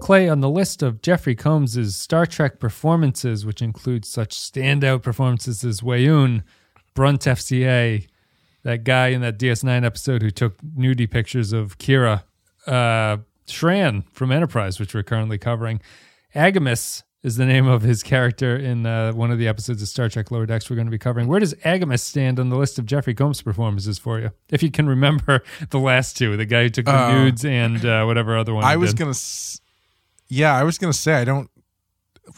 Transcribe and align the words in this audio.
Clay, 0.00 0.28
on 0.28 0.40
the 0.40 0.48
list 0.50 0.82
of 0.82 1.02
Jeffrey 1.02 1.34
Combs' 1.34 1.94
Star 1.94 2.26
Trek 2.26 2.58
performances, 2.58 3.44
which 3.46 3.62
includes 3.62 4.08
such 4.08 4.34
standout 4.36 5.02
performances 5.02 5.64
as 5.64 5.80
Weyoun, 5.80 6.42
Brunt 6.94 7.20
FCA, 7.22 8.06
that 8.62 8.84
guy 8.84 9.08
in 9.08 9.20
that 9.20 9.38
DS9 9.38 9.84
episode 9.84 10.22
who 10.22 10.30
took 10.30 10.60
nudie 10.62 11.10
pictures 11.10 11.52
of 11.52 11.78
Kira, 11.78 12.24
uh, 12.66 13.18
Shran 13.46 14.04
from 14.12 14.30
Enterprise, 14.32 14.78
which 14.78 14.94
we're 14.94 15.02
currently 15.02 15.38
covering. 15.38 15.80
Agimus 16.34 17.02
is 17.22 17.36
the 17.36 17.44
name 17.44 17.66
of 17.66 17.82
his 17.82 18.02
character 18.02 18.56
in 18.56 18.86
uh, 18.86 19.12
one 19.12 19.30
of 19.30 19.38
the 19.38 19.46
episodes 19.48 19.82
of 19.82 19.88
Star 19.88 20.08
Trek 20.08 20.30
Lower 20.30 20.46
Decks 20.46 20.70
we're 20.70 20.76
going 20.76 20.86
to 20.86 20.90
be 20.90 20.98
covering. 20.98 21.26
Where 21.28 21.40
does 21.40 21.52
Agimus 21.64 22.00
stand 22.00 22.38
on 22.38 22.48
the 22.48 22.56
list 22.56 22.78
of 22.78 22.86
Jeffrey 22.86 23.12
Combs 23.14 23.42
performances 23.42 23.98
for 23.98 24.18
you? 24.20 24.30
If 24.50 24.62
you 24.62 24.70
can 24.70 24.88
remember 24.88 25.42
the 25.70 25.78
last 25.78 26.16
two, 26.16 26.36
the 26.36 26.46
guy 26.46 26.62
who 26.64 26.68
took 26.70 26.86
the 26.86 26.94
Uh, 26.96 27.12
nudes 27.12 27.44
and 27.44 27.84
uh, 27.84 28.04
whatever 28.04 28.38
other 28.38 28.54
one. 28.54 28.64
I 28.64 28.76
was 28.76 28.94
gonna, 28.94 29.10
s- 29.10 29.60
yeah, 30.30 30.54
I 30.56 30.62
was 30.64 30.78
gonna 30.78 30.92
say 30.92 31.14
I 31.14 31.24
don't 31.24 31.50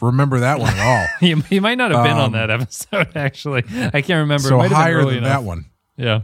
remember 0.01 0.39
that 0.41 0.59
one 0.59 0.73
at 0.73 0.79
all. 0.79 1.07
He, 1.19 1.33
he 1.49 1.59
might 1.59 1.77
not 1.77 1.91
have 1.91 2.03
been 2.03 2.17
on 2.17 2.25
Um, 2.25 2.31
that 2.33 2.49
episode. 2.51 3.11
Actually, 3.15 3.63
I 3.93 4.01
can't 4.01 4.19
remember. 4.21 4.47
So 4.49 4.57
might 4.57 4.63
have 4.63 4.71
been 4.71 4.77
higher 4.77 5.05
than 5.05 5.17
enough. 5.19 5.29
that 5.29 5.43
one. 5.43 5.65
Yeah, 5.95 6.21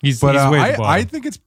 he's 0.00 0.20
But 0.20 0.34
he's 0.34 0.44
uh, 0.44 0.50
way 0.52 0.58
I, 0.60 0.98
I 0.98 1.02
think 1.04 1.24
it's, 1.26 1.38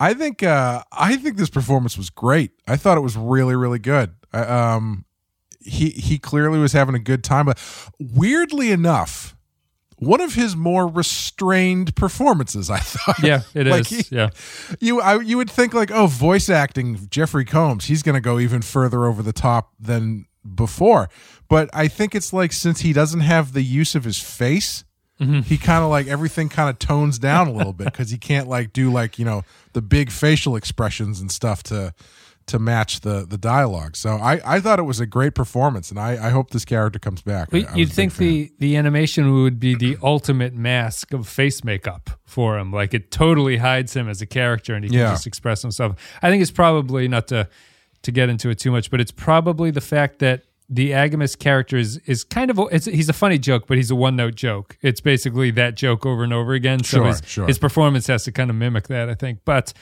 I 0.00 0.14
think, 0.14 0.42
uh, 0.42 0.82
I 0.90 1.16
think 1.16 1.36
this 1.36 1.50
performance 1.50 1.96
was 1.98 2.10
great. 2.10 2.52
I 2.66 2.76
thought 2.76 2.96
it 2.96 3.02
was 3.02 3.16
really, 3.16 3.54
really 3.54 3.78
good. 3.78 4.14
I, 4.32 4.40
um, 4.40 5.04
he 5.60 5.90
he 5.90 6.18
clearly 6.18 6.58
was 6.58 6.72
having 6.72 6.94
a 6.94 6.98
good 6.98 7.22
time, 7.22 7.44
but 7.46 7.58
weirdly 7.98 8.70
enough, 8.70 9.35
one 9.98 10.20
of 10.20 10.34
his 10.34 10.54
more 10.56 10.86
restrained 10.86 11.94
performances. 11.96 12.70
I 12.70 12.78
thought. 12.78 13.22
yeah, 13.22 13.42
it 13.54 13.66
is. 13.66 13.70
Like 13.70 13.86
he- 13.86 14.04
yeah, 14.14 14.30
you 14.80 15.00
I, 15.00 15.20
you 15.20 15.36
would 15.38 15.50
think 15.50 15.74
like 15.74 15.90
oh 15.90 16.06
voice 16.06 16.48
acting 16.48 17.08
Jeffrey 17.10 17.44
Combs 17.44 17.86
he's 17.86 18.02
going 18.02 18.14
to 18.14 18.20
go 18.20 18.38
even 18.38 18.62
further 18.62 19.04
over 19.06 19.22
the 19.22 19.32
top 19.32 19.72
than 19.80 20.26
before 20.54 21.08
but 21.48 21.68
I 21.72 21.88
think 21.88 22.14
it's 22.14 22.32
like 22.32 22.52
since 22.52 22.80
he 22.80 22.92
doesn't 22.92 23.20
have 23.20 23.52
the 23.52 23.62
use 23.62 23.94
of 23.94 24.04
his 24.04 24.18
face 24.20 24.84
Mm-hmm. 25.18 25.40
he 25.40 25.56
kind 25.56 25.82
of 25.82 25.88
like 25.88 26.08
everything 26.08 26.50
kind 26.50 26.68
of 26.68 26.78
tones 26.78 27.18
down 27.18 27.48
a 27.48 27.50
little 27.52 27.72
bit 27.72 27.86
because 27.86 28.10
he 28.10 28.18
can't 28.18 28.48
like 28.48 28.74
do 28.74 28.92
like 28.92 29.18
you 29.18 29.24
know 29.24 29.44
the 29.72 29.80
big 29.80 30.10
facial 30.10 30.56
expressions 30.56 31.22
and 31.22 31.32
stuff 31.32 31.62
to 31.62 31.94
to 32.46 32.58
match 32.60 33.00
the 33.00 33.26
the 33.26 33.36
dialogue 33.36 33.96
so 33.96 34.10
I 34.16 34.40
I 34.56 34.60
thought 34.60 34.78
it 34.78 34.84
was 34.84 35.00
a 35.00 35.06
great 35.06 35.34
performance 35.34 35.90
and 35.90 35.98
I 35.98 36.28
I 36.28 36.30
hope 36.30 36.50
this 36.50 36.64
character 36.64 36.98
comes 36.98 37.20
back 37.22 37.48
I- 37.52 37.66
I 37.68 37.74
you'd 37.74 37.92
think 37.92 38.14
the 38.16 38.52
the 38.60 38.76
animation 38.76 39.32
would 39.42 39.58
be 39.58 39.74
the 39.74 39.96
ultimate 40.02 40.54
mask 40.54 41.12
of 41.12 41.26
face 41.26 41.64
makeup 41.64 42.10
for 42.24 42.56
him. 42.58 42.72
Like 42.72 42.94
it 42.94 43.10
totally 43.10 43.56
hides 43.56 43.94
him 43.94 44.08
as 44.08 44.20
a 44.22 44.26
character, 44.26 44.74
and 44.74 44.84
he 44.84 44.90
can 44.90 44.98
Yeah. 44.98 45.10
just 45.10 45.26
express 45.26 45.62
himself. 45.62 45.96
I 46.22 46.30
think 46.30 46.40
it's 46.42 46.50
probably 46.52 47.08
not 47.08 47.26
to 47.28 47.48
to 48.02 48.12
get 48.12 48.28
into 48.28 48.48
it 48.50 48.58
too 48.58 48.70
much, 48.70 48.90
but 48.90 49.00
it's 49.00 49.10
probably 49.12 49.70
the 49.72 49.80
fact 49.80 50.18
that 50.20 50.42
the 50.68 50.90
Agimus 50.90 51.36
character 51.38 51.76
is, 51.76 51.98
is 52.06 52.24
kind 52.24 52.50
of 52.50 52.58
a, 52.58 52.62
it's, 52.72 52.86
he's 52.86 53.08
a 53.08 53.12
funny 53.12 53.38
joke, 53.38 53.66
but 53.68 53.76
he's 53.76 53.90
a 53.90 53.94
one 53.96 54.16
note 54.16 54.34
joke. 54.34 54.76
It's 54.82 55.00
basically 55.00 55.50
that 55.52 55.76
joke 55.76 56.04
over 56.04 56.22
and 56.24 56.32
over 56.32 56.54
again. 56.54 56.82
So 56.84 56.98
Sure, 56.98 57.06
his, 57.06 57.22
sure. 57.24 57.46
his 57.46 57.58
performance 57.58 58.06
has 58.08 58.24
to 58.24 58.32
kind 58.32 58.50
of 58.50 58.56
mimic 58.56 58.88
that, 58.88 59.08
I 59.08 59.14
think. 59.14 59.40
But 59.44 59.72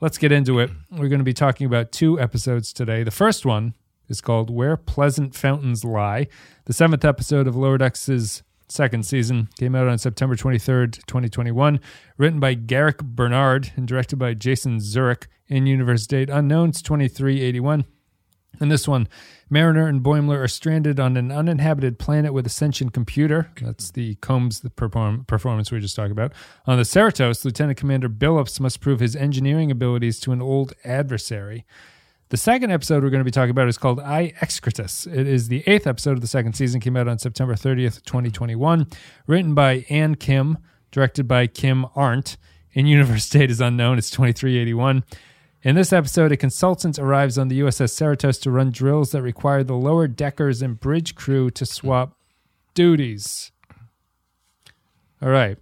let's 0.00 0.18
get 0.18 0.32
into 0.32 0.58
it. 0.58 0.70
We're 0.90 1.08
going 1.08 1.18
to 1.18 1.24
be 1.24 1.34
talking 1.34 1.66
about 1.66 1.92
two 1.92 2.20
episodes 2.20 2.72
today. 2.72 3.02
The 3.02 3.10
first 3.10 3.44
one 3.44 3.74
is 4.08 4.20
called 4.20 4.50
Where 4.50 4.76
Pleasant 4.76 5.34
Fountains 5.34 5.84
Lie. 5.84 6.28
The 6.66 6.72
seventh 6.72 7.04
episode 7.04 7.46
of 7.46 7.56
Lower 7.56 7.78
Decks' 7.78 8.42
second 8.68 9.06
season 9.06 9.48
came 9.58 9.74
out 9.74 9.88
on 9.88 9.98
September 9.98 10.36
23rd, 10.36 11.04
2021. 11.06 11.80
Written 12.16 12.40
by 12.40 12.54
Garrick 12.54 13.02
Bernard 13.02 13.72
and 13.76 13.88
directed 13.88 14.16
by 14.16 14.34
Jason 14.34 14.78
Zurek. 14.78 15.26
In 15.48 15.66
universe 15.66 16.06
date 16.06 16.28
unknown, 16.28 16.70
it's 16.70 16.82
2381. 16.82 17.84
And 18.60 18.70
this 18.70 18.86
one, 18.86 19.08
Mariner 19.50 19.86
and 19.86 20.02
Boimler 20.02 20.42
are 20.42 20.48
stranded 20.48 21.00
on 21.00 21.16
an 21.16 21.32
uninhabited 21.32 21.98
planet 21.98 22.32
with 22.32 22.46
a 22.46 22.50
sentient 22.50 22.92
computer. 22.92 23.50
That's 23.60 23.90
the 23.90 24.16
Combs 24.16 24.60
perform- 24.76 25.24
performance 25.24 25.70
we 25.70 25.76
were 25.76 25.80
just 25.80 25.96
talking 25.96 26.12
about. 26.12 26.32
On 26.66 26.76
the 26.76 26.82
Cerritos, 26.82 27.44
Lieutenant 27.44 27.78
Commander 27.78 28.08
Billups 28.08 28.60
must 28.60 28.80
prove 28.80 29.00
his 29.00 29.16
engineering 29.16 29.70
abilities 29.70 30.20
to 30.20 30.32
an 30.32 30.42
old 30.42 30.74
adversary. 30.84 31.64
The 32.30 32.36
second 32.36 32.70
episode 32.70 33.02
we're 33.02 33.08
going 33.08 33.22
to 33.22 33.24
be 33.24 33.30
talking 33.30 33.50
about 33.50 33.68
is 33.68 33.78
called 33.78 34.00
I 34.00 34.34
Excretus. 34.40 35.06
It 35.10 35.26
is 35.26 35.48
the 35.48 35.64
eighth 35.66 35.86
episode 35.86 36.12
of 36.12 36.20
the 36.20 36.26
second 36.26 36.52
season, 36.52 36.78
came 36.78 36.94
out 36.94 37.08
on 37.08 37.18
September 37.18 37.54
30th, 37.54 38.02
2021. 38.04 38.86
Written 39.26 39.54
by 39.54 39.86
Ann 39.88 40.14
Kim, 40.14 40.58
directed 40.90 41.26
by 41.26 41.46
Kim 41.46 41.86
Arndt. 41.96 42.36
In 42.74 42.86
universe 42.86 43.28
date 43.30 43.50
is 43.50 43.62
unknown, 43.62 43.96
it's 43.96 44.10
2381. 44.10 45.04
In 45.62 45.74
this 45.74 45.92
episode, 45.92 46.30
a 46.30 46.36
consultant 46.36 46.98
arrives 46.98 47.36
on 47.36 47.48
the 47.48 47.60
USS 47.60 47.92
Cerritos 47.92 48.40
to 48.42 48.50
run 48.50 48.70
drills 48.70 49.10
that 49.10 49.22
require 49.22 49.64
the 49.64 49.74
lower 49.74 50.06
deckers 50.06 50.62
and 50.62 50.78
bridge 50.78 51.14
crew 51.16 51.50
to 51.50 51.66
swap 51.66 52.16
duties. 52.74 53.50
All 55.20 55.30
right. 55.30 55.58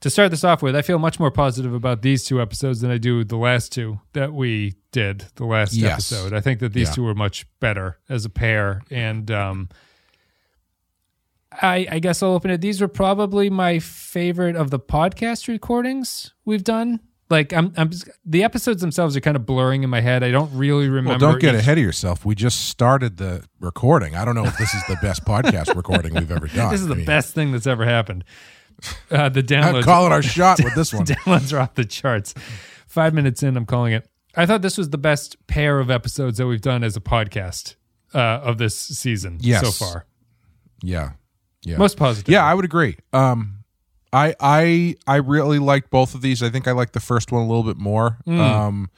To 0.00 0.10
start 0.10 0.30
this 0.30 0.44
off 0.44 0.62
with, 0.62 0.74
I 0.76 0.82
feel 0.82 0.98
much 0.98 1.18
more 1.20 1.30
positive 1.30 1.74
about 1.74 2.00
these 2.02 2.24
two 2.24 2.40
episodes 2.40 2.80
than 2.80 2.90
I 2.90 2.96
do 2.98 3.24
the 3.24 3.36
last 3.36 3.72
two 3.72 4.00
that 4.14 4.32
we 4.32 4.74
did 4.92 5.26
the 5.34 5.44
last 5.44 5.74
Yes. 5.74 6.10
episode. 6.12 6.32
I 6.32 6.40
think 6.40 6.60
that 6.60 6.72
these 6.72 6.88
Yeah. 6.88 6.94
two 6.94 7.02
were 7.02 7.14
much 7.14 7.46
better 7.60 7.98
as 8.08 8.24
a 8.24 8.30
pair. 8.30 8.82
And 8.90 9.30
um, 9.30 9.68
I, 11.60 11.86
I 11.90 11.98
guess 11.98 12.22
I'll 12.22 12.32
open 12.32 12.50
it. 12.50 12.60
These 12.62 12.80
were 12.80 12.88
probably 12.88 13.50
my 13.50 13.78
favorite 13.80 14.56
of 14.56 14.70
the 14.70 14.78
podcast 14.80 15.46
recordings 15.48 16.32
we've 16.46 16.64
done. 16.64 17.00
Like 17.28 17.52
I'm, 17.52 17.72
I'm 17.76 17.90
the 18.24 18.44
episodes 18.44 18.80
themselves 18.80 19.16
are 19.16 19.20
kind 19.20 19.36
of 19.36 19.44
blurring 19.44 19.82
in 19.82 19.90
my 19.90 20.00
head. 20.00 20.22
I 20.22 20.30
don't 20.30 20.56
really 20.56 20.88
remember. 20.88 21.10
Well, 21.24 21.32
don't 21.32 21.40
get 21.40 21.54
each- 21.54 21.60
ahead 21.62 21.76
of 21.78 21.82
yourself. 21.84 22.24
We 22.24 22.34
just 22.36 22.68
started 22.68 23.16
the 23.16 23.44
recording. 23.58 24.14
I 24.14 24.24
don't 24.24 24.34
know 24.36 24.44
if 24.44 24.56
this 24.58 24.72
is 24.74 24.82
the 24.86 24.96
best 25.02 25.24
podcast 25.24 25.74
recording 25.74 26.14
we've 26.14 26.30
ever 26.30 26.46
done. 26.54 26.70
This 26.70 26.80
is 26.80 26.86
the 26.86 26.94
I 26.94 26.98
mean, 26.98 27.06
best 27.06 27.34
thing 27.34 27.50
that's 27.52 27.66
ever 27.66 27.84
happened. 27.84 28.22
Uh, 29.10 29.28
the 29.28 29.40
I'm 29.40 29.46
downloads. 29.46 29.82
calling 29.84 30.12
our 30.12 30.22
shot 30.36 30.62
with 30.62 30.74
this 30.76 30.94
one. 30.94 31.04
downloads 31.06 31.52
are 31.52 31.58
off 31.60 31.74
the 31.74 31.84
charts. 31.84 32.32
Five 32.86 33.12
minutes 33.12 33.42
in, 33.42 33.56
I'm 33.56 33.66
calling 33.66 33.92
it. 33.92 34.08
I 34.36 34.46
thought 34.46 34.62
this 34.62 34.78
was 34.78 34.90
the 34.90 34.98
best 34.98 35.36
pair 35.48 35.80
of 35.80 35.90
episodes 35.90 36.38
that 36.38 36.46
we've 36.46 36.60
done 36.60 36.84
as 36.84 36.96
a 36.96 37.00
podcast 37.00 37.74
uh, 38.14 38.18
of 38.18 38.58
this 38.58 38.78
season 38.78 39.38
Yes. 39.40 39.62
so 39.64 39.72
far. 39.84 40.06
Yeah, 40.82 41.12
yeah, 41.62 41.78
Most 41.78 41.96
positive. 41.96 42.30
yeah. 42.30 42.44
I 42.44 42.54
would 42.54 42.64
agree. 42.66 42.98
Um, 43.12 43.64
I 44.12 44.34
I 44.40 44.94
I 45.06 45.16
really 45.16 45.58
liked 45.58 45.90
both 45.90 46.14
of 46.14 46.22
these. 46.22 46.42
I 46.42 46.48
think 46.50 46.66
I 46.68 46.72
liked 46.72 46.92
the 46.92 47.00
first 47.00 47.32
one 47.32 47.42
a 47.42 47.46
little 47.46 47.64
bit 47.64 47.76
more. 47.76 48.18
Mm. 48.26 48.38
Um, 48.38 48.90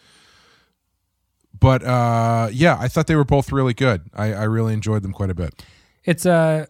but 1.59 1.83
uh, 1.83 2.49
yeah, 2.53 2.77
I 2.79 2.89
thought 2.89 3.07
they 3.07 3.17
were 3.17 3.25
both 3.25 3.51
really 3.53 3.75
good. 3.75 4.03
I 4.15 4.33
I 4.33 4.45
really 4.45 4.75
enjoyed 4.75 5.03
them 5.03 5.13
quite 5.13 5.31
a 5.31 5.35
bit. 5.35 5.63
it's 6.05 6.25
uh 6.27 6.67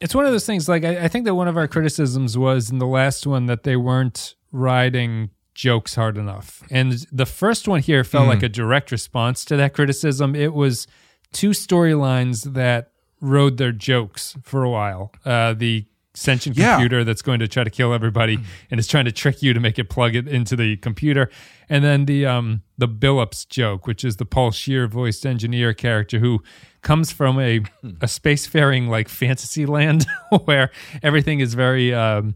it's 0.00 0.14
one 0.14 0.26
of 0.26 0.32
those 0.32 0.46
things 0.46 0.68
like 0.68 0.84
I, 0.84 1.04
I 1.04 1.08
think 1.08 1.24
that 1.24 1.34
one 1.34 1.48
of 1.48 1.56
our 1.56 1.66
criticisms 1.66 2.36
was 2.36 2.70
in 2.70 2.78
the 2.78 2.86
last 2.86 3.26
one 3.26 3.46
that 3.46 3.62
they 3.62 3.76
weren't 3.76 4.34
riding 4.52 5.30
jokes 5.54 5.94
hard 5.94 6.18
enough 6.18 6.62
and 6.70 6.92
the 7.10 7.24
first 7.24 7.66
one 7.66 7.80
here 7.80 8.04
felt 8.04 8.28
like 8.28 8.42
a 8.42 8.48
direct 8.48 8.92
response 8.92 9.42
to 9.46 9.56
that 9.56 9.72
criticism 9.72 10.34
it 10.34 10.52
was 10.52 10.86
two 11.32 11.50
storylines 11.50 12.52
that 12.52 12.90
rode 13.22 13.56
their 13.56 13.72
jokes 13.72 14.36
for 14.42 14.62
a 14.64 14.70
while 14.70 15.10
uh 15.24 15.54
the 15.54 15.86
sentient 16.16 16.56
Yeah. 16.56 16.74
computer 16.76 17.04
that's 17.04 17.22
going 17.22 17.40
to 17.40 17.48
try 17.48 17.62
to 17.62 17.70
kill 17.70 17.92
everybody 17.92 18.38
and 18.70 18.80
is 18.80 18.86
trying 18.88 19.04
to 19.04 19.12
trick 19.12 19.42
you 19.42 19.52
to 19.52 19.60
make 19.60 19.78
it 19.78 19.90
plug 19.90 20.16
it 20.16 20.26
into 20.26 20.56
the 20.56 20.76
computer. 20.78 21.28
And 21.68 21.84
then 21.84 22.06
the 22.06 22.24
um 22.26 22.62
the 22.78 22.88
billups 22.88 23.48
joke 23.48 23.86
which 23.86 24.04
is 24.04 24.16
the 24.16 24.24
paul 24.24 24.50
scheer 24.52 24.86
voiced 24.86 25.24
engineer 25.26 25.72
character 25.74 26.18
who 26.18 26.42
comes 26.82 27.10
from 27.10 27.38
a 27.40 27.56
a 28.00 28.06
spacefaring 28.06 28.88
like 28.88 29.08
fantasy 29.08 29.66
land 29.66 30.06
where 30.44 30.70
everything 31.02 31.40
is 31.40 31.54
very 31.54 31.92
um 31.94 32.34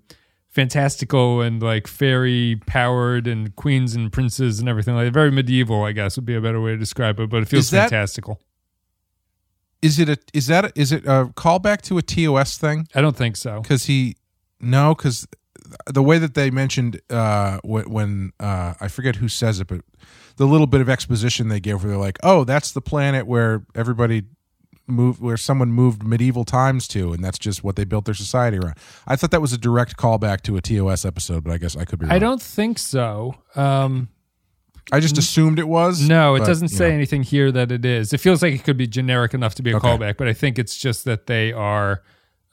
fantastical 0.48 1.40
and 1.40 1.62
like 1.62 1.86
fairy 1.86 2.60
powered 2.66 3.26
and 3.28 3.54
queens 3.54 3.94
and 3.94 4.12
princes 4.12 4.58
and 4.58 4.68
everything 4.68 4.94
like 4.96 5.12
very 5.12 5.30
medieval 5.30 5.84
i 5.84 5.92
guess 5.92 6.16
would 6.16 6.26
be 6.26 6.34
a 6.34 6.40
better 6.40 6.60
way 6.60 6.72
to 6.72 6.76
describe 6.76 7.20
it 7.20 7.30
but 7.30 7.42
it 7.42 7.48
feels 7.48 7.70
that- 7.70 7.88
fantastical 7.90 8.40
Is 9.82 9.98
it 9.98 10.08
a 10.08 10.18
is 10.34 10.46
that 10.48 10.64
a, 10.66 10.72
is 10.74 10.92
it 10.92 11.04
a 11.06 11.26
callback 11.34 11.80
to 11.82 11.98
a 11.98 12.02
TOS 12.02 12.58
thing? 12.58 12.86
i 12.94 13.00
don't 13.00 13.16
think 13.16 13.36
so 13.36 13.60
Because 13.60 13.84
he 13.84 14.16
no, 14.60 14.94
because 14.94 15.26
the 15.86 16.02
way 16.02 16.18
that 16.18 16.34
they 16.34 16.50
mentioned 16.50 17.00
uh, 17.10 17.58
when, 17.64 17.88
when 17.90 18.32
uh, 18.40 18.74
I 18.80 18.88
forget 18.88 19.16
who 19.16 19.28
says 19.28 19.60
it, 19.60 19.68
but 19.68 19.80
the 20.36 20.44
little 20.44 20.66
bit 20.66 20.80
of 20.80 20.88
exposition 20.88 21.48
they 21.48 21.60
gave, 21.60 21.82
where 21.82 21.90
they're 21.90 21.98
like, 21.98 22.18
"Oh, 22.22 22.44
that's 22.44 22.72
the 22.72 22.80
planet 22.80 23.26
where 23.26 23.64
everybody 23.74 24.24
moved, 24.86 25.20
where 25.20 25.36
someone 25.36 25.70
moved 25.72 26.02
medieval 26.02 26.44
times 26.44 26.86
to, 26.88 27.12
and 27.12 27.24
that's 27.24 27.38
just 27.38 27.62
what 27.64 27.76
they 27.76 27.84
built 27.84 28.04
their 28.04 28.14
society 28.14 28.58
around." 28.58 28.76
I 29.06 29.16
thought 29.16 29.30
that 29.30 29.40
was 29.40 29.52
a 29.52 29.58
direct 29.58 29.96
callback 29.96 30.42
to 30.42 30.56
a 30.56 30.60
TOS 30.60 31.04
episode, 31.04 31.44
but 31.44 31.52
I 31.52 31.58
guess 31.58 31.76
I 31.76 31.84
could 31.84 31.98
be. 31.98 32.06
Wrong. 32.06 32.14
i 32.14 32.18
don't 32.18 32.42
think 32.42 32.78
so 32.78 33.34
um 33.54 34.08
I 34.92 35.00
just 35.00 35.18
assumed 35.18 35.58
it 35.58 35.68
was. 35.68 36.06
No, 36.08 36.34
it 36.34 36.40
but, 36.40 36.46
doesn't 36.46 36.70
you 36.70 36.76
say 36.76 36.88
know. 36.88 36.94
anything 36.96 37.22
here 37.22 37.52
that 37.52 37.70
it 37.70 37.84
is. 37.84 38.12
It 38.12 38.18
feels 38.18 38.42
like 38.42 38.54
it 38.54 38.64
could 38.64 38.76
be 38.76 38.86
generic 38.86 39.34
enough 39.34 39.54
to 39.56 39.62
be 39.62 39.70
a 39.72 39.76
Okay. 39.76 39.86
callback, 39.88 40.16
but 40.16 40.26
I 40.28 40.32
think 40.32 40.58
it's 40.58 40.76
just 40.76 41.04
that 41.04 41.26
they 41.26 41.52
are. 41.52 42.02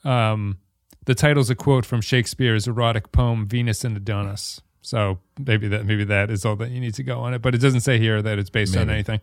Um, 0.04 0.58
the 1.06 1.14
title's 1.14 1.50
a 1.50 1.54
quote 1.54 1.84
from 1.86 2.00
Shakespeare's 2.00 2.68
erotic 2.68 3.12
poem 3.12 3.46
Venus 3.46 3.84
and 3.84 3.96
Adonis. 3.96 4.60
So 4.82 5.18
maybe 5.38 5.68
that 5.68 5.84
maybe 5.84 6.04
that 6.04 6.30
is 6.30 6.44
all 6.44 6.56
that 6.56 6.70
you 6.70 6.80
need 6.80 6.94
to 6.94 7.02
go 7.02 7.20
on 7.20 7.34
it. 7.34 7.42
But 7.42 7.54
it 7.54 7.58
doesn't 7.58 7.80
say 7.80 7.98
here 7.98 8.22
that 8.22 8.38
it's 8.38 8.50
based 8.50 8.76
on 8.76 8.88
anything. 8.90 9.20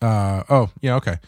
Uh, 0.00 0.42
oh, 0.48 0.70
yeah, 0.80 0.96
okay. 0.96 1.18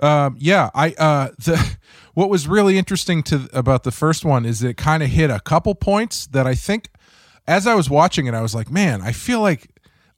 Um, 0.00 0.36
yeah, 0.38 0.70
I 0.74 0.92
uh, 0.98 1.28
the 1.38 1.76
what 2.14 2.28
was 2.28 2.46
really 2.46 2.76
interesting 2.78 3.22
to 3.24 3.48
about 3.52 3.84
the 3.84 3.92
first 3.92 4.24
one 4.24 4.44
is 4.44 4.60
that 4.60 4.68
it 4.70 4.76
kind 4.76 5.02
of 5.02 5.08
hit 5.08 5.30
a 5.30 5.40
couple 5.40 5.74
points 5.74 6.26
that 6.28 6.46
I 6.46 6.54
think 6.54 6.90
as 7.48 7.66
I 7.66 7.74
was 7.74 7.88
watching 7.90 8.26
it, 8.26 8.34
I 8.34 8.42
was 8.42 8.54
like, 8.54 8.70
man, 8.70 9.02
I 9.02 9.12
feel 9.12 9.40
like 9.40 9.68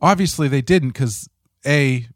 obviously 0.00 0.48
they 0.48 0.62
didn't 0.62 0.90
because 0.90 1.28
a 1.66 2.06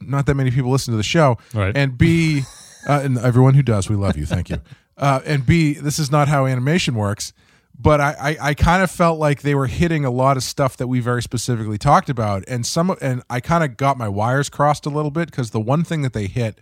not 0.00 0.26
that 0.26 0.34
many 0.34 0.50
people 0.50 0.70
listen 0.70 0.92
to 0.92 0.96
the 0.98 1.02
show, 1.02 1.38
Right. 1.54 1.76
and 1.76 1.96
b 1.96 2.42
uh, 2.88 3.00
and 3.02 3.18
everyone 3.18 3.54
who 3.54 3.62
does, 3.62 3.88
we 3.88 3.96
love 3.96 4.16
you, 4.16 4.26
thank 4.26 4.50
you. 4.50 4.60
Uh, 4.96 5.18
and 5.26 5.44
b 5.44 5.72
this 5.74 5.98
is 5.98 6.12
not 6.12 6.28
how 6.28 6.46
animation 6.46 6.94
works. 6.94 7.32
But 7.76 8.00
I, 8.00 8.14
I, 8.20 8.36
I 8.50 8.54
kind 8.54 8.80
of 8.84 8.88
felt 8.92 9.18
like 9.18 9.42
they 9.42 9.56
were 9.56 9.66
hitting 9.66 10.04
a 10.04 10.10
lot 10.10 10.36
of 10.36 10.44
stuff 10.44 10.76
that 10.76 10.86
we 10.86 11.00
very 11.00 11.20
specifically 11.20 11.78
talked 11.78 12.08
about, 12.08 12.44
and 12.46 12.64
some 12.64 12.94
and 13.00 13.20
I 13.28 13.40
kind 13.40 13.64
of 13.64 13.76
got 13.76 13.98
my 13.98 14.08
wires 14.08 14.48
crossed 14.48 14.86
a 14.86 14.90
little 14.90 15.10
bit 15.10 15.28
because 15.32 15.50
the 15.50 15.58
one 15.60 15.82
thing 15.82 16.02
that 16.02 16.12
they 16.12 16.28
hit 16.28 16.60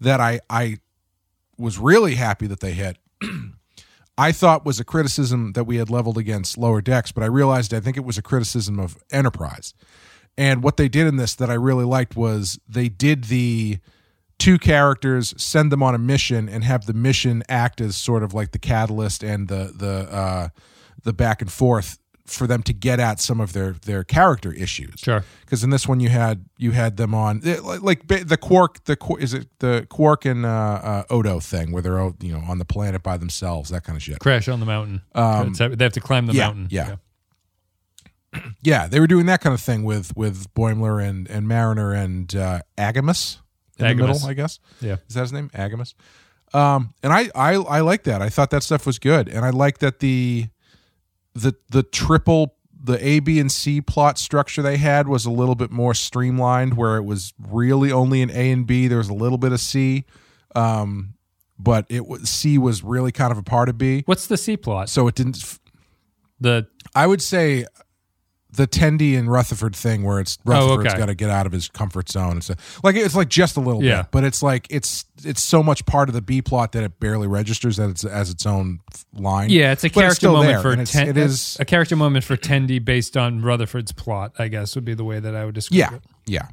that 0.00 0.18
I 0.18 0.40
I 0.48 0.78
was 1.58 1.78
really 1.78 2.14
happy 2.14 2.46
that 2.46 2.60
they 2.60 2.72
hit 2.72 2.96
I 4.16 4.32
thought 4.32 4.64
was 4.64 4.78
a 4.78 4.84
criticism 4.84 5.52
that 5.52 5.64
we 5.64 5.76
had 5.76 5.90
leveled 5.90 6.18
against 6.18 6.56
lower 6.56 6.80
decks, 6.80 7.10
but 7.10 7.22
I 7.22 7.26
realized 7.26 7.74
I 7.74 7.80
think 7.80 7.96
it 7.96 8.04
was 8.04 8.16
a 8.16 8.22
criticism 8.22 8.78
of 8.78 8.96
Enterprise. 9.10 9.74
And 10.36 10.62
what 10.62 10.76
they 10.76 10.88
did 10.88 11.06
in 11.06 11.16
this 11.16 11.34
that 11.36 11.50
I 11.50 11.54
really 11.54 11.84
liked 11.84 12.16
was 12.16 12.58
they 12.68 12.88
did 12.88 13.24
the 13.24 13.78
two 14.38 14.58
characters 14.58 15.34
send 15.36 15.70
them 15.72 15.82
on 15.82 15.94
a 15.94 15.98
mission 15.98 16.48
and 16.48 16.64
have 16.64 16.86
the 16.86 16.92
mission 16.92 17.42
act 17.48 17.80
as 17.80 17.96
sort 17.96 18.22
of 18.22 18.34
like 18.34 18.52
the 18.52 18.58
catalyst 18.58 19.22
and 19.22 19.48
the 19.48 19.72
the 19.76 20.12
uh, 20.12 20.48
the 21.02 21.12
back 21.12 21.40
and 21.40 21.50
forth 21.50 21.98
for 22.26 22.46
them 22.46 22.62
to 22.62 22.72
get 22.72 22.98
at 23.00 23.20
some 23.20 23.38
of 23.40 23.52
their 23.52 23.72
their 23.84 24.02
character 24.02 24.50
issues 24.52 24.94
Sure. 24.98 25.22
because 25.42 25.62
in 25.62 25.68
this 25.70 25.86
one 25.86 26.00
you 26.00 26.08
had 26.08 26.46
you 26.56 26.70
had 26.70 26.96
them 26.96 27.14
on 27.14 27.42
eh, 27.44 27.58
like, 27.62 27.82
like 28.08 28.26
the 28.28 28.38
quark 28.38 28.82
the 28.84 28.96
is 29.20 29.34
it 29.34 29.46
the 29.58 29.86
quark 29.90 30.24
and 30.24 30.46
uh, 30.46 30.48
uh, 30.48 31.04
odo 31.10 31.38
thing 31.38 31.70
where 31.70 31.82
they're 31.82 31.98
oh, 32.00 32.14
you 32.20 32.32
know 32.32 32.42
on 32.48 32.58
the 32.58 32.64
planet 32.64 33.02
by 33.02 33.18
themselves 33.18 33.68
that 33.70 33.84
kind 33.84 33.96
of 33.96 34.02
shit 34.02 34.18
Crash 34.20 34.48
on 34.48 34.58
the 34.60 34.66
mountain. 34.66 35.02
Um, 35.14 35.52
they 35.52 35.84
have 35.84 35.92
to 35.92 36.00
climb 36.00 36.24
the 36.26 36.32
yeah, 36.32 36.46
mountain. 36.46 36.68
yeah. 36.70 36.96
yeah 38.62 38.86
they 38.88 39.00
were 39.00 39.06
doing 39.06 39.26
that 39.26 39.40
kind 39.40 39.52
of 39.54 39.60
thing 39.60 39.84
with 39.84 40.16
with 40.16 40.52
boimler 40.54 41.06
and 41.06 41.28
and 41.30 41.46
mariner 41.46 41.92
and 41.92 42.34
uh 42.34 42.60
agimus 42.78 43.38
in 43.78 43.86
the 43.86 43.94
middle 43.94 44.26
i 44.26 44.32
guess 44.34 44.60
Yeah. 44.80 44.96
is 45.08 45.14
that 45.14 45.20
his 45.22 45.32
name 45.32 45.50
agimus 45.54 45.94
um 46.54 46.94
and 47.02 47.12
i 47.12 47.28
i 47.34 47.54
i 47.54 47.80
like 47.80 48.04
that 48.04 48.22
i 48.22 48.28
thought 48.28 48.50
that 48.50 48.62
stuff 48.62 48.86
was 48.86 48.98
good 48.98 49.28
and 49.28 49.44
i 49.44 49.50
like 49.50 49.78
that 49.78 49.98
the 50.00 50.48
the 51.34 51.54
the 51.70 51.82
triple 51.82 52.54
the 52.86 53.02
A, 53.06 53.20
B, 53.20 53.40
and 53.40 53.50
C 53.50 53.80
plot 53.80 54.18
structure 54.18 54.60
they 54.60 54.76
had 54.76 55.08
was 55.08 55.24
a 55.24 55.30
little 55.30 55.54
bit 55.54 55.70
more 55.70 55.94
streamlined, 55.94 56.76
where 56.76 56.96
it 56.98 57.02
was 57.04 57.32
really 57.38 57.90
only 57.90 58.20
an 58.20 58.30
A 58.30 58.50
and 58.50 58.66
B. 58.66 58.88
There 58.88 58.98
was 58.98 59.08
a 59.08 59.14
little 59.14 59.38
bit 59.38 59.52
of 59.52 59.60
C, 59.60 60.04
um, 60.54 61.14
but 61.58 61.86
it 61.88 62.06
was 62.06 62.28
C 62.28 62.58
was 62.58 62.82
really 62.82 63.10
kind 63.10 63.32
of 63.32 63.38
a 63.38 63.42
part 63.42 63.68
of 63.70 63.78
B, 63.78 64.02
What's 64.06 64.26
the 64.26 64.36
C 64.36 64.56
plot? 64.58 64.88
so 64.90 65.08
it 65.08 65.14
didn't. 65.14 65.38
f- 65.42 65.60
The 66.40 66.66
I 66.94 67.06
would 67.06 67.22
say 67.22 67.64
the 68.56 68.66
Tendi 68.66 69.18
and 69.18 69.30
Rutherford 69.30 69.74
thing, 69.76 70.02
where 70.04 70.20
it's 70.20 70.38
Rutherford's 70.44 70.86
Oh, 70.86 70.90
okay. 70.90 70.98
got 70.98 71.06
to 71.06 71.14
get 71.14 71.30
out 71.30 71.46
of 71.46 71.52
his 71.52 71.68
comfort 71.68 72.08
zone 72.10 72.32
and 72.32 72.44
stuff. 72.44 72.80
Like 72.84 72.96
it's 72.96 73.14
like 73.14 73.28
just 73.28 73.56
a 73.56 73.60
little 73.60 73.82
Yeah. 73.82 74.02
bit, 74.02 74.10
but 74.10 74.24
it's 74.24 74.42
like 74.42 74.66
it's 74.70 75.04
it's 75.24 75.40
so 75.42 75.62
much 75.62 75.86
part 75.86 76.08
of 76.08 76.14
the 76.14 76.22
B 76.22 76.42
plot 76.42 76.72
that 76.72 76.82
it 76.82 76.98
barely 77.00 77.26
registers 77.26 77.76
that 77.76 77.90
it's 77.90 78.04
as 78.04 78.30
its 78.30 78.44
own 78.46 78.80
line. 79.12 79.50
yeah, 79.50 79.72
it's 79.72 79.84
a 79.84 79.88
But 79.88 79.94
character 79.94 80.14
still 80.16 80.32
moment 80.34 80.62
for 80.62 80.72
it's- 80.72 80.90
ten, 80.92 81.08
it 81.08 81.16
is 81.16 81.56
a 81.60 81.64
character 81.64 81.96
moment 81.96 82.24
for 82.24 82.36
Tendi 82.36 82.84
based 82.84 83.16
on 83.16 83.40
Rutherford's 83.42 83.92
plot. 83.92 84.32
I 84.38 84.48
guess 84.48 84.74
would 84.74 84.84
be 84.84 84.94
the 84.94 85.04
way 85.04 85.20
that 85.20 85.34
I 85.34 85.44
would 85.44 85.54
describe 85.54 85.78
yeah 85.78 85.94
it. 85.96 86.02
yeah 86.26 86.48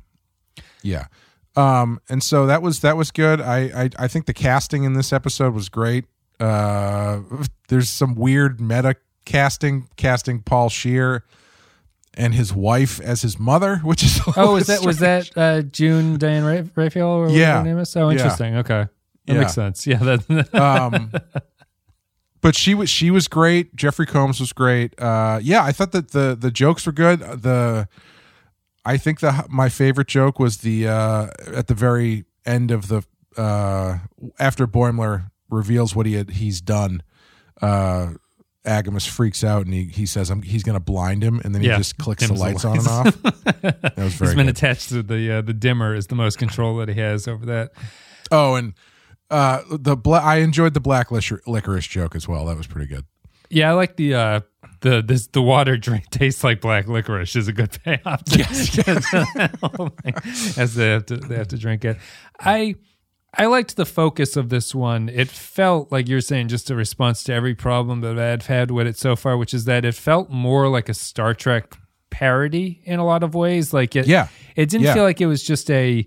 yeah 0.83 1.06
um 1.56 2.00
and 2.09 2.24
so 2.24 2.45
that 2.47 2.62
was 2.62 2.80
that 2.80 2.95
was 2.97 3.12
good 3.12 3.39
I, 3.42 3.83
I 3.83 3.89
i 4.00 4.07
think 4.07 4.25
the 4.25 4.33
casting 4.33 4.83
in 4.83 4.94
this 4.94 5.12
episode 5.13 5.54
was 5.54 5.69
great 5.69 6.06
uh 6.39 7.19
there's 7.68 7.89
some 7.89 8.15
weird 8.15 8.59
meta 8.62 8.95
casting 9.25 9.88
casting 9.97 10.42
paul 10.42 10.69
scheer 10.69 11.24
and 12.17 12.33
his 12.33 12.53
wife 12.53 12.99
as 13.01 13.21
his 13.21 13.39
mother 13.39 13.77
which 13.83 14.03
is 14.03 14.19
a 14.19 14.33
Oh, 14.37 14.53
was 14.53 14.63
is 14.63 14.67
that 14.79 14.85
was 14.85 14.99
that 14.99 15.37
uh, 15.37 15.61
June 15.61 16.17
Diane 16.17 16.43
Ra- 16.43 16.69
Raphael 16.75 17.07
or 17.07 17.29
Yeah. 17.29 17.59
her 17.59 17.63
name 17.63 17.77
is? 17.79 17.95
Oh, 17.95 18.09
Yeah. 18.09 18.13
interesting. 18.13 18.55
Okay, 18.57 18.87
that 19.25 19.33
Yeah. 19.33 19.39
makes 19.39 19.53
sense. 19.53 19.87
Yeah, 19.87 19.97
that 19.97 20.53
um 20.55 21.11
but 22.41 22.55
she 22.55 22.73
was 22.73 22.89
she 22.89 23.11
was 23.11 23.27
great 23.27 23.75
jeffrey 23.75 24.05
combs 24.05 24.39
was 24.39 24.51
great 24.53 24.99
uh 24.99 25.39
yeah 25.43 25.63
i 25.63 25.71
thought 25.71 25.91
that 25.91 26.11
the 26.11 26.35
the 26.39 26.49
jokes 26.51 26.85
were 26.87 26.91
good 26.91 27.19
the 27.19 27.87
i 28.83 28.97
think 28.97 29.19
the 29.19 29.45
my 29.49 29.69
favorite 29.69 30.07
joke 30.07 30.39
was 30.39 30.57
the 30.57 30.87
uh 30.87 31.27
at 31.53 31.67
the 31.67 31.75
very 31.75 32.25
end 32.45 32.71
of 32.71 32.87
the 32.87 33.03
uh 33.37 33.99
after 34.39 34.65
boimler 34.67 35.29
reveals 35.49 35.95
what 35.95 36.05
he 36.07 36.13
had 36.15 36.31
he's 36.31 36.61
done 36.61 37.03
uh 37.61 38.07
Agimus 38.65 39.07
freaks 39.07 39.43
out 39.43 39.65
and 39.65 39.73
he, 39.73 39.85
he 39.85 40.05
says 40.05 40.29
I'm, 40.29 40.41
he's 40.43 40.61
going 40.63 40.75
to 40.75 40.79
blind 40.83 41.23
him 41.23 41.41
and 41.43 41.53
then 41.55 41.63
Yeah, 41.63 41.73
he 41.73 41.77
just 41.79 41.97
clicks 41.97 42.21
the 42.21 42.27
dims 42.27 42.39
the 42.39 42.45
lights 42.45 42.65
on 42.65 42.77
and 42.77 42.87
off. 42.87 43.21
That 43.61 43.93
was 43.97 44.13
very 44.13 44.29
He's 44.31 44.35
been 44.35 44.45
good. 44.45 44.55
attached 44.57 44.89
to 44.89 45.01
the 45.03 45.31
uh, 45.37 45.41
the 45.41 45.53
dimmer 45.53 45.95
is 45.95 46.07
the 46.07 46.15
most 46.15 46.37
control 46.37 46.77
that 46.77 46.87
he 46.89 46.99
has 46.99 47.27
over 47.27 47.45
that. 47.47 47.71
Oh, 48.31 48.55
and 48.55 48.73
uh, 49.29 49.61
the 49.69 49.95
bla- 49.97 50.19
I 50.21 50.37
enjoyed 50.37 50.73
the 50.73 50.79
black 50.79 51.09
licor- 51.09 51.41
licorice 51.47 51.87
joke 51.87 52.15
as 52.15 52.27
well. 52.27 52.45
That 52.45 52.57
was 52.57 52.67
pretty 52.67 52.87
good. 52.87 53.05
Yeah, 53.49 53.71
I 53.71 53.73
like 53.73 53.95
the 53.97 54.13
uh 54.13 54.39
the 54.81 55.01
this 55.01 55.27
the 55.27 55.41
water 55.41 55.75
drink 55.77 56.05
tastes 56.11 56.43
like 56.43 56.61
black 56.61 56.87
licorice 56.87 57.35
is 57.35 57.47
a 57.47 57.53
good 57.53 57.71
payoff. 57.83 58.23
To, 58.25 59.91
as 60.57 60.75
they 60.75 60.89
have 60.89 61.05
to 61.07 61.17
they 61.17 61.35
have 61.35 61.47
to 61.49 61.57
drink 61.57 61.83
it. 61.85 61.97
I 62.39 62.75
I 63.38 63.45
liked 63.45 63.78
the 63.78 63.86
focus 63.86 64.36
of 64.36 64.50
this 64.50 64.75
one. 64.75 65.07
It 65.07 65.30
felt 65.30 65.92
like 65.92 66.10
you're 66.10 66.19
saying 66.22 66.50
just 66.50 66.69
a 66.69 66.75
response 66.75 67.24
to 67.24 67.33
every 67.33 67.56
problem 67.56 68.01
that 68.01 68.19
I've 68.19 68.48
had 68.48 68.72
with 68.72 68.88
it 68.88 68.98
so 68.98 69.16
far, 69.16 69.38
which 69.38 69.54
is 69.54 69.66
that 69.66 69.86
it 69.86 69.95
felt 69.95 70.30
more 70.30 70.68
like 70.68 70.89
a 70.89 70.94
Star 70.94 71.33
Trek 71.33 71.78
parody 72.10 72.81
in 72.83 73.00
a 73.00 73.06
lot 73.06 73.24
of 73.24 73.33
ways. 73.33 73.74
Like 73.74 73.95
it, 73.95 74.06
Yeah. 74.06 74.28
it 74.57 74.69
didn't 74.69 74.86
Yeah. 74.88 74.94
feel 74.95 75.04
like 75.04 75.22
it 75.22 75.28
was 75.28 75.44
just 75.44 75.72
a 75.72 76.06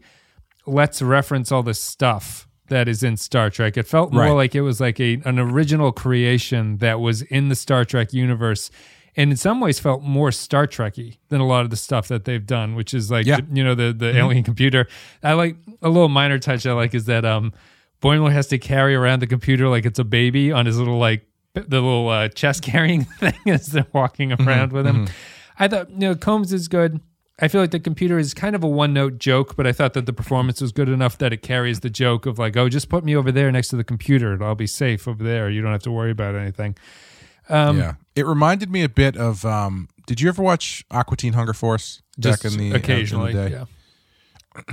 let's 0.67 1.01
reference 1.01 1.51
all 1.51 1.63
the 1.63 1.75
stuff 1.75 2.47
that 2.69 2.89
is 2.89 3.03
in 3.03 3.17
Star 3.17 3.49
Trek. 3.51 3.77
It 3.79 3.87
felt 3.87 4.13
more 4.13 4.25
Right. 4.25 4.31
like 4.33 4.55
it 4.55 4.61
was 4.63 4.81
like 4.81 5.01
a 5.01 5.21
an 5.25 5.39
original 5.39 5.93
creation 5.93 6.77
that 6.79 7.01
was 7.01 7.23
in 7.23 7.49
the 7.49 7.55
Star 7.55 7.85
Trek 7.87 8.13
universe. 8.13 8.71
And 9.17 9.31
in 9.31 9.37
some 9.37 9.61
ways 9.61 9.79
felt 9.79 10.03
more 10.03 10.33
Star 10.33 10.67
Trekky 10.67 11.19
than 11.29 11.41
a 11.41 11.47
lot 11.47 11.65
of 11.65 11.71
the 11.71 11.77
stuff 11.77 12.09
that 12.09 12.25
they've 12.25 12.45
done, 12.45 12.75
which 12.75 12.93
is 12.95 13.11
like 13.11 13.27
Yeah. 13.27 13.39
Mm-hmm. 13.39 13.57
you 13.57 13.65
know 13.65 13.75
the 13.75 13.93
the 13.93 14.17
alien 14.17 14.43
computer. 14.45 14.87
I 15.23 15.35
like 15.35 15.57
a 15.83 15.89
little 15.89 16.09
minor 16.09 16.39
touch 16.39 16.67
I 16.67 16.73
like 16.73 16.95
is 16.95 17.05
that 17.07 17.25
um 17.25 17.53
Boimler 18.03 18.33
has 18.33 18.49
to 18.49 18.59
carry 18.59 18.95
around 18.95 19.21
the 19.21 19.27
computer 19.27 19.69
like 19.69 19.87
it's 19.87 19.99
a 19.99 20.05
baby 20.05 20.51
on 20.53 20.67
his 20.67 20.79
little 20.79 20.99
like 20.99 21.27
the 21.55 21.63
little 21.81 22.09
uh, 22.09 22.29
chest 22.29 22.63
carrying 22.63 23.05
thing 23.21 23.33
as 23.47 23.67
they're 23.67 23.87
walking 23.93 24.31
Mm-hmm. 24.31 24.49
around 24.49 24.73
with 24.73 24.87
him. 24.87 25.07
I 25.59 25.69
thought 25.69 25.91
you 25.91 25.99
know 25.99 26.15
Combs 26.17 26.53
is 26.53 26.67
good. 26.69 27.01
I 27.41 27.49
feel 27.49 27.61
like 27.61 27.71
the 27.73 27.81
computer 27.81 28.17
is 28.19 28.33
kind 28.35 28.55
of 28.57 28.63
a 28.63 28.69
one 28.69 28.93
note 28.93 29.19
joke, 29.19 29.57
but 29.57 29.67
I 29.67 29.73
thought 29.73 29.95
that 29.95 30.07
the 30.07 30.13
performance 30.13 30.61
was 30.61 30.71
good 30.73 30.89
enough 30.89 31.19
that 31.19 31.33
it 31.33 31.43
carries 31.43 31.81
the 31.81 31.91
joke 31.91 32.27
of 32.27 32.39
like, 32.39 32.57
oh, 32.57 32.69
just 32.69 32.89
put 32.89 33.05
me 33.05 33.17
over 33.17 33.33
there 33.33 33.51
next 33.51 33.69
to 33.69 33.77
the 33.77 33.83
computer. 33.85 34.41
I'll 34.43 34.55
be 34.55 34.67
safe 34.69 35.09
over 35.09 35.23
there. 35.25 35.51
You 35.51 35.61
don't 35.63 35.73
have 35.73 35.83
to 35.85 35.91
worry 35.91 36.11
about 36.13 36.35
anything. 36.37 36.77
Um, 37.49 37.79
yeah, 37.79 37.95
it 38.17 38.27
reminded 38.27 38.71
me 38.71 38.83
a 38.83 38.89
bit 38.89 39.17
of. 39.17 39.45
Um, 39.45 39.89
did 40.07 40.21
you 40.21 40.29
ever 40.29 40.43
watch 40.43 40.85
Aqua 40.91 41.17
Teen 41.17 41.33
Hunger 41.33 41.55
Force 41.55 42.03
back 42.19 42.41
Just 42.43 42.45
in 42.45 42.59
the 42.59 42.73
occasionally. 42.77 43.31
In 43.33 43.37
the 43.37 43.49
day? 43.49 43.55
Yeah. 43.57 43.65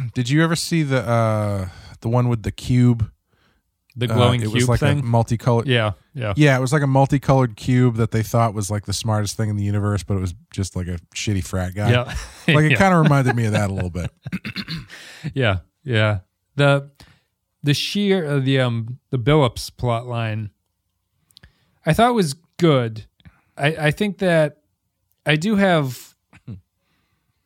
Did 0.13 0.29
you 0.29 0.43
ever 0.43 0.55
see 0.55 0.83
the 0.83 1.01
uh, 1.07 1.69
the 2.01 2.09
one 2.09 2.29
with 2.29 2.43
the 2.43 2.51
cube? 2.51 3.09
The 3.95 4.09
Uh, 4.09 4.13
glowing 4.15 4.41
it 4.41 4.43
cube 4.49 4.53
was 4.53 4.69
like 4.69 4.81
a 4.83 4.95
multicolored. 4.95 5.67
yeah. 5.67 5.93
Yeah. 6.13 6.33
Yeah, 6.37 6.57
it 6.57 6.61
was 6.61 6.71
like 6.71 6.81
a 6.83 6.87
multicolored 6.87 7.55
cube 7.55 7.95
that 7.95 8.11
they 8.11 8.21
thought 8.23 8.53
was 8.53 8.69
like 8.69 8.85
the 8.85 8.93
smartest 8.93 9.35
thing 9.37 9.49
in 9.49 9.55
the 9.57 9.63
universe, 9.63 10.03
but 10.03 10.15
it 10.17 10.19
was 10.19 10.33
just 10.53 10.75
like 10.75 10.87
a 10.87 10.97
shitty 11.15 11.43
frat 11.43 11.73
guy. 11.75 11.91
Yeah. 11.91 12.13
Like 12.47 12.65
it 12.65 12.71
Yeah. 12.71 12.77
kind 12.77 12.93
of 12.93 13.01
reminded 13.01 13.35
me 13.35 13.45
of 13.45 13.53
that 13.53 13.69
a 13.69 13.73
little 13.73 13.89
bit. 13.89 14.11
Yeah, 15.33 15.59
yeah. 15.83 16.19
The 16.57 16.89
the 17.63 17.73
sheer 17.73 18.25
uh, 18.25 18.39
the 18.39 18.59
um 18.59 18.99
the 19.09 19.17
Billups 19.19 19.75
plot 19.75 20.05
line, 20.07 20.51
I 21.85 21.93
thought 21.93 22.13
was 22.13 22.33
good. 22.57 23.05
I 23.61 23.87
I 23.87 23.91
think 23.91 24.17
that 24.19 24.57
I 25.25 25.35
do 25.35 25.55
have. 25.55 26.15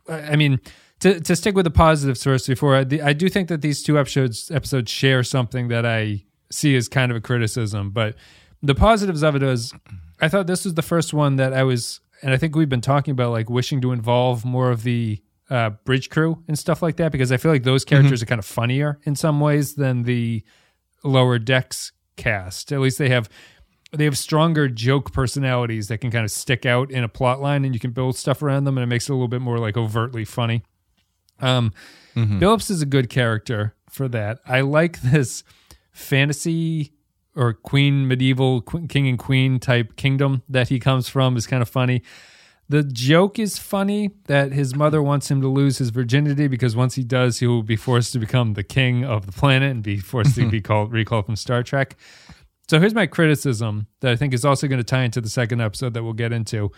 I 0.08 0.36
mean, 0.36 0.60
to 1.00 1.20
to 1.20 1.36
stick 1.36 1.56
with 1.56 1.66
the 1.66 1.72
positives 1.72 2.24
first 2.24 2.48
before 2.48 2.76
I, 2.76 2.84
the, 2.84 3.02
I 3.02 3.14
do 3.14 3.28
think 3.30 3.50
that 3.50 3.62
these 3.62 3.84
two 3.84 4.00
episodes 4.00 4.52
episodes 4.52 4.92
share 4.92 5.24
something 5.24 5.68
that 5.70 5.86
I 5.86 6.24
see 6.52 6.76
as 6.76 6.88
kind 6.88 7.12
of 7.12 7.18
a 7.18 7.22
criticism, 7.22 7.92
but 7.92 8.16
the 8.62 8.76
positives 8.76 9.24
of 9.24 9.36
it 9.36 9.44
is 9.44 9.74
I 10.22 10.30
thought 10.30 10.48
this 10.48 10.66
was 10.66 10.76
the 10.76 10.82
first 10.82 11.14
one 11.14 11.36
that 11.36 11.54
I 11.54 11.64
was, 11.64 12.00
and 12.22 12.34
I 12.34 12.38
think 12.38 12.56
we've 12.56 12.70
been 12.70 12.82
talking 12.82 13.12
about 13.12 13.32
like 13.32 13.50
wishing 13.50 13.82
to 13.82 13.92
involve 13.92 14.46
more 14.46 14.72
of 14.72 14.84
the 14.84 15.22
uh, 15.50 15.72
bridge 15.84 16.10
crew 16.10 16.44
and 16.48 16.58
stuff 16.58 16.82
like 16.82 16.98
that 16.98 17.12
because 17.12 17.32
I 17.32 17.38
feel 17.38 17.52
like 17.52 17.64
those 17.64 17.86
characters 17.86 18.24
are 18.24 18.26
kind 18.26 18.40
of 18.40 18.46
funnier 18.46 19.00
in 19.04 19.16
some 19.16 19.40
ways 19.40 19.76
than 19.76 20.04
the 20.04 20.44
lower 21.04 21.38
decks 21.38 21.92
cast. 22.16 22.72
At 22.72 22.80
least 22.80 22.98
they 22.98 23.10
have 23.10 23.30
they 23.96 24.06
have 24.06 24.18
stronger 24.18 24.68
joke 24.68 25.12
personalities 25.12 25.88
that 25.88 26.00
can 26.00 26.12
kind 26.12 26.26
of 26.26 26.32
stick 26.32 26.66
out 26.66 26.92
in 26.92 27.04
a 27.04 27.10
plot 27.10 27.42
line 27.42 27.66
and 27.66 27.74
you 27.74 27.80
can 27.80 27.92
build 27.92 28.16
stuff 28.16 28.42
around 28.42 28.66
them 28.66 28.78
and 28.78 28.84
it 28.84 28.88
makes 28.88 29.10
it 29.10 29.12
a 29.12 29.16
little 29.16 29.28
bit 29.28 29.42
more 29.42 29.60
like 29.60 29.78
overtly 29.78 30.26
funny. 30.26 30.64
Um, 31.40 31.74
Billups 32.16 32.72
is 32.72 32.82
a 32.82 32.86
good 32.86 33.10
character 33.10 33.76
for 33.90 34.08
that. 34.10 34.40
I 34.46 34.62
like 34.62 35.02
this 35.02 35.44
fantasy 35.92 36.94
or 37.36 37.54
queen 37.54 38.08
medieval 38.08 38.62
king 38.62 39.08
and 39.08 39.20
queen 39.20 39.60
type 39.60 39.96
kingdom 39.98 40.44
that 40.48 40.70
he 40.70 40.80
comes 40.80 41.10
from 41.10 41.36
is 41.36 41.48
kind 41.48 41.62
of 41.62 41.70
funny. 41.70 42.02
The 42.68 42.84
joke 42.84 43.38
is 43.38 43.60
funny 43.60 44.12
that 44.26 44.52
his 44.52 44.74
mother 44.74 45.02
wants 45.04 45.30
him 45.30 45.40
to 45.42 45.48
lose 45.48 45.78
his 45.78 45.92
virginity 45.92 46.48
because 46.48 46.76
once 46.76 46.96
he 46.96 47.04
does, 47.04 47.40
he 47.40 47.46
will 47.46 47.62
be 47.62 47.76
forced 47.76 48.12
to 48.14 48.20
become 48.20 48.54
the 48.54 48.64
king 48.64 49.06
of 49.06 49.28
the 49.28 49.32
planet 49.32 49.70
and 49.72 49.84
be 49.84 49.98
forced 50.00 50.36
to 50.36 50.50
be 50.50 50.62
called 50.62 50.92
recalled 50.92 51.28
from 51.28 51.36
Star 51.36 51.62
Trek. 51.62 51.96
So 52.68 52.80
here's 52.80 52.96
my 52.96 53.06
criticism 53.06 53.88
that 54.00 54.12
I 54.12 54.16
think 54.16 54.34
is 54.34 54.44
also 54.44 54.68
going 54.68 54.80
to 54.80 54.84
tie 54.84 55.04
into 55.04 55.22
the 55.22 55.30
second 55.30 55.62
episode 55.62 55.94
that 55.94 56.04
we'll 56.04 56.14
get 56.14 56.32
into. 56.32 56.72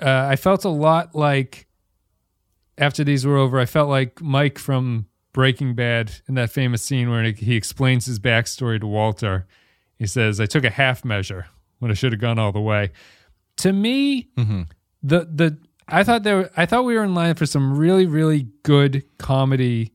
Uh, 0.00 0.26
I 0.30 0.36
felt 0.36 0.64
a 0.64 0.70
lot 0.70 1.14
like 1.14 1.66
after 2.78 3.04
these 3.04 3.26
were 3.26 3.36
over, 3.36 3.58
I 3.58 3.66
felt 3.66 3.88
like 3.88 4.22
Mike 4.22 4.58
from 4.58 5.06
Breaking 5.32 5.74
Bad 5.74 6.12
in 6.28 6.34
that 6.36 6.50
famous 6.50 6.82
scene 6.82 7.10
where 7.10 7.24
he 7.32 7.54
explains 7.54 8.06
his 8.06 8.18
backstory 8.18 8.80
to 8.80 8.86
Walter. 8.86 9.46
He 9.98 10.06
says, 10.06 10.40
"I 10.40 10.46
took 10.46 10.64
a 10.64 10.70
half 10.70 11.04
measure 11.04 11.46
when 11.80 11.90
I 11.90 11.94
should 11.94 12.12
have 12.12 12.20
gone 12.20 12.38
all 12.38 12.52
the 12.52 12.60
way." 12.60 12.92
To 13.58 13.72
me, 13.72 14.28
the 15.02 15.28
the 15.32 15.58
I 15.86 16.02
thought 16.04 16.22
there 16.22 16.50
I 16.56 16.64
thought 16.66 16.84
we 16.84 16.94
were 16.94 17.04
in 17.04 17.14
line 17.14 17.34
for 17.34 17.46
some 17.46 17.76
really 17.76 18.06
really 18.06 18.48
good 18.62 19.04
comedy, 19.18 19.92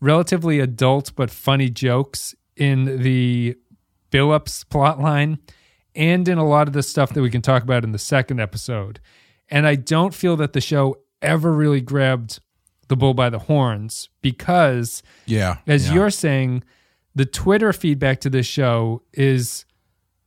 relatively 0.00 0.60
adult 0.60 1.12
but 1.16 1.30
funny 1.30 1.70
jokes 1.70 2.34
in 2.56 3.02
the 3.02 3.56
Billups 4.14 4.68
plot 4.68 5.00
line 5.00 5.38
and 5.94 6.28
in 6.28 6.38
a 6.38 6.46
lot 6.46 6.68
of 6.68 6.72
the 6.74 6.82
stuff 6.82 7.12
that 7.14 7.22
we 7.22 7.30
can 7.30 7.42
talk 7.42 7.62
about 7.64 7.82
in 7.82 7.90
the 7.92 7.98
second 7.98 8.40
episode. 8.40 9.00
And 9.48 9.66
I 9.66 9.74
don't 9.74 10.14
feel 10.14 10.36
that 10.36 10.52
the 10.52 10.60
show 10.60 10.98
ever 11.20 11.52
really 11.52 11.80
grabbed 11.80 12.38
the 12.88 12.96
bull 12.96 13.14
by 13.14 13.28
the 13.30 13.38
horns 13.40 14.08
because 14.22 15.02
Yeah. 15.26 15.56
as 15.66 15.88
yeah. 15.88 15.94
you're 15.94 16.10
saying, 16.10 16.62
the 17.14 17.24
Twitter 17.24 17.72
feedback 17.72 18.20
to 18.20 18.30
this 18.30 18.46
show 18.46 19.02
is 19.12 19.64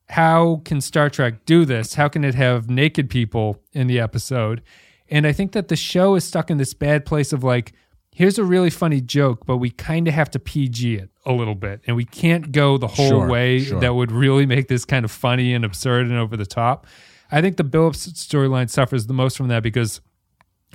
how 0.09 0.61
can 0.65 0.79
Star 0.81 1.09
Trek 1.09 1.45
do 1.45 1.65
this? 1.65 1.95
How 1.95 2.07
can 2.07 2.23
it 2.23 2.35
have 2.35 2.69
naked 2.69 3.09
people 3.09 3.61
in 3.73 3.87
the 3.87 3.99
episode? 3.99 4.61
And 5.09 5.25
I 5.27 5.31
think 5.31 5.51
that 5.53 5.67
the 5.69 5.75
show 5.75 6.15
is 6.15 6.23
stuck 6.25 6.49
in 6.49 6.57
this 6.57 6.73
bad 6.73 7.05
place 7.05 7.31
of 7.33 7.43
like, 7.43 7.73
here's 8.17 8.39
a 8.39 8.43
really 8.43 8.71
funny 8.71 8.99
joke, 8.99 9.45
but 9.45 9.57
we 9.57 9.69
kind 9.69 10.07
of 10.07 10.13
have 10.15 10.31
to 10.31 10.39
PG 10.39 10.95
it 10.95 11.11
a 11.23 11.31
little 11.31 11.53
bit. 11.53 11.81
And 11.85 11.95
we 11.95 12.03
can't 12.03 12.51
go 12.51 12.79
the 12.79 12.87
whole 12.87 13.09
Sure, 13.09 13.27
way 13.27 13.59
sure. 13.59 13.79
that 13.79 13.93
would 13.93 14.11
really 14.11 14.47
make 14.47 14.67
this 14.69 14.85
kind 14.85 15.05
of 15.05 15.11
funny 15.11 15.53
and 15.53 15.63
absurd 15.63 16.07
and 16.07 16.15
over 16.17 16.35
the 16.35 16.45
top. 16.47 16.87
I 17.31 17.41
think 17.41 17.57
the 17.57 17.63
Billups 17.63 18.09
storyline 18.13 18.71
suffers 18.71 19.05
the 19.05 19.13
most 19.13 19.37
from 19.37 19.49
that 19.49 19.61
because 19.61 20.01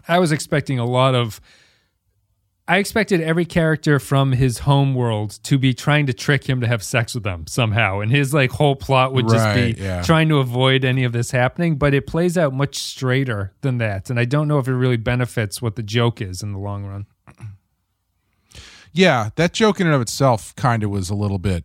I 0.06 0.20
was 0.20 0.30
expecting 0.30 0.78
a 0.78 0.84
lot 0.86 1.16
of 1.16 1.40
I 2.68 2.78
expected 2.78 3.20
every 3.20 3.44
character 3.44 3.98
from 3.98 4.30
his 4.32 4.58
home 4.58 4.94
world 4.94 5.40
to 5.42 5.58
be 5.58 5.74
trying 5.74 6.06
to 6.06 6.12
trick 6.12 6.48
him 6.48 6.60
to 6.60 6.68
have 6.68 6.80
sex 6.84 7.12
with 7.12 7.24
them 7.24 7.48
somehow. 7.48 7.98
And 7.98 8.10
his 8.12 8.32
like 8.32 8.52
whole 8.52 8.76
plot 8.76 9.12
would 9.14 9.26
just 9.28 9.44
Right, 9.44 9.76
be 9.76 9.82
yeah. 9.82 10.00
trying 10.02 10.28
to 10.28 10.36
avoid 10.38 10.84
any 10.84 11.02
of 11.02 11.10
this 11.12 11.32
happening, 11.32 11.74
but 11.74 11.92
it 11.92 12.06
plays 12.06 12.38
out 12.38 12.54
much 12.54 12.76
straighter 12.76 13.52
than 13.62 13.78
that. 13.78 14.10
And 14.10 14.20
I 14.20 14.26
don't 14.26 14.46
know 14.46 14.60
if 14.60 14.68
it 14.68 14.74
really 14.76 14.96
benefits 14.96 15.60
what 15.60 15.74
the 15.74 15.82
joke 15.82 16.20
is 16.22 16.40
in 16.40 16.52
the 16.52 16.58
long 16.60 16.84
run. 16.84 17.06
Yeah, 18.92 19.30
that 19.36 19.52
joke 19.52 19.80
in 19.80 19.86
and 19.86 19.94
of 19.94 20.02
itself 20.02 20.54
kind 20.56 20.82
of 20.82 20.90
was 20.90 21.10
a 21.10 21.14
little 21.14 21.38
bit 21.38 21.64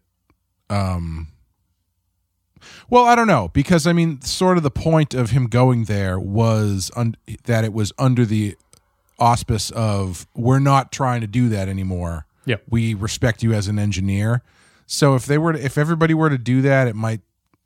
um 0.70 1.28
well, 2.90 3.06
I 3.06 3.16
don't 3.16 3.28
know 3.28 3.50
because 3.54 3.86
I 3.88 3.94
mean 3.94 4.22
sort 4.22 4.58
of 4.58 4.64
the 4.64 4.72
point 4.72 5.14
of 5.14 5.32
him 5.32 5.48
going 5.48 5.86
there 5.86 6.20
was 6.20 6.92
un- 6.96 7.16
that 7.46 7.64
it 7.64 7.74
was 7.74 7.92
under 7.98 8.26
the 8.26 8.56
auspice 9.20 9.72
of 9.72 10.28
we're 10.36 10.60
not 10.60 10.92
trying 10.92 11.22
to 11.22 11.28
do 11.28 11.50
that 11.50 11.68
anymore. 11.68 12.26
Yep. 12.46 12.64
We 12.70 12.94
respect 12.94 13.44
you 13.44 13.54
as 13.54 13.68
an 13.68 13.78
engineer. 13.78 14.42
So 14.86 15.16
if 15.16 15.26
they 15.26 15.38
were 15.38 15.54
to, 15.54 15.64
if 15.64 15.78
everybody 15.78 16.14
were 16.14 16.30
to 16.30 16.38
do 16.38 16.62
that, 16.62 16.88
it 16.88 16.96
might 16.96 17.22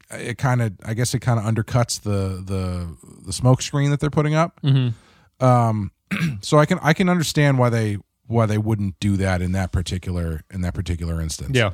it 0.09 0.37
kind 0.37 0.61
of 0.61 0.73
I 0.83 0.93
guess 0.93 1.13
it 1.13 1.19
kind 1.19 1.39
of 1.39 1.45
undercuts 1.45 2.01
the 2.01 2.41
the 2.43 2.95
the 3.25 3.33
smoke 3.33 3.61
screen 3.61 3.91
that 3.91 3.99
they're 3.99 4.09
putting 4.09 4.33
up. 4.33 4.59
Mm-hmm. 4.61 5.45
Um, 5.45 5.91
so 6.41 6.57
I 6.57 6.65
can 6.65 6.79
I 6.81 6.93
can 6.93 7.09
understand 7.09 7.59
why 7.59 7.69
they 7.69 7.97
why 8.31 8.45
they 8.45 8.57
wouldn't 8.57 8.99
do 8.99 9.17
that 9.17 9.41
in 9.41 9.51
that 9.51 9.71
particular 9.71 10.43
in 10.51 10.61
that 10.61 10.73
particular 10.73 11.21
instance. 11.21 11.55
Yeah. 11.55 11.71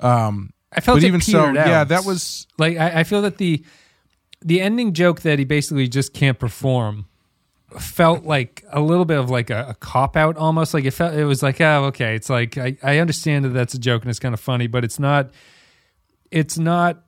Um, 0.00 0.52
I 0.72 0.80
felt 0.80 0.96
but 0.96 1.04
it 1.04 1.08
even 1.08 1.20
so, 1.20 1.46
out. 1.46 1.54
yeah, 1.54 1.84
that 1.84 2.04
was 2.04 2.46
like 2.58 2.76
I, 2.76 3.00
I 3.00 3.04
feel 3.04 3.22
that 3.22 3.38
the 3.38 3.64
the 4.40 4.60
ending 4.60 4.92
joke 4.92 5.20
that 5.22 5.38
he 5.38 5.44
basically 5.44 5.88
just 5.88 6.12
can't 6.12 6.38
perform 6.38 7.06
felt 7.78 8.24
like 8.24 8.64
a 8.70 8.80
little 8.80 9.04
bit 9.04 9.18
of 9.18 9.30
like 9.30 9.50
a, 9.50 9.68
a 9.70 9.74
cop 9.74 10.16
out 10.16 10.36
almost 10.36 10.74
like 10.74 10.84
it 10.84 10.90
felt 10.90 11.14
it 11.14 11.24
was 11.24 11.42
like 11.42 11.60
oh 11.60 11.84
okay 11.84 12.14
it's 12.14 12.28
like 12.28 12.58
I, 12.58 12.76
I 12.82 12.98
understand 12.98 13.44
that 13.44 13.50
that's 13.50 13.72
a 13.74 13.78
joke 13.78 14.02
and 14.02 14.10
it's 14.10 14.18
kind 14.18 14.34
of 14.34 14.40
funny 14.40 14.66
but 14.66 14.84
it's 14.84 14.98
not 14.98 15.30
it's 16.30 16.58
not 16.58 17.04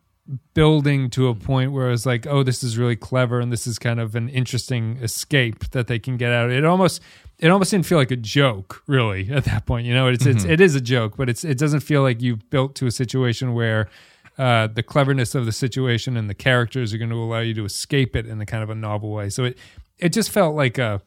building 0.54 1.10
to 1.10 1.28
a 1.28 1.34
point 1.34 1.72
where 1.72 1.90
it's 1.90 2.06
like 2.06 2.26
oh 2.26 2.42
this 2.42 2.62
is 2.62 2.78
really 2.78 2.96
clever 2.96 3.40
and 3.40 3.52
this 3.52 3.66
is 3.66 3.78
kind 3.78 4.00
of 4.00 4.14
an 4.14 4.30
interesting 4.30 4.96
escape 5.02 5.70
that 5.72 5.86
they 5.86 5.98
can 5.98 6.16
get 6.16 6.32
out 6.32 6.50
it 6.50 6.64
almost 6.64 7.02
it 7.44 7.50
almost 7.50 7.70
didn't 7.70 7.86
feel 7.86 7.98
like 7.98 8.10
a 8.10 8.16
joke 8.16 8.82
really 8.86 9.30
at 9.32 9.44
that 9.44 9.66
point 9.66 9.86
you 9.86 9.94
know? 9.94 10.08
It's 10.08 10.26
it's 10.26 10.44
it 10.44 10.60
is 10.60 10.74
a 10.74 10.80
joke 10.80 11.16
but 11.16 11.28
it's 11.28 11.44
it 11.44 11.58
doesn't 11.58 11.80
feel 11.80 12.02
like 12.02 12.22
you've 12.22 12.48
built 12.50 12.74
to 12.76 12.86
a 12.86 12.90
situation 12.90 13.54
where 13.54 13.88
uh, 14.36 14.66
the 14.66 14.82
cleverness 14.82 15.36
of 15.36 15.46
the 15.46 15.52
situation 15.52 16.16
and 16.16 16.28
the 16.28 16.34
characters 16.34 16.92
are 16.92 16.98
going 16.98 17.10
to 17.10 17.16
allow 17.16 17.38
you 17.38 17.54
to 17.54 17.64
escape 17.64 18.16
it 18.16 18.26
in 18.26 18.40
a 18.40 18.46
kind 18.46 18.64
of 18.64 18.70
a 18.70 18.74
novel 18.74 19.12
way. 19.12 19.30
So 19.30 19.44
it 19.44 19.58
it 19.98 20.08
just 20.08 20.30
felt 20.30 20.56
like 20.56 20.76
a 20.76 21.00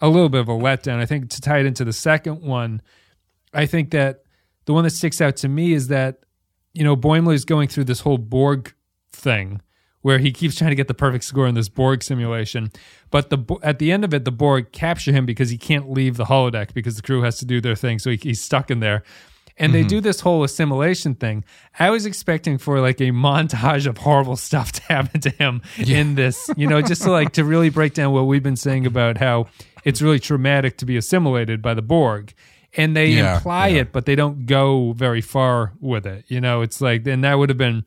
a 0.00 0.08
little 0.08 0.28
bit 0.28 0.40
of 0.40 0.48
a 0.48 0.52
letdown. 0.52 1.00
I 1.00 1.06
think 1.06 1.30
to 1.30 1.40
tie 1.40 1.58
it 1.58 1.66
into 1.66 1.84
the 1.84 1.92
second 1.92 2.42
one 2.42 2.80
i 3.54 3.64
think 3.64 3.90
that 3.92 4.24
the 4.66 4.74
one 4.74 4.84
that 4.84 4.90
sticks 4.90 5.20
out 5.20 5.36
to 5.36 5.48
me 5.48 5.72
is 5.72 5.88
that 5.88 6.20
you 6.74 6.84
know 6.84 6.96
Boimler 6.96 7.34
is 7.34 7.44
going 7.44 7.68
through 7.68 7.84
this 7.84 8.00
whole 8.00 8.18
Borg 8.18 8.74
thing 9.12 9.62
where 10.04 10.18
he 10.18 10.30
keeps 10.30 10.54
trying 10.54 10.68
to 10.68 10.76
get 10.76 10.86
the 10.86 10.92
perfect 10.92 11.24
score 11.24 11.46
in 11.46 11.54
this 11.54 11.70
Borg 11.70 12.02
simulation, 12.02 12.70
but 13.10 13.30
the 13.30 13.58
at 13.62 13.78
the 13.78 13.90
end 13.90 14.04
of 14.04 14.12
it, 14.12 14.26
the 14.26 14.30
Borg 14.30 14.70
capture 14.70 15.12
him 15.12 15.24
because 15.24 15.48
he 15.48 15.56
can't 15.56 15.90
leave 15.90 16.18
the 16.18 16.26
holodeck 16.26 16.74
because 16.74 16.96
the 16.96 17.00
crew 17.00 17.22
has 17.22 17.38
to 17.38 17.46
do 17.46 17.58
their 17.58 17.74
thing, 17.74 17.98
so 17.98 18.10
he, 18.10 18.18
he's 18.18 18.42
stuck 18.42 18.70
in 18.70 18.80
there. 18.80 19.02
And 19.56 19.72
they 19.72 19.80
mm-hmm. 19.80 19.88
do 19.88 20.00
this 20.02 20.20
whole 20.20 20.44
assimilation 20.44 21.14
thing. 21.14 21.42
I 21.78 21.88
was 21.88 22.04
expecting 22.04 22.58
for 22.58 22.80
like 22.80 23.00
a 23.00 23.12
montage 23.12 23.86
of 23.86 23.96
horrible 23.96 24.36
stuff 24.48 24.72
to 24.72 24.82
happen 24.82 25.22
to 25.22 25.30
him 25.30 25.62
in 25.78 26.16
this, 26.16 26.50
you 26.54 26.66
know, 26.66 26.82
just 26.82 27.00
to 27.02 27.10
like 27.10 27.32
to 27.32 27.44
really 27.44 27.70
break 27.70 27.94
down 27.94 28.12
what 28.12 28.26
we've 28.26 28.42
been 28.42 28.56
saying 28.56 28.84
about 28.84 29.16
how 29.16 29.46
it's 29.84 30.02
really 30.02 30.20
traumatic 30.20 30.76
to 30.78 30.84
be 30.84 30.98
assimilated 30.98 31.62
by 31.62 31.72
the 31.72 31.82
Borg 31.82 32.34
and 32.76 32.94
they 32.94 33.06
Yeah, 33.06 33.36
imply 33.36 33.68
yeah. 33.68 33.82
it, 33.82 33.92
but 33.92 34.04
they 34.04 34.16
don't 34.16 34.44
go 34.44 34.92
very 34.92 35.22
far 35.22 35.72
with 35.80 36.06
it. 36.06 36.26
You 36.28 36.42
know, 36.42 36.60
it's 36.60 36.82
like, 36.82 37.06
and 37.06 37.24
that 37.24 37.38
would 37.38 37.48
have 37.48 37.58
been, 37.58 37.84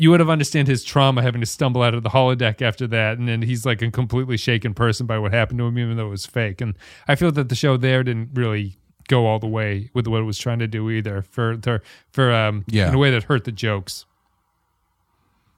you 0.00 0.10
would 0.10 0.20
have 0.20 0.30
understand 0.30 0.68
his 0.68 0.84
trauma 0.84 1.22
having 1.22 1.40
to 1.40 1.46
stumble 1.46 1.82
out 1.82 1.92
of 1.92 2.02
the 2.04 2.10
holodeck 2.10 2.62
after 2.62 2.86
that, 2.86 3.18
and 3.18 3.28
then 3.28 3.42
he's 3.42 3.66
like 3.66 3.82
a 3.82 3.90
completely 3.90 4.36
shaken 4.36 4.72
person 4.72 5.06
by 5.06 5.18
what 5.18 5.32
happened 5.32 5.58
to 5.58 5.64
him, 5.66 5.76
even 5.78 5.96
though 5.96 6.06
it 6.06 6.10
was 6.10 6.24
fake. 6.24 6.60
And 6.60 6.74
I 7.08 7.16
feel 7.16 7.32
that 7.32 7.48
the 7.48 7.54
show 7.56 7.76
there 7.76 8.04
didn't 8.04 8.30
really 8.34 8.76
go 9.08 9.26
all 9.26 9.38
the 9.38 9.48
way 9.48 9.90
with 9.94 10.06
what 10.06 10.20
it 10.20 10.24
was 10.24 10.38
trying 10.38 10.60
to 10.60 10.68
do 10.68 10.88
either 10.90 11.22
for 11.22 11.58
for, 11.62 11.82
for 12.12 12.32
um 12.32 12.64
Yeah. 12.68 12.88
in 12.90 12.94
a 12.94 12.98
way 12.98 13.10
that 13.10 13.24
hurt 13.24 13.44
the 13.44 13.52
jokes. 13.52 14.04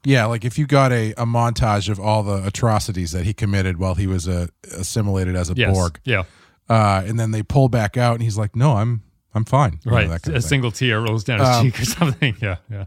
yeah, 0.04 0.24
like 0.24 0.44
if 0.46 0.58
you 0.58 0.66
got 0.66 0.92
a, 0.92 1.10
a 1.12 1.26
montage 1.26 1.88
of 1.90 2.00
all 2.00 2.22
the 2.22 2.46
atrocities 2.46 3.12
that 3.12 3.24
he 3.26 3.34
committed 3.34 3.78
while 3.78 3.94
he 3.96 4.06
was 4.06 4.26
uh, 4.26 4.46
assimilated 4.74 5.36
as 5.36 5.50
a 5.50 5.54
Yes, 5.54 5.74
Borg, 5.76 6.00
yeah, 6.04 6.22
uh, 6.68 7.02
and 7.04 7.20
then 7.20 7.32
they 7.32 7.42
pull 7.42 7.68
back 7.68 7.96
out, 7.98 8.14
and 8.14 8.22
he's 8.22 8.38
like, 8.38 8.56
"No, 8.56 8.76
I'm 8.76 9.02
I'm 9.34 9.44
fine." 9.44 9.80
You 9.84 9.90
right. 9.92 10.26
a 10.28 10.40
single 10.40 10.70
tear 10.72 11.00
rolls 11.02 11.24
down 11.24 11.40
his 11.40 11.48
Um, 11.48 11.64
cheek 11.66 11.80
or 11.80 11.84
something. 11.98 12.36
Yeah, 12.40 12.56
yeah. 12.70 12.84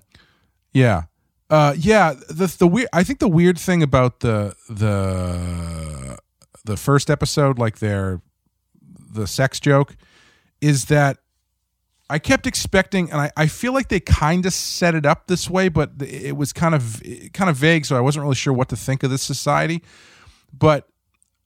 Yeah. 0.74 1.04
Uh 1.54 1.76
yeah, 1.78 2.16
the 2.30 2.48
the 2.58 2.66
weird 2.66 2.90
I 2.92 3.04
think 3.04 3.20
the 3.20 3.28
weird 3.28 3.60
thing 3.60 3.84
about 3.84 4.22
the 4.22 4.56
the 4.68 6.18
the 6.66 6.76
first 6.76 7.12
episode 7.12 7.60
like 7.60 7.78
their 7.78 8.24
the 9.12 9.28
sex 9.28 9.60
joke 9.60 9.96
is 10.62 10.86
that 10.86 11.20
I 12.10 12.18
kept 12.18 12.48
expecting 12.48 13.12
and 13.12 13.22
I, 13.22 13.32
I 13.38 13.46
feel 13.46 13.72
like 13.72 13.90
they 13.90 14.00
kind 14.00 14.48
of 14.48 14.54
set 14.54 14.96
it 14.96 15.06
up 15.06 15.28
this 15.28 15.48
way 15.48 15.70
but 15.70 15.92
it 16.00 16.36
was 16.36 16.54
kind 16.54 16.74
of 16.74 17.04
kind 17.34 17.52
of 17.52 17.56
vague 17.56 17.86
so 17.86 17.96
I 17.96 18.00
wasn't 18.00 18.24
really 18.24 18.34
sure 18.34 18.52
what 18.52 18.70
to 18.70 18.76
think 18.76 19.04
of 19.04 19.12
this 19.12 19.22
society. 19.22 19.84
But 20.52 20.88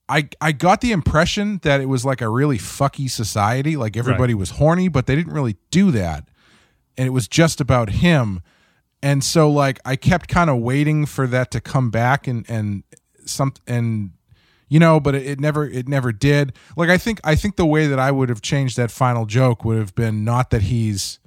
I 0.07 0.29
I 0.39 0.53
got 0.53 0.79
the 0.79 0.93
impression 0.93 1.59
that 1.63 1.81
it 1.81 1.87
was 1.87 2.05
like 2.05 2.21
a 2.21 2.29
really 2.29 2.59
fucky 2.59 3.11
society 3.11 3.75
like 3.75 3.97
everybody 3.97 4.33
was 4.33 4.51
horny 4.51 4.87
but 4.87 5.05
they 5.05 5.17
didn't 5.17 5.33
really 5.33 5.57
do 5.69 5.91
that. 5.91 6.29
And 6.97 7.07
it 7.07 7.11
was 7.11 7.27
just 7.27 7.59
about 7.59 7.89
him 7.89 8.41
and 9.03 9.23
so 9.23 9.49
like 9.49 9.79
i 9.85 9.95
kept 9.95 10.27
kind 10.27 10.49
of 10.49 10.57
waiting 10.57 11.05
for 11.05 11.27
that 11.27 11.51
to 11.51 11.59
come 11.61 11.89
back 11.91 12.27
and 12.27 12.45
and 12.49 12.83
some 13.25 13.53
and 13.67 14.11
you 14.69 14.79
know 14.79 14.99
but 14.99 15.13
it, 15.15 15.25
it 15.25 15.39
never 15.39 15.65
it 15.67 15.87
never 15.87 16.11
did 16.11 16.53
like 16.75 16.89
i 16.89 16.97
think 16.97 17.19
i 17.23 17.35
think 17.35 17.55
the 17.57 17.65
way 17.65 17.87
that 17.87 17.99
i 17.99 18.09
would 18.11 18.29
have 18.29 18.41
changed 18.41 18.75
that 18.77 18.89
final 18.91 19.25
joke 19.25 19.63
would 19.63 19.77
have 19.77 19.93
been 19.95 20.23
not 20.25 20.49
that 20.49 20.63
he's 20.63 21.19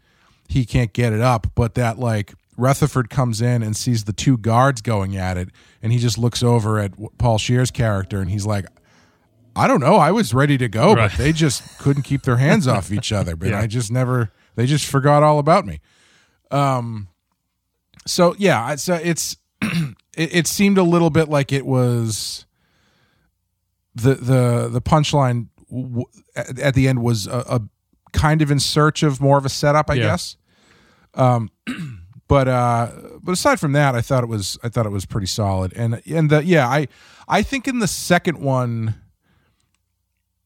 he 0.49 0.65
can't 0.65 0.93
get 0.93 1.13
it 1.13 1.21
up 1.21 1.47
but 1.55 1.75
that 1.75 1.99
like 1.99 2.35
Rutherford 2.57 3.09
comes 3.09 3.41
in 3.41 3.63
and 3.63 3.75
sees 3.75 4.05
the 4.05 4.13
two 4.13 4.37
guards 4.37 4.83
going 4.83 5.17
at 5.17 5.39
it, 5.39 5.49
and 5.83 5.93
he 5.93 5.99
just 5.99 6.19
looks 6.19 6.43
over 6.43 6.79
at 6.79 6.93
Paul 7.17 7.39
Scheer's 7.39 7.71
character, 7.71 8.21
and 8.21 8.31
he's 8.31 8.45
like, 8.45 8.67
"I 9.57 9.67
don't 9.67 9.81
know. 9.81 9.95
I 9.95 10.11
was 10.11 10.35
ready 10.35 10.59
to 10.59 10.69
go, 10.69 10.93
Right. 10.93 11.11
but 11.11 11.17
they 11.17 11.33
just 11.33 11.63
couldn't 11.79 12.03
keep 12.03 12.25
their 12.25 12.37
hands 12.37 12.69
off 12.69 12.93
each 12.93 13.13
other. 13.13 13.35
But 13.35 13.49
Yeah. 13.51 13.61
I 13.61 13.67
just 13.67 13.91
never. 13.91 14.31
They 14.57 14.67
just 14.67 14.85
forgot 14.85 15.23
all 15.23 15.39
about 15.39 15.65
me." 15.65 15.81
Um. 16.51 17.09
So 18.07 18.35
yeah, 18.39 18.73
it's 18.73 18.89
uh, 18.89 19.01
it's 19.05 19.37
it, 19.63 19.95
it 20.17 20.47
seemed 20.47 20.79
a 20.79 20.83
little 20.83 21.11
bit 21.11 21.29
like 21.29 21.53
it 21.53 21.67
was 21.67 22.47
the 23.95 24.15
the 24.15 24.69
the 24.71 24.81
punchline 24.81 25.49
w- 25.71 26.05
at, 26.35 26.59
at 26.59 26.75
the 26.75 26.89
end 26.89 27.03
was 27.03 27.27
a, 27.27 27.39
a 27.49 27.61
kind 28.13 28.43
of 28.43 28.51
in 28.51 28.59
search 28.61 29.03
of 29.03 29.21
more 29.21 29.39
of 29.39 29.45
a 29.45 29.49
setup, 29.49 29.91
I 29.91 29.95
Yeah. 29.95 30.03
guess. 30.05 30.37
Um, 31.15 31.51
but 32.29 32.49
uh, 32.49 32.91
but 33.23 33.33
aside 33.33 33.61
from 33.61 33.73
that, 33.73 33.95
I 33.95 34.01
thought 34.01 34.25
it 34.25 34.29
was 34.29 34.59
I 34.63 34.69
thought 34.69 34.87
it 34.87 34.91
was 34.91 35.07
pretty 35.07 35.27
solid, 35.27 35.73
and 35.75 36.01
and 36.07 36.31
the 36.31 36.45
yeah, 36.45 36.67
I 36.69 36.89
I 37.29 37.43
think 37.43 37.69
in 37.69 37.79
the 37.81 37.89
second 37.89 38.39
one 38.39 38.95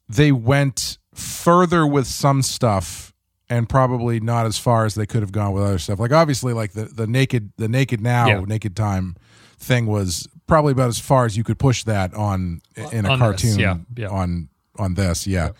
they 0.08 0.32
went 0.32 0.98
further 1.14 1.86
with 1.86 2.06
some 2.06 2.42
stuff 2.42 3.13
and 3.50 3.68
probably 3.68 4.20
not 4.20 4.46
as 4.46 4.58
far 4.58 4.84
as 4.84 4.94
they 4.94 5.06
could 5.06 5.20
have 5.20 5.32
gone 5.32 5.52
with 5.52 5.62
other 5.64 5.78
stuff. 5.78 5.98
Like 5.98 6.12
obviously, 6.12 6.52
like 6.52 6.72
the 6.72 6.84
the 6.84 7.06
naked 7.06 7.52
the 7.56 7.68
naked 7.68 8.00
now 8.00 8.26
Yeah. 8.26 8.40
naked 8.46 8.74
time 8.76 9.16
thing 9.58 9.86
was 9.86 10.28
probably 10.46 10.72
about 10.72 10.88
as 10.88 10.98
far 10.98 11.24
as 11.26 11.36
you 11.36 11.44
could 11.44 11.58
push 11.58 11.84
that 11.84 12.14
on 12.14 12.60
in 12.92 13.06
a 13.06 13.10
On 13.10 13.18
this, 13.18 13.18
cartoon 13.18 13.58
yeah, 13.58 13.76
yeah. 13.96 14.08
on 14.08 14.48
on 14.78 14.94
this. 14.94 15.26
Yeah, 15.26 15.50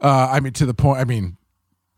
uh, 0.00 0.28
I 0.30 0.40
mean 0.40 0.52
to 0.54 0.66
the 0.66 0.74
point. 0.74 1.00
I 1.00 1.04
mean 1.04 1.36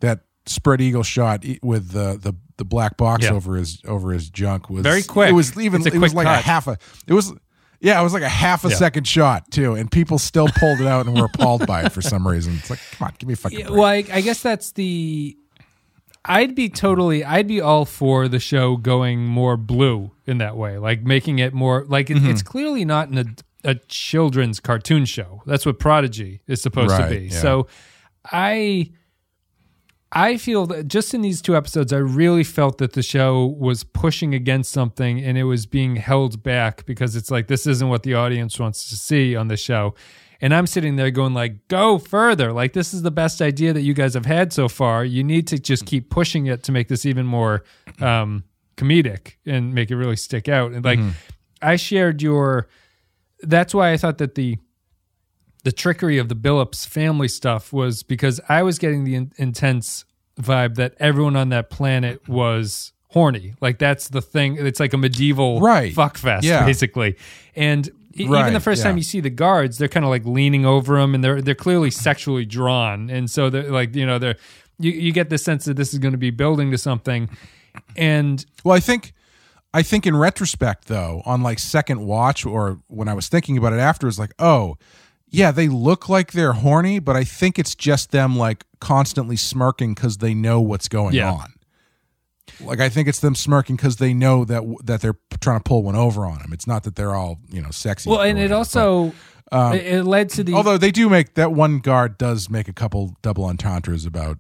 that 0.00 0.20
spread 0.46 0.80
eagle 0.80 1.02
shot 1.02 1.44
with 1.62 1.90
the 1.90 2.18
the 2.20 2.34
the 2.56 2.64
black 2.64 2.96
box 2.96 3.26
over 3.26 3.56
his 3.56 3.80
over 3.86 4.12
his 4.12 4.28
junk 4.30 4.68
was 4.68 4.82
Very 4.82 5.02
quick. 5.02 5.30
It 5.30 5.34
was 5.34 5.56
even 5.58 5.86
it 5.86 5.94
was 5.98 6.14
like 6.14 6.26
a 6.26 6.36
half 6.36 6.66
a 6.66 6.76
it 7.06 7.12
was. 7.14 7.32
Yeah, 7.80 7.98
it 8.00 8.04
was 8.04 8.12
like 8.12 8.22
a 8.22 8.28
half 8.28 8.64
a 8.64 8.68
Yeah. 8.68 8.74
second 8.76 9.06
shot 9.08 9.50
too, 9.50 9.74
and 9.74 9.90
people 9.90 10.18
still 10.18 10.48
pulled 10.48 10.80
it 10.80 10.86
out 10.86 11.06
and 11.06 11.16
were 11.18 11.24
appalled 11.26 11.66
by 11.66 11.82
it 11.84 11.92
for 11.92 12.02
some 12.02 12.26
reason. 12.28 12.54
It's 12.58 12.68
like, 12.70 12.80
come 12.92 13.06
on, 13.08 13.14
give 13.18 13.26
me 13.26 13.32
a 13.32 13.36
fucking 13.36 13.58
break. 13.58 13.70
well, 13.70 13.84
I, 13.84 14.04
I 14.12 14.20
guess 14.20 14.42
that's 14.42 14.72
the. 14.72 15.36
I'd 16.26 16.54
be 16.54 16.68
totally. 16.68 17.24
I'd 17.24 17.46
be 17.48 17.62
all 17.62 17.86
for 17.86 18.28
the 18.28 18.38
show 18.38 18.76
going 18.76 19.24
more 19.24 19.56
blue 19.56 20.10
in 20.26 20.36
that 20.38 20.56
way, 20.56 20.76
like 20.76 21.02
making 21.02 21.38
it 21.38 21.54
more 21.54 21.86
like 21.88 22.10
it, 22.10 22.18
Mm-hmm. 22.18 22.28
it's 22.30 22.42
clearly 22.42 22.84
not 22.84 23.08
in 23.08 23.16
a, 23.18 23.24
a 23.70 23.74
children's 23.88 24.60
cartoon 24.60 25.06
show. 25.06 25.42
That's 25.46 25.64
what 25.64 25.78
Prodigy 25.78 26.42
is 26.46 26.60
supposed 26.60 26.94
to 26.94 27.08
be. 27.08 27.28
yeah. 27.32 27.40
So, 27.40 27.66
I. 28.30 28.90
I 30.12 30.36
feel 30.38 30.66
that 30.66 30.88
just 30.88 31.14
in 31.14 31.22
these 31.22 31.40
two 31.40 31.56
episodes, 31.56 31.92
I 31.92 31.98
really 31.98 32.42
felt 32.42 32.78
that 32.78 32.94
the 32.94 33.02
show 33.02 33.46
was 33.46 33.84
pushing 33.84 34.34
against 34.34 34.72
something 34.72 35.20
and 35.20 35.38
it 35.38 35.44
was 35.44 35.66
being 35.66 35.96
held 35.96 36.42
back 36.42 36.84
because 36.84 37.14
it's 37.14 37.30
like, 37.30 37.46
this 37.46 37.66
isn't 37.66 37.88
what 37.88 38.02
the 38.02 38.14
audience 38.14 38.58
wants 38.58 38.88
to 38.90 38.96
see 38.96 39.36
on 39.36 39.48
the 39.48 39.56
show. 39.56 39.94
And 40.40 40.52
I'm 40.52 40.66
sitting 40.66 40.96
there 40.96 41.10
going 41.10 41.34
like, 41.34 41.68
go 41.68 41.98
further. 41.98 42.52
Like 42.52 42.72
this 42.72 42.92
is 42.92 43.02
the 43.02 43.10
best 43.12 43.40
idea 43.40 43.72
that 43.72 43.82
you 43.82 43.94
guys 43.94 44.14
have 44.14 44.26
had 44.26 44.52
so 44.52 44.68
far. 44.68 45.04
You 45.04 45.22
need 45.22 45.46
to 45.48 45.58
just 45.58 45.86
keep 45.86 46.10
pushing 46.10 46.46
it 46.46 46.64
to 46.64 46.72
make 46.72 46.88
this 46.88 47.06
even 47.06 47.26
more 47.26 47.62
um, 48.00 48.44
comedic 48.76 49.34
and 49.46 49.74
make 49.74 49.90
it 49.90 49.96
really 49.96 50.16
stick 50.16 50.48
out. 50.48 50.72
And 50.72 50.84
like 50.84 50.98
I 51.62 51.76
shared 51.76 52.22
your 52.22 52.68
that's 53.42 53.74
why 53.74 53.92
I 53.92 53.96
thought 53.96 54.18
that 54.18 54.34
the 54.34 54.58
the 55.62 55.72
trickery 55.72 56.18
of 56.18 56.28
the 56.28 56.34
Billups 56.36 56.86
family 56.88 57.28
stuff 57.28 57.72
was 57.72 58.02
because 58.02 58.40
I 58.48 58.62
was 58.62 58.78
getting 58.78 59.04
the 59.04 59.14
in- 59.14 59.32
intense 59.36 60.04
vibe 60.40 60.76
that 60.76 60.94
everyone 60.98 61.36
on 61.36 61.50
that 61.50 61.70
planet 61.70 62.26
was 62.28 62.92
horny. 63.08 63.54
Like 63.60 63.78
that's 63.78 64.08
the 64.08 64.22
thing. 64.22 64.56
It's 64.58 64.80
like 64.80 64.92
a 64.92 64.96
medieval 64.98 65.60
Right. 65.60 65.92
fuck 65.92 66.16
fest, 66.16 66.44
Yeah. 66.46 66.64
basically. 66.64 67.16
And 67.54 67.88
e- 68.14 68.24
even 68.24 68.52
the 68.54 68.60
first 68.60 68.82
time 68.82 68.96
you 68.96 69.02
see 69.02 69.20
the 69.20 69.30
guards, 69.30 69.78
they're 69.78 69.88
kind 69.88 70.04
of 70.04 70.10
like 70.10 70.24
leaning 70.24 70.64
over 70.64 70.98
them, 70.98 71.14
and 71.14 71.22
they're 71.22 71.42
they're 71.42 71.54
clearly 71.54 71.90
sexually 71.90 72.44
drawn, 72.46 73.10
and 73.10 73.28
so 73.30 73.50
they're 73.50 73.70
like 73.70 73.94
you 73.94 74.06
know 74.06 74.18
they're 74.18 74.36
you 74.78 74.92
you 74.92 75.12
get 75.12 75.28
the 75.28 75.38
sense 75.38 75.64
that 75.66 75.76
this 75.76 75.92
is 75.92 75.98
going 75.98 76.12
to 76.12 76.18
be 76.18 76.30
building 76.30 76.70
to 76.70 76.78
something, 76.78 77.28
and 77.96 78.44
Well, 78.64 78.76
I 78.76 78.80
think 78.80 79.12
I 79.74 79.82
think 79.82 80.06
in 80.06 80.16
retrospect 80.16 80.86
though, 80.86 81.22
on 81.26 81.42
like 81.42 81.58
second 81.58 82.00
watch 82.00 82.44
or 82.46 82.78
when 82.88 83.08
I 83.08 83.14
was 83.14 83.28
thinking 83.28 83.56
about 83.58 83.72
it 83.72 83.78
after, 83.78 84.08
it's 84.08 84.18
like, 84.18 84.32
oh, 84.38 84.76
yeah, 85.30 85.50
they 85.50 85.68
look 85.68 86.08
like 86.08 86.32
they're 86.32 86.52
horny, 86.52 86.98
but 86.98 87.16
I 87.16 87.24
think 87.24 87.58
it's 87.58 87.74
just 87.74 88.10
them 88.10 88.36
like 88.36 88.64
constantly 88.80 89.36
smirking 89.36 89.94
because 89.94 90.18
they 90.18 90.34
know 90.34 90.60
what's 90.60 90.88
going 90.88 91.14
Yeah. 91.14 91.32
on. 91.32 91.52
Like 92.60 92.80
I 92.80 92.88
think 92.88 93.08
it's 93.08 93.20
them 93.20 93.34
smirking 93.34 93.76
because 93.76 93.96
they 93.96 94.12
know 94.12 94.44
that 94.44 94.62
that 94.84 95.00
they're 95.00 95.16
trying 95.40 95.60
to 95.60 95.62
pull 95.62 95.82
one 95.82 95.96
over 95.96 96.26
on 96.26 96.38
them. 96.40 96.52
It's 96.52 96.66
not 96.66 96.82
that 96.84 96.96
they're 96.96 97.14
all 97.14 97.38
you 97.50 97.62
know 97.62 97.70
sexy. 97.70 98.10
well, 98.10 98.20
and 98.20 98.38
it 98.38 98.52
also 98.52 99.12
it, 99.52 99.86
it 99.86 100.04
led 100.04 100.28
to 100.30 100.44
the 100.44 100.54
although 100.54 100.76
they 100.76 100.90
do 100.90 101.08
make 101.08 101.34
that 101.34 101.52
one 101.52 101.78
guard 101.78 102.18
does 102.18 102.50
make 102.50 102.68
a 102.68 102.72
couple 102.72 103.16
double 103.22 103.44
entendres 103.44 104.04
about 104.04 104.38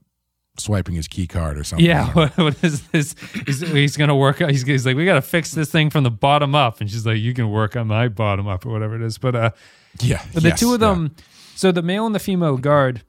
swiping 0.58 0.94
his 0.96 1.08
key 1.08 1.26
card 1.26 1.56
or 1.56 1.64
something. 1.64 1.86
Yeah, 1.86 2.08
what, 2.12 2.36
what 2.36 2.62
is 2.64 2.82
this? 2.88 3.14
He's, 3.46 3.60
he's 3.60 3.96
gonna 3.96 4.16
work. 4.16 4.38
He's, 4.38 4.62
he's 4.66 4.84
like, 4.84 4.96
we 4.96 5.04
got 5.06 5.14
to 5.14 5.22
fix 5.22 5.52
this 5.52 5.70
thing 5.70 5.88
from 5.88 6.02
the 6.04 6.10
bottom 6.10 6.54
up, 6.54 6.80
and 6.80 6.90
she's 6.90 7.06
like, 7.06 7.18
you 7.18 7.32
can 7.32 7.48
work 7.50 7.76
on 7.76 7.86
my 7.86 8.08
bottom 8.08 8.46
up 8.48 8.66
or 8.66 8.70
whatever 8.70 8.96
it 8.96 9.02
is. 9.02 9.16
But 9.18 9.34
uh, 9.36 9.50
yeah. 9.98 10.24
but 10.32 10.42
the 10.42 10.50
yes, 10.50 10.60
two 10.60 10.74
of 10.74 10.80
yeah. 10.80 10.88
them, 10.88 11.16
so 11.54 11.72
the 11.72 11.82
male 11.82 12.06
and 12.06 12.14
the 12.14 12.20
female 12.20 12.56
guard, 12.56 13.02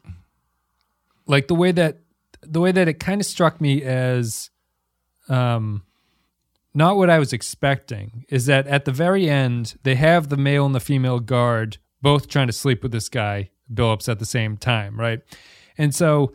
like 1.27 1.47
the 1.47 1.55
way 1.55 1.71
that 1.71 1.99
the 2.41 2.59
way 2.59 2.71
that 2.71 2.87
it 2.87 2.95
kind 2.95 3.21
of 3.21 3.27
struck 3.27 3.61
me 3.61 3.83
as, 3.83 4.49
um, 5.29 5.83
not 6.73 6.97
what 6.97 7.09
I 7.09 7.19
was 7.19 7.33
expecting 7.33 8.25
is 8.29 8.47
that 8.47 8.65
at 8.67 8.85
the 8.85 8.91
very 8.91 9.29
end 9.29 9.75
they 9.83 9.95
have 9.95 10.29
the 10.29 10.37
male 10.37 10.65
and 10.65 10.73
the 10.73 10.79
female 10.79 11.19
guard 11.19 11.77
both 12.01 12.27
trying 12.27 12.47
to 12.47 12.53
sleep 12.53 12.81
with 12.81 12.91
this 12.91 13.09
guy 13.09 13.51
Billups 13.71 14.09
at 14.09 14.19
the 14.19 14.25
same 14.25 14.57
time, 14.57 14.99
right? 14.99 15.21
And 15.77 15.93
so 15.93 16.33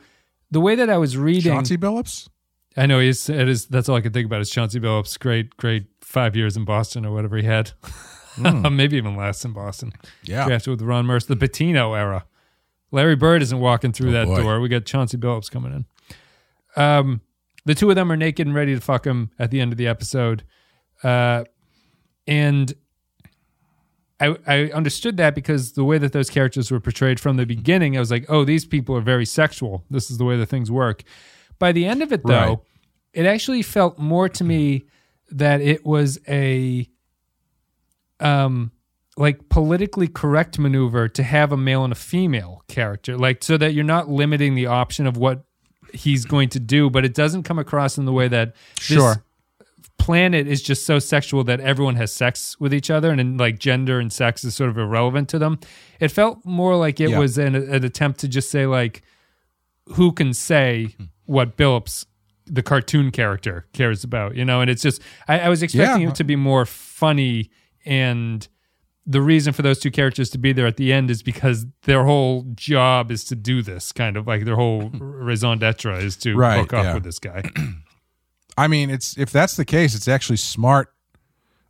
the 0.50 0.61
way 0.61 0.74
that 0.74 0.88
I 0.88 0.98
was 0.98 1.16
reading, 1.16 1.52
Chauncey 1.52 1.76
Billups. 1.76 2.28
I 2.76 2.87
know 2.87 3.00
he's 3.00 3.28
it 3.28 3.48
is 3.48 3.66
that's 3.66 3.88
all 3.88 3.96
I 3.96 4.00
can 4.00 4.12
think 4.12 4.26
about 4.26 4.40
is 4.40 4.50
Chauncey 4.50 4.80
Billups. 4.80 5.18
Great, 5.18 5.56
great 5.56 5.87
five 6.00 6.37
years 6.37 6.56
in 6.56 6.64
Boston 6.64 7.04
or 7.04 7.12
whatever 7.12 7.37
he 7.37 7.44
had. 7.44 7.72
Maybe 8.70 8.96
even 8.96 9.16
less 9.16 9.44
in 9.44 9.53
Boston. 9.53 9.92
Yeah. 10.25 10.46
Drafted 10.46 10.70
with 10.70 10.83
Ron 10.83 11.07
Mercer, 11.07 11.35
the 11.35 11.46
Pitino 11.49 11.96
era. 11.96 12.25
Larry 12.92 13.16
Bird 13.16 13.42
isn't 13.42 13.59
walking 13.59 13.92
through 13.92 14.11
Oh, 14.11 14.12
that 14.12 14.27
boy. 14.27 14.42
door. 14.42 14.61
We 14.61 14.68
got 14.68 14.85
Chauncey 14.85 15.16
Billups 15.16 15.51
coming 15.51 15.72
in. 16.77 16.83
Um, 16.83 17.20
the 17.64 17.75
two 17.75 17.88
of 17.90 17.96
them 17.96 18.12
are 18.12 18.16
naked 18.16 18.46
and 18.46 18.55
ready 18.55 18.75
to 18.75 18.81
fuck 18.81 19.07
him 19.07 19.31
at 19.38 19.51
the 19.51 19.61
end 19.61 19.72
of 19.72 19.79
the 19.79 19.87
episode. 19.88 20.44
Uh, 21.03 21.44
and 22.27 22.72
I, 24.20 24.37
I 24.46 24.59
understood 24.72 25.16
that 25.18 25.35
because 25.35 25.72
the 25.72 25.85
way 25.85 25.99
that 25.99 26.12
those 26.12 26.31
characters 26.31 26.70
were 26.70 26.81
portrayed 26.81 27.20
from 27.20 27.37
the 27.37 27.44
beginning, 27.46 27.96
I 27.96 28.01
was 28.01 28.11
like, 28.11 28.25
oh, 28.29 28.44
these 28.44 28.64
people 28.64 28.96
are 28.96 29.01
very 29.03 29.27
sexual. 29.27 29.85
This 29.90 30.11
is 30.11 30.18
the 30.18 30.25
way 30.25 30.37
that 30.38 30.46
things 30.46 30.70
work. 30.70 31.03
By 31.59 31.72
the 31.72 31.87
end 31.87 32.03
of 32.03 32.12
it, 32.12 32.22
though, 32.25 32.33
Right. 32.49 32.59
it 33.12 33.27
actually 33.27 33.62
felt 33.62 33.99
more 33.99 34.29
to 34.29 34.44
me 34.44 34.85
that 35.31 35.61
it 35.61 35.85
was 35.85 36.18
a 36.29 36.88
um 38.20 38.70
like 39.18 39.48
politically 39.48 40.09
correct 40.09 40.59
maneuver 40.59 41.09
to 41.09 41.22
have 41.22 41.50
a 41.52 41.57
male 41.57 41.85
and 41.85 41.92
a 41.92 41.96
female 41.96 42.62
character 42.68 43.16
like 43.16 43.42
so 43.42 43.57
that 43.57 43.72
you're 43.74 43.85
not 43.85 44.09
limiting 44.11 44.55
the 44.55 44.66
option 44.66 45.07
of 45.07 45.16
what 45.16 45.44
he's 45.92 46.24
going 46.24 46.48
to 46.48 46.61
do 46.61 46.90
but 46.90 47.05
it 47.05 47.14
doesn't 47.14 47.42
come 47.44 47.59
across 47.59 47.96
in 47.98 48.05
the 48.05 48.12
way 48.12 48.29
that 48.29 48.55
Sure. 48.79 49.22
planet 49.98 50.46
is 50.46 50.62
just 50.62 50.85
so 50.85 50.98
sexual 50.98 51.44
that 51.44 51.61
everyone 51.61 51.96
has 51.96 52.12
sex 52.12 52.59
with 52.61 52.74
each 52.74 52.90
other 52.90 53.11
and, 53.11 53.18
then 53.18 53.37
like 53.37 53.59
gender 53.59 53.98
and 53.98 54.12
sex 54.12 54.44
is 54.44 54.55
sort 54.55 54.68
of 54.70 54.76
irrelevant 54.79 55.29
to 55.31 55.38
them 55.38 55.59
it 56.00 56.09
felt 56.09 56.44
more 56.44 56.76
like 56.76 57.00
it 57.00 57.11
Yeah. 57.11 57.18
was 57.18 57.38
an, 57.38 57.55
an 57.55 57.85
attempt 57.85 58.20
to 58.20 58.29
just 58.29 58.50
say 58.50 58.66
like 58.66 59.02
who 59.90 60.12
can 60.12 60.33
say 60.35 60.94
what 61.26 61.57
Billups, 61.57 62.07
the 62.44 62.62
cartoon 62.62 63.11
character, 63.12 63.66
cares 63.72 64.02
about, 64.05 64.35
you 64.37 64.44
know? 64.44 64.61
And 64.61 64.68
it's 64.70 64.83
just, 64.83 65.00
I, 65.29 65.40
I 65.40 65.48
was 65.48 65.62
expecting 65.62 66.02
Yeah. 66.02 66.09
it 66.09 66.14
to 66.16 66.24
be 66.24 66.35
more 66.37 66.64
funny. 66.66 67.50
And 67.87 68.46
the 69.07 69.20
reason 69.22 69.53
for 69.53 69.62
those 69.62 69.79
two 69.79 69.90
characters 69.92 70.31
to 70.31 70.38
be 70.38 70.53
there 70.53 70.66
at 70.66 70.77
the 70.77 70.92
end 70.92 71.11
is 71.11 71.22
because 71.22 71.64
their 71.85 72.05
whole 72.05 72.44
job 72.57 73.11
is 73.12 73.22
to 73.27 73.37
do 73.37 73.62
this 73.62 73.92
kind 73.92 74.16
of 74.16 74.27
like 74.27 74.44
their 74.44 74.57
whole 74.57 74.90
raison 74.99 75.59
d'etre 75.59 76.03
is 76.05 76.16
to 76.18 76.35
Right, 76.37 76.59
hook 76.59 76.72
up 76.72 76.85
yeah. 76.85 76.94
with 76.94 77.05
this 77.05 77.18
guy. 77.20 77.42
I 78.59 78.66
mean, 78.68 78.90
it's 78.90 79.16
if 79.16 79.31
that's 79.31 79.55
the 79.57 79.64
case, 79.64 79.94
it's 79.94 80.09
actually 80.09 80.38
smart 80.38 80.92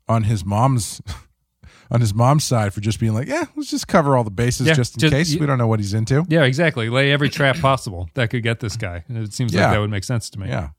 on 0.09 0.23
his 0.25 0.45
mom's 0.45 1.03
on 1.91 2.01
his 2.01 2.15
mom's 2.15 2.45
side 2.45 2.73
for 2.73 2.81
just 2.81 2.99
being 2.99 3.13
like, 3.13 3.29
yeah, 3.29 3.45
let's 3.55 3.71
just 3.71 3.87
cover 3.87 4.17
all 4.17 4.25
the 4.25 4.31
bases 4.31 4.67
Yeah, 4.69 4.73
just 4.75 4.95
in 4.95 5.01
just- 5.01 5.13
case 5.13 5.37
we 5.39 5.47
don't 5.47 5.59
know 5.59 5.67
what 5.69 5.79
he's 5.81 5.93
into. 5.95 6.25
yeah, 6.29 6.45
exactly. 6.45 6.89
Lay 6.89 7.13
every 7.13 7.29
trap 7.29 7.59
possible 7.59 8.09
that 8.15 8.31
could 8.31 8.43
get 8.43 8.61
this 8.61 8.77
guy. 8.77 9.05
And 9.09 9.19
it 9.19 9.33
seems 9.35 9.53
like 9.55 9.63
that 9.71 9.79
would 9.79 9.91
make 9.91 10.05
sense 10.05 10.31
to 10.31 10.41
me. 10.41 10.49
Yeah. 10.49 10.71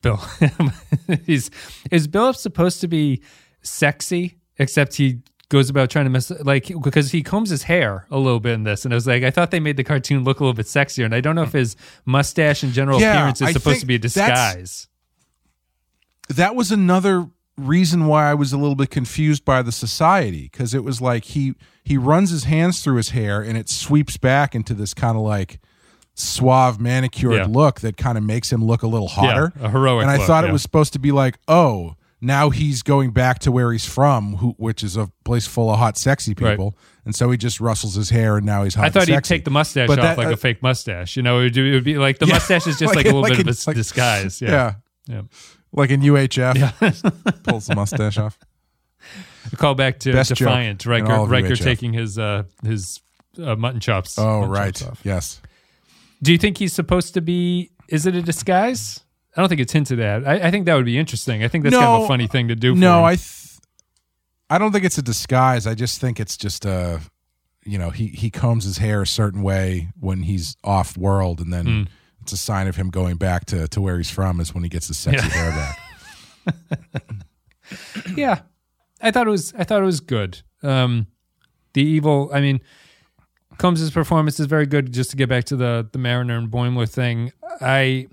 Bill. 0.00 0.20
He's 1.26 1.48
is 1.92 2.08
Bill 2.08 2.32
supposed 2.32 2.80
to 2.80 2.88
be 2.88 3.22
sexy? 3.62 4.38
Except 4.58 4.94
he 4.96 5.20
goes 5.48 5.68
about 5.68 5.90
trying 5.90 6.04
to 6.06 6.10
mess 6.10 6.30
like 6.44 6.70
because 6.82 7.10
he 7.12 7.22
combs 7.22 7.50
his 7.50 7.64
hair 7.64 8.06
a 8.10 8.18
little 8.18 8.40
bit 8.40 8.52
in 8.54 8.64
this, 8.64 8.84
and 8.84 8.92
I 8.92 8.96
was 8.96 9.06
like, 9.06 9.22
I 9.22 9.30
thought 9.30 9.50
they 9.50 9.60
made 9.60 9.76
the 9.76 9.84
cartoon 9.84 10.24
look 10.24 10.40
a 10.40 10.44
little 10.44 10.54
bit 10.54 10.66
sexier, 10.66 11.04
and 11.04 11.14
I 11.14 11.20
don't 11.20 11.34
know 11.34 11.42
if 11.42 11.52
his 11.52 11.76
mustache 12.04 12.62
and 12.62 12.72
general 12.72 13.00
Yeah, 13.00 13.12
appearance 13.14 13.40
is 13.40 13.48
I 13.48 13.52
supposed 13.52 13.80
to 13.80 13.86
be 13.86 13.96
a 13.96 13.98
disguise. 13.98 14.88
that 16.28 16.54
was 16.54 16.70
another 16.72 17.28
reason 17.58 18.06
why 18.06 18.30
I 18.30 18.34
was 18.34 18.52
a 18.52 18.56
little 18.56 18.74
bit 18.74 18.90
confused 18.90 19.44
by 19.44 19.60
the 19.62 19.72
society 19.72 20.48
because 20.50 20.72
it 20.74 20.84
was 20.84 21.00
like 21.02 21.24
he 21.24 21.54
he 21.84 21.98
runs 21.98 22.30
his 22.30 22.44
hands 22.44 22.82
through 22.82 22.96
his 22.96 23.10
hair 23.10 23.42
and 23.42 23.58
it 23.58 23.68
sweeps 23.68 24.16
back 24.16 24.54
into 24.54 24.72
this 24.72 24.94
kind 24.94 25.16
of 25.16 25.22
like 25.22 25.60
suave 26.14 26.80
manicured 26.80 27.34
Yeah. 27.34 27.46
look 27.48 27.80
that 27.80 27.96
kind 27.98 28.16
of 28.16 28.24
makes 28.24 28.50
him 28.50 28.64
look 28.64 28.82
a 28.82 28.86
little 28.86 29.08
hotter. 29.08 29.52
a 29.60 29.68
heroic 29.68 30.02
And 30.02 30.10
I 30.10 30.16
look, 30.16 30.26
thought 30.26 30.44
yeah. 30.44 30.50
it 30.50 30.52
was 30.52 30.62
supposed 30.62 30.92
to 30.94 30.98
be 30.98 31.12
like, 31.12 31.38
oh, 31.46 31.96
now 32.22 32.48
he's 32.50 32.82
going 32.82 33.10
back 33.10 33.40
to 33.40 33.52
where 33.52 33.72
he's 33.72 33.84
from, 33.84 34.36
who, 34.36 34.54
which 34.56 34.82
is 34.82 34.96
a 34.96 35.10
place 35.24 35.46
full 35.46 35.70
of 35.70 35.78
hot, 35.78 35.98
sexy 35.98 36.32
Right. 36.38 36.52
people. 36.52 36.76
And 37.04 37.14
so 37.14 37.30
he 37.32 37.36
just 37.36 37.60
rustles 37.60 37.96
his 37.96 38.10
hair, 38.10 38.36
and 38.36 38.46
now 38.46 38.62
he's 38.62 38.74
hot. 38.76 38.84
I 38.84 38.90
thought 38.90 39.08
he'd 39.08 39.24
take 39.24 39.44
the 39.44 39.50
mustache 39.50 39.88
But 39.88 39.98
off 39.98 40.02
that- 40.04 40.18
like 40.18 40.28
uh, 40.28 40.32
a 40.32 40.36
fake 40.36 40.62
mustache. 40.62 41.16
You 41.16 41.22
know, 41.24 41.40
it 41.40 41.42
would, 41.44 41.56
it 41.58 41.72
would 41.74 41.84
be 41.84 41.98
like 41.98 42.18
the 42.20 42.26
Yeah. 42.28 42.34
mustache 42.34 42.66
is 42.68 42.78
just 42.78 42.94
Like- 42.94 42.96
like, 42.96 43.06
a 43.06 43.08
little 43.08 43.22
like 43.22 43.32
bit 43.36 43.48
of 43.48 43.58
a 43.58 43.58
like- 43.66 43.76
disguise. 43.76 44.40
yeah. 44.40 44.50
Yeah. 44.50 44.74
yeah. 45.08 45.22
like 45.72 45.90
in 45.90 46.00
UHF, 46.00 46.54
Yeah. 46.56 47.30
pulls 47.42 47.66
the 47.66 47.74
mustache 47.74 48.16
off. 48.18 48.38
A 49.52 49.56
call 49.56 49.74
back 49.74 49.98
to 50.00 50.12
Best 50.12 50.28
Defiant. 50.36 50.86
Riker, 50.86 51.24
Riker 51.26 51.56
taking 51.56 51.92
his 51.92 52.16
uh, 52.18 52.44
his 52.64 53.00
uh, 53.42 53.56
mutton 53.56 53.80
chops. 53.80 54.16
Oh, 54.16 54.40
mutton 54.42 54.50
right. 54.50 54.74
chops. 54.76 55.00
Yes. 55.02 55.40
Do 56.22 56.30
you 56.30 56.38
think 56.38 56.58
he's 56.58 56.72
supposed 56.72 57.14
to 57.14 57.20
be? 57.20 57.72
Is 57.88 58.06
it 58.06 58.14
a 58.14 58.22
disguise? 58.22 59.00
I 59.36 59.40
don't 59.40 59.48
think 59.48 59.60
it's 59.60 59.72
hinted 59.72 59.98
at. 60.00 60.26
I, 60.26 60.48
I 60.48 60.50
think 60.50 60.66
that 60.66 60.74
would 60.74 60.84
be 60.84 60.98
interesting. 60.98 61.42
I 61.42 61.48
think 61.48 61.64
that's 61.64 61.74
kind 61.76 61.86
of 61.88 62.02
a 62.04 62.06
funny 62.06 62.26
thing 62.26 62.48
to 62.48 62.54
do. 62.56 62.74
For 62.74 62.78
No, 62.80 62.98
him. 63.00 63.04
I, 63.04 63.14
th- 63.16 63.58
I 64.50 64.58
don't 64.58 64.72
think 64.72 64.84
it's 64.84 64.98
a 64.98 65.02
disguise. 65.02 65.66
I 65.66 65.74
just 65.74 66.00
think 66.00 66.20
it's 66.20 66.36
just 66.36 66.64
a, 66.66 67.00
you 67.64 67.78
know, 67.78 67.90
he 67.90 68.08
he 68.08 68.28
combs 68.30 68.64
his 68.64 68.78
hair 68.78 69.02
a 69.02 69.06
certain 69.06 69.42
way 69.42 69.88
when 69.98 70.22
he's 70.24 70.56
off 70.62 70.96
world, 70.98 71.40
and 71.40 71.52
then 71.52 71.66
Mm. 71.66 71.88
it's 72.20 72.32
a 72.32 72.36
sign 72.36 72.66
of 72.68 72.76
him 72.76 72.90
going 72.90 73.16
back 73.16 73.46
to 73.46 73.68
to 73.68 73.80
where 73.80 73.96
he's 73.96 74.10
from 74.10 74.38
is 74.40 74.52
when 74.54 74.62
he 74.64 74.68
gets 74.68 74.88
his 74.88 74.98
sexy 74.98 75.26
Yeah. 75.28 75.32
hair 75.32 75.50
back. 75.50 75.78
yeah 78.16 78.40
i 79.00 79.10
thought 79.10 79.26
it 79.26 79.30
was 79.30 79.54
i 79.56 79.64
thought 79.64 79.80
it 79.80 79.86
was 79.86 80.00
good 80.00 80.42
um 80.62 81.06
the 81.74 81.82
evil 81.82 82.28
i 82.34 82.40
mean 82.40 82.60
combs' 83.58 83.90
performance 83.90 84.38
is 84.40 84.46
very 84.46 84.66
good 84.66 84.92
just 84.92 85.10
to 85.10 85.16
get 85.16 85.28
back 85.28 85.44
to 85.44 85.56
the 85.56 85.88
the 85.92 85.98
mariner 85.98 86.36
and 86.36 86.50
boimler 86.50 86.88
thing 86.88 87.32
i 87.60 88.06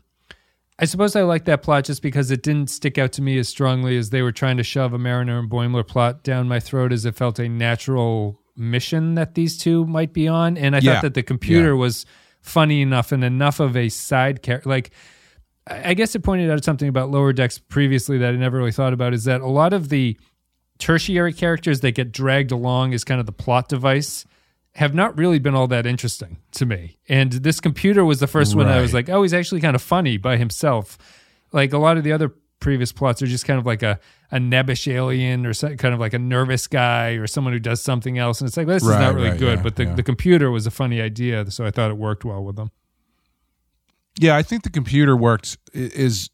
i 0.79 0.85
suppose 0.85 1.15
i 1.15 1.21
like 1.21 1.45
that 1.45 1.61
plot 1.61 1.83
just 1.85 2.01
because 2.01 2.31
it 2.31 2.41
didn't 2.41 2.69
stick 2.69 2.97
out 2.97 3.11
to 3.11 3.21
me 3.21 3.37
as 3.37 3.47
strongly 3.47 3.97
as 3.97 4.09
they 4.09 4.21
were 4.21 4.31
trying 4.31 4.57
to 4.57 4.63
shove 4.63 4.93
a 4.93 4.97
mariner 4.97 5.37
and 5.39 5.49
boimler 5.49 5.85
plot 5.87 6.23
down 6.23 6.47
my 6.47 6.59
throat 6.59 6.91
as 6.91 7.05
it 7.05 7.15
felt 7.15 7.37
a 7.39 7.47
natural 7.47 8.39
mission 8.55 9.15
that 9.15 9.35
these 9.35 9.57
two 9.57 9.85
might 9.85 10.13
be 10.13 10.27
on 10.27 10.57
and 10.57 10.75
i 10.75 10.79
Yeah. 10.79 10.93
thought 10.95 11.01
that 11.03 11.13
the 11.13 11.23
computer 11.23 11.69
Yeah. 11.69 11.79
was 11.79 12.05
funny 12.41 12.81
enough 12.81 13.11
and 13.11 13.23
enough 13.23 13.59
of 13.59 13.75
a 13.77 13.89
side 13.89 14.41
character 14.41 14.69
like 14.69 14.91
I 15.67 15.89
I 15.89 15.93
guess 15.93 16.15
it 16.15 16.23
pointed 16.23 16.49
out 16.49 16.63
something 16.63 16.87
about 16.89 17.11
lower 17.11 17.31
decks 17.31 17.59
previously 17.59 18.17
that 18.17 18.33
I 18.33 18.37
never 18.37 18.57
really 18.57 18.71
thought 18.71 18.91
about 18.93 19.13
is 19.13 19.25
that 19.25 19.41
a 19.41 19.47
lot 19.47 19.71
of 19.71 19.89
the 19.89 20.17
tertiary 20.79 21.31
characters 21.33 21.81
that 21.81 21.91
get 21.91 22.11
dragged 22.11 22.51
along 22.51 22.93
is 22.93 23.03
kind 23.03 23.19
of 23.19 23.25
the 23.27 23.31
plot 23.33 23.69
device 23.69 24.25
have 24.79 24.93
not 24.93 25.17
really 25.17 25.39
been 25.39 25.55
all 25.55 25.67
that 25.67 25.85
interesting 25.85 26.37
to 26.51 26.65
me. 26.65 26.95
And 27.09 27.33
this 27.33 27.59
computer 27.59 28.05
was 28.05 28.21
the 28.21 28.27
first 28.27 28.55
one 28.55 28.67
I 28.67 28.79
was 28.79 28.93
like, 28.93 29.09
oh, 29.09 29.23
he's 29.23 29.33
actually 29.33 29.59
kind 29.59 29.75
of 29.75 29.81
funny 29.81 30.15
by 30.15 30.37
himself. 30.37 30.97
Like 31.51 31.73
a 31.73 31.77
lot 31.77 31.97
of 31.97 32.05
the 32.05 32.13
other 32.13 32.33
previous 32.61 32.93
plots 32.93 33.21
are 33.21 33.27
just 33.27 33.43
kind 33.43 33.59
of 33.59 33.65
like 33.65 33.83
a, 33.83 33.99
a 34.31 34.37
nebbish 34.37 34.89
alien 34.89 35.45
or 35.45 35.53
some, 35.53 35.75
kind 35.75 35.93
of 35.93 35.99
like 35.99 36.13
a 36.13 36.19
nervous 36.19 36.65
guy 36.65 37.09
or 37.09 37.27
someone 37.27 37.51
who 37.51 37.59
does 37.59 37.81
something 37.81 38.17
else. 38.17 38.39
And 38.39 38.47
it's 38.47 38.55
like, 38.55 38.67
this 38.67 38.81
is 38.81 38.87
not 38.87 39.15
really 39.15 39.31
right, 39.31 39.39
good. 39.39 39.57
yeah, 39.57 39.63
but 39.63 39.75
the, 39.75 39.83
yeah. 39.83 39.95
the 39.95 40.03
computer 40.03 40.49
was 40.49 40.65
a 40.65 40.71
funny 40.71 41.01
idea. 41.01 41.51
So 41.51 41.65
I 41.65 41.71
thought 41.71 41.91
it 41.91 41.97
worked 41.97 42.23
well 42.23 42.41
with 42.41 42.55
them. 42.55 42.71
Yeah, 44.17 44.37
I 44.37 44.43
think 44.43 44.63
the 44.63 44.69
computer 44.69 45.13
worked 45.13 45.57
is 45.73 46.29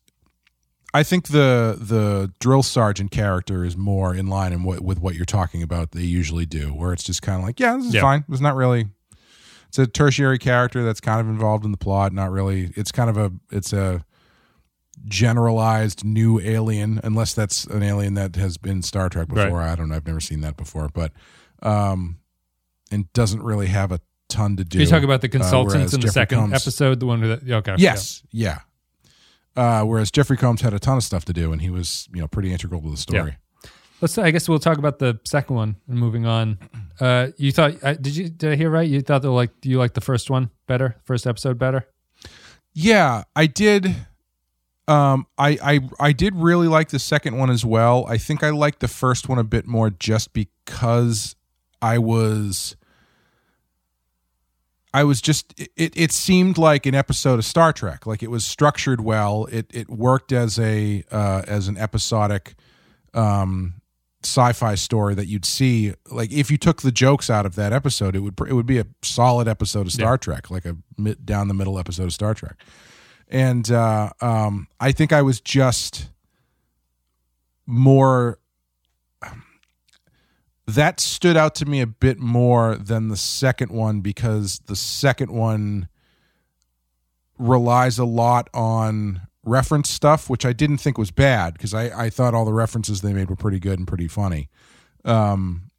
I 0.95 1.03
think 1.03 1.27
the 1.27 1.77
the 1.79 2.31
drill 2.39 2.63
sergeant 2.63 3.11
character 3.11 3.63
is 3.65 3.75
more 3.75 4.15
in 4.15 4.27
line 4.27 4.53
in 4.53 4.63
what, 4.63 4.79
with 4.81 4.99
what 4.99 5.15
you're 5.15 5.25
talking 5.25 5.61
about 5.61 5.91
they 5.91 6.01
usually 6.01 6.45
do 6.45 6.69
where 6.69 6.93
it's 6.93 7.03
just 7.03 7.21
kind 7.21 7.37
of 7.39 7.45
like, 7.45 7.59
yeah, 7.59 7.75
this 7.75 7.87
is 7.87 7.93
Yeah. 7.95 8.01
fine. 8.01 8.23
It's 8.29 8.39
not 8.41 8.55
really 8.55 8.87
it's 9.67 9.77
a 9.77 9.87
tertiary 9.87 10.37
character 10.37 10.83
that's 10.83 11.01
kind 11.01 11.19
of 11.19 11.27
involved 11.27 11.65
in 11.65 11.71
the 11.71 11.77
plot, 11.77 12.13
not 12.13 12.31
really 12.31 12.71
it's 12.75 12.91
kind 12.93 13.09
of 13.09 13.17
a 13.17 13.31
it's 13.51 13.73
a 13.73 14.05
generalized 15.05 16.03
new 16.05 16.39
alien 16.39 16.99
unless 17.03 17.33
that's 17.33 17.65
an 17.65 17.83
alien 17.83 18.13
that 18.13 18.35
has 18.37 18.57
been 18.57 18.81
Star 18.81 19.09
Trek 19.09 19.27
before. 19.27 19.59
Right. 19.59 19.71
I 19.71 19.75
don't 19.75 19.89
know, 19.89 19.95
I've 19.95 20.07
never 20.07 20.21
seen 20.21 20.41
that 20.41 20.55
before, 20.57 20.89
but 20.93 21.11
um 21.61 22.19
and 22.91 23.11
doesn't 23.13 23.43
really 23.43 23.67
have 23.67 23.91
a 23.91 23.99
ton 24.29 24.55
to 24.57 24.63
do. 24.63 24.79
You 24.79 24.85
talk 24.85 25.03
about 25.03 25.21
the 25.21 25.29
consultants 25.29 25.73
whereas 25.75 25.93
in 25.93 25.99
the 25.99 26.07
Jeffrey 26.07 26.13
second 26.13 26.39
Combs- 26.39 26.53
episode, 26.61 26.99
the 26.99 27.05
one 27.05 27.21
that, 27.21 27.43
yeah, 27.43 27.57
okay. 27.57 27.75
Yes, 27.77 28.23
yeah. 28.31 28.59
Uh, 29.55 29.83
whereas 29.83 30.11
Jeffrey 30.11 30.37
Combs 30.37 30.61
had 30.61 30.73
a 30.73 30.79
ton 30.79 30.97
of 30.97 31.03
stuff 31.03 31.25
to 31.25 31.33
do, 31.33 31.51
and 31.53 31.61
he 31.61 31.69
was, 31.69 32.09
you 32.13 32.19
know, 32.19 32.27
pretty 32.27 32.51
integral 32.51 32.81
to 32.81 32.91
the 32.91 32.97
story. 32.97 33.37
Let's. 34.01 34.17
I 34.17 34.31
guess 34.31 34.49
we'll 34.49 34.59
talk 34.59 34.77
about 34.77 34.99
the 34.99 35.19
second 35.23 35.55
one 35.55 35.77
and 35.87 35.97
moving 35.97 36.25
on. 36.25 36.59
Uh, 36.99 37.27
you 37.37 37.51
thought? 37.53 37.81
Uh, 37.81 37.93
did 37.93 38.15
you? 38.15 38.27
Did 38.29 38.51
I 38.51 38.55
hear 38.55 38.69
right? 38.69 38.87
You 38.87 39.01
thought 39.01 39.21
that 39.21 39.31
like 39.31 39.51
you 39.63 39.77
liked 39.77 39.93
the 39.95 40.01
first 40.01 40.29
one 40.29 40.49
better, 40.67 40.97
first 41.05 41.25
episode 41.25 41.57
better? 41.57 41.87
Yeah, 42.73 43.23
I 43.35 43.47
did. 43.47 43.95
Um, 44.87 45.27
I 45.37 45.57
I 45.63 45.79
I 45.99 46.11
did 46.11 46.35
really 46.35 46.67
like 46.67 46.89
the 46.89 46.99
second 46.99 47.37
one 47.37 47.49
as 47.49 47.63
well. 47.63 48.05
I 48.07 48.17
think 48.17 48.43
I 48.43 48.49
liked 48.49 48.81
the 48.81 48.89
first 48.89 49.29
one 49.29 49.39
a 49.39 49.43
bit 49.45 49.65
more 49.65 49.89
just 49.89 50.33
because 50.33 51.35
I 51.81 51.97
was. 51.97 52.75
I 54.95 55.03
was 55.03 55.19
just 55.21 55.53
it, 55.57 55.91
it 55.97 56.11
seemed 56.13 56.57
like 56.57 56.85
an 56.85 56.95
episode 56.95 57.37
of 57.37 57.43
Star 57.43 57.73
Trek. 57.73 58.05
Like 58.05 58.23
it 58.23 58.31
was 58.31 58.45
structured 58.45 59.01
well. 59.01 59.45
It 59.51 59.69
it 59.73 59.89
worked 59.89 60.31
as 60.31 60.57
a 60.57 61.03
uh, 61.11 61.41
as 61.45 61.67
an 61.67 61.75
episodic 61.77 62.55
um, 63.13 63.81
sci-fi 64.23 64.75
story 64.75 65.13
that 65.15 65.27
you'd 65.27 65.43
see. 65.43 65.93
Like 66.09 66.31
if 66.31 66.49
you 66.49 66.57
took 66.57 66.81
the 66.81 66.93
jokes 66.93 67.29
out 67.29 67.45
of 67.45 67.55
that 67.55 67.73
episode, 67.73 68.15
it 68.15 68.21
would 68.21 68.39
it 68.47 68.53
would 68.53 68.65
be 68.65 68.79
a 68.79 68.85
solid 69.01 69.49
episode 69.49 69.85
of 69.85 69.91
Star 69.91 70.13
Yeah. 70.13 70.17
Trek, 70.17 70.49
like 70.49 70.63
a 70.65 70.77
mid, 70.97 71.25
down 71.25 71.49
the 71.49 71.53
middle 71.53 71.77
episode 71.77 72.05
of 72.05 72.13
Star 72.13 72.33
Trek. 72.33 72.55
And 73.27 73.69
uh, 73.69 74.11
um, 74.21 74.69
I 74.79 74.93
think 74.93 75.11
I 75.11 75.23
was 75.23 75.41
just 75.41 76.09
more 77.65 78.39
that 80.67 80.99
stood 80.99 81.37
out 81.37 81.55
to 81.55 81.65
me 81.65 81.81
a 81.81 81.87
bit 81.87 82.19
more 82.19 82.75
than 82.75 83.09
the 83.09 83.17
second 83.17 83.71
one 83.71 84.01
because 84.01 84.59
the 84.65 84.75
second 84.75 85.31
one 85.31 85.87
relies 87.37 87.99
a 87.99 88.05
lot 88.05 88.49
on 88.53 89.21
reference 89.43 89.89
stuff, 89.89 90.29
which 90.29 90.45
I 90.45 90.53
didn't 90.53 90.77
think 90.77 90.97
was 90.97 91.11
bad 91.11 91.53
because 91.53 91.73
I, 91.73 92.05
I 92.05 92.09
thought 92.09 92.33
all 92.33 92.45
the 92.45 92.53
references 92.53 93.01
they 93.01 93.13
made 93.13 93.29
were 93.29 93.35
pretty 93.35 93.59
good 93.59 93.77
and 93.77 93.87
pretty 93.87 94.07
funny. 94.07 94.49
Um, 95.03 95.69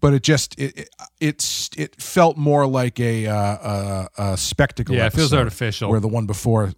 but 0.00 0.12
it 0.12 0.22
just 0.22 0.58
it, 0.58 0.76
it 0.78 0.88
it's 1.18 1.70
it 1.78 2.00
felt 2.00 2.36
more 2.36 2.66
like 2.66 3.00
a 3.00 3.26
uh, 3.26 3.36
a, 3.36 4.08
a 4.18 4.36
spectacle. 4.36 4.94
Yeah, 4.94 5.06
it 5.06 5.14
feels 5.14 5.32
artificial. 5.32 5.90
Where 5.90 6.00
the 6.00 6.08
one 6.08 6.26
before, 6.26 6.74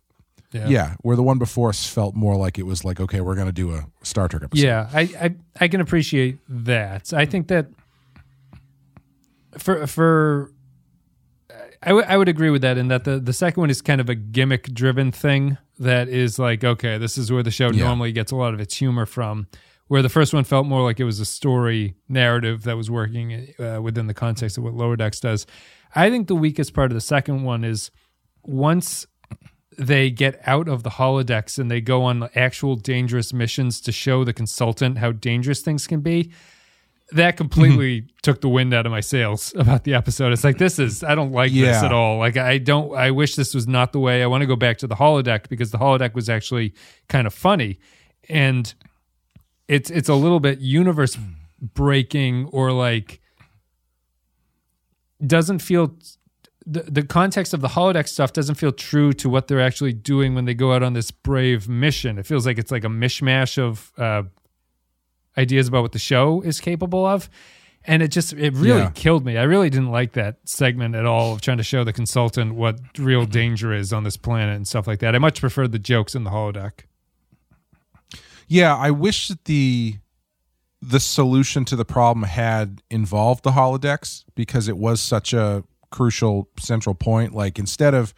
yeah. 0.53 0.95
where 1.03 1.17
the 1.17 1.23
one 1.23 1.39
before 1.39 1.73
felt 1.73 2.15
more 2.15 2.37
like 2.37 2.59
it 2.59 2.65
was 2.65 2.85
like 2.85 3.01
okay, 3.01 3.21
we're 3.21 3.35
gonna 3.35 3.53
do 3.53 3.73
a 3.75 3.87
Star 4.03 4.29
Trek 4.29 4.43
episode. 4.45 4.65
Yeah, 4.65 4.89
I, 4.93 5.01
I 5.21 5.35
I 5.61 5.69
can 5.69 5.81
appreciate 5.81 6.39
that. 6.49 7.13
I 7.13 7.25
think 7.27 7.49
that 7.49 7.67
for 9.59 9.87
for 9.87 10.53
I, 11.83 11.89
w- 11.91 12.07
I 12.09 12.17
would 12.17 12.29
agree 12.29 12.51
with 12.51 12.63
that 12.63 12.79
in 12.79 12.89
that 12.89 13.05
the 13.05 13.19
the 13.21 13.33
second 13.33 13.61
one 13.61 13.71
is 13.71 13.81
kind 13.83 14.01
of 14.01 14.09
a 14.09 14.15
gimmick 14.15 14.73
driven 14.73 15.13
thing 15.13 15.59
that 15.79 16.09
is 16.09 16.39
like 16.39 16.65
okay, 16.65 16.99
this 16.99 17.17
is 17.19 17.31
where 17.31 17.43
the 17.43 17.51
show 17.51 17.71
Yeah. 17.71 17.85
normally 17.85 18.13
gets 18.13 18.33
a 18.33 18.37
lot 18.37 18.55
of 18.55 18.61
its 18.61 18.77
humor 18.77 19.07
from. 19.07 19.47
Where 19.89 20.03
the 20.03 20.09
first 20.09 20.35
one 20.35 20.43
felt 20.43 20.67
more 20.67 20.83
like 20.83 20.99
it 20.99 21.05
was 21.05 21.21
a 21.21 21.25
story 21.25 21.95
narrative 22.09 22.65
that 22.65 22.77
was 22.77 22.91
working 22.91 23.55
uh, 23.61 23.81
within 23.81 24.09
the 24.09 24.15
context 24.15 24.59
of 24.59 24.65
what 24.65 24.75
Lower 24.75 24.97
Decks 24.97 25.21
does. 25.21 25.47
I 25.95 26.11
think 26.11 26.27
the 26.27 26.35
weakest 26.35 26.75
part 26.75 26.91
of 26.91 26.97
the 26.97 27.01
second 27.01 27.45
one 27.45 27.63
is 27.63 27.93
once 28.43 29.07
they 29.79 30.11
get 30.11 30.41
out 30.47 30.69
of 30.69 30.83
the 30.83 30.91
holodecks 30.91 31.59
and 31.59 31.71
they 31.71 31.81
go 31.81 32.03
on 32.03 32.29
actual 32.35 32.77
dangerous 32.77 33.33
missions 33.33 33.81
to 33.83 33.93
show 33.93 34.25
the 34.25 34.33
consultant 34.33 34.99
how 34.99 35.13
dangerous 35.13 35.61
things 35.61 35.87
can 35.87 36.01
be 36.01 36.33
that 37.13 37.31
mm-hmm. 37.31 37.37
completely 37.37 38.07
took 38.23 38.41
the 38.41 38.49
wind 38.49 38.75
out 38.75 38.87
of 38.87 38.93
my 38.93 39.01
sails 39.01 39.55
about 39.57 39.85
the 39.85 39.95
episode. 39.95 40.33
It's 40.33 40.45
like 40.45 40.59
this 40.59 40.79
is 40.79 41.05
i 41.05 41.15
don't 41.15 41.33
like 41.33 41.53
this 41.53 41.83
at 41.83 41.93
all. 41.93 42.19
Like 42.19 42.37
i 42.37 42.59
don't 42.59 42.95
i 42.97 43.11
wish 43.11 43.37
this 43.37 43.55
was 43.55 43.67
not 43.67 43.93
the 43.93 44.01
way. 44.01 44.23
I 44.23 44.27
want 44.27 44.43
to 44.43 44.47
go 44.47 44.57
back 44.57 44.79
to 44.79 44.87
the 44.87 44.97
holodeck 44.97 45.49
because 45.49 45.71
the 45.71 45.79
holodeck 45.79 46.15
was 46.15 46.29
actually 46.29 46.75
kind 47.09 47.27
of 47.27 47.35
funny. 47.35 47.79
And 48.29 48.73
it's 49.69 49.91
it's 49.91 50.09
a 50.09 50.15
little 50.15 50.41
bit 50.41 50.61
universe 50.61 51.17
breaking 51.61 52.47
or 52.47 52.73
like 52.73 53.21
doesn't 55.25 55.61
feel 55.61 55.97
the, 56.67 56.83
the 56.83 57.03
context 57.05 57.55
of 57.55 57.61
the 57.61 57.69
holodeck 57.69 58.09
stuff 58.09 58.33
doesn't 58.33 58.57
feel 58.57 58.73
true 58.73 59.13
to 59.15 59.29
what 59.29 59.47
they're 59.47 59.61
actually 59.61 59.93
doing 59.93 60.35
when 60.35 60.47
they 60.47 60.55
go 60.55 60.73
out 60.73 60.83
on 60.83 60.95
this 60.95 61.11
brave 61.13 61.69
mission. 61.69 62.19
It 62.19 62.27
feels 62.27 62.45
like 62.45 62.59
it's 62.59 62.73
like 62.73 62.83
a 62.85 62.89
mishmash 62.89 63.57
of 63.57 63.93
uh, 63.97 64.25
ideas 65.39 65.69
about 65.69 65.83
what 65.83 65.93
the 65.93 65.99
show 66.01 66.41
is 66.41 66.61
capable 66.61 67.07
of. 67.07 67.31
And 67.89 68.03
it 68.03 68.09
just 68.09 68.33
it 68.33 68.53
really 68.55 68.81
Yeah. 68.81 68.91
killed 68.97 69.25
me. 69.25 69.37
I 69.37 69.45
really 69.45 69.71
didn't 69.71 69.93
like 69.93 70.15
that 70.15 70.39
segment 70.45 70.97
at 70.97 71.07
all 71.07 71.35
of 71.35 71.41
trying 71.41 71.59
to 71.59 71.63
show 71.63 71.85
the 71.85 71.93
consultant 71.93 72.57
what 72.57 72.81
real 72.99 73.27
danger 73.27 73.73
is 73.73 73.93
on 73.93 74.03
this 74.03 74.17
planet 74.17 74.57
and 74.57 74.67
stuff 74.67 74.89
like 74.89 74.99
that. 74.99 75.15
I 75.15 75.19
much 75.21 75.39
preferred 75.41 75.71
the 75.71 75.79
jokes 75.79 76.17
in 76.17 76.25
the 76.25 76.31
holodeck. 76.31 76.81
Yeah, 78.49 78.75
I 78.77 78.91
wish 78.91 79.29
that 79.29 79.45
the 79.45 79.97
the 80.83 81.01
solution 81.01 81.65
to 81.67 81.77
the 81.77 81.85
problem 81.85 82.25
had 82.25 82.83
involved 82.91 83.43
the 83.45 83.53
holodecks 83.53 84.25
because 84.35 84.69
it 84.69 84.77
was 84.77 85.01
such 85.01 85.33
a 85.33 85.65
crucial 85.97 86.49
central 86.59 86.95
point. 86.95 87.35
Like 87.35 87.59
instead 87.59 87.95
of 87.95 88.13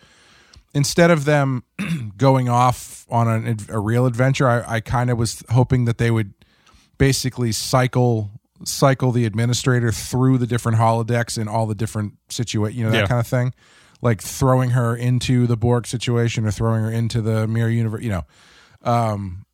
instead 0.74 1.10
of 1.10 1.24
them 1.24 1.62
going 2.16 2.48
off 2.48 3.06
on 3.08 3.28
an, 3.28 3.56
a 3.68 3.78
real 3.78 4.04
adventure, 4.06 4.48
I, 4.48 4.76
I 4.76 4.80
kind 4.80 5.10
of 5.10 5.16
was 5.18 5.42
hoping 5.50 5.84
that 5.86 5.98
they 5.98 6.10
would 6.10 6.34
basically 6.98 7.52
cycle 7.52 8.30
cycle 8.64 9.12
the 9.12 9.24
administrator 9.24 9.92
through 9.92 10.36
the 10.38 10.46
different 10.46 10.78
holodecks 10.78 11.38
in 11.38 11.46
all 11.46 11.64
the 11.66 11.76
different 11.76 12.14
situa 12.28 12.74
you 12.74 12.82
know 12.84 12.90
that 12.90 12.98
Yeah. 13.02 13.06
kind 13.06 13.20
of 13.20 13.26
thing 13.28 13.54
like 14.02 14.20
throwing 14.20 14.70
her 14.70 14.96
into 14.96 15.46
the 15.46 15.56
borg 15.56 15.86
situation 15.86 16.44
or 16.44 16.50
throwing 16.50 16.82
her 16.82 16.90
into 16.90 17.22
the 17.22 17.46
mirror 17.46 17.68
universe 17.70 18.02
you 18.02 18.10
know 18.10 18.24
um 18.82 19.46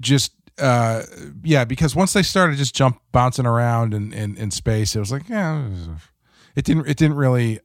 just 0.00 0.32
uh 0.58 1.02
yeah 1.42 1.64
because 1.64 1.96
once 1.96 2.12
they 2.12 2.22
started 2.22 2.56
just 2.56 2.76
jump 2.76 3.00
bouncing 3.10 3.44
around 3.46 3.92
in 3.92 4.12
in, 4.12 4.36
in 4.36 4.52
space 4.52 4.94
it 4.94 5.00
was 5.00 5.10
like 5.10 5.28
yeah 5.28 5.68
it, 6.56 6.64
didn't 6.64 6.86
it 6.88 6.96
didn't 6.96 7.16
really 7.16 7.60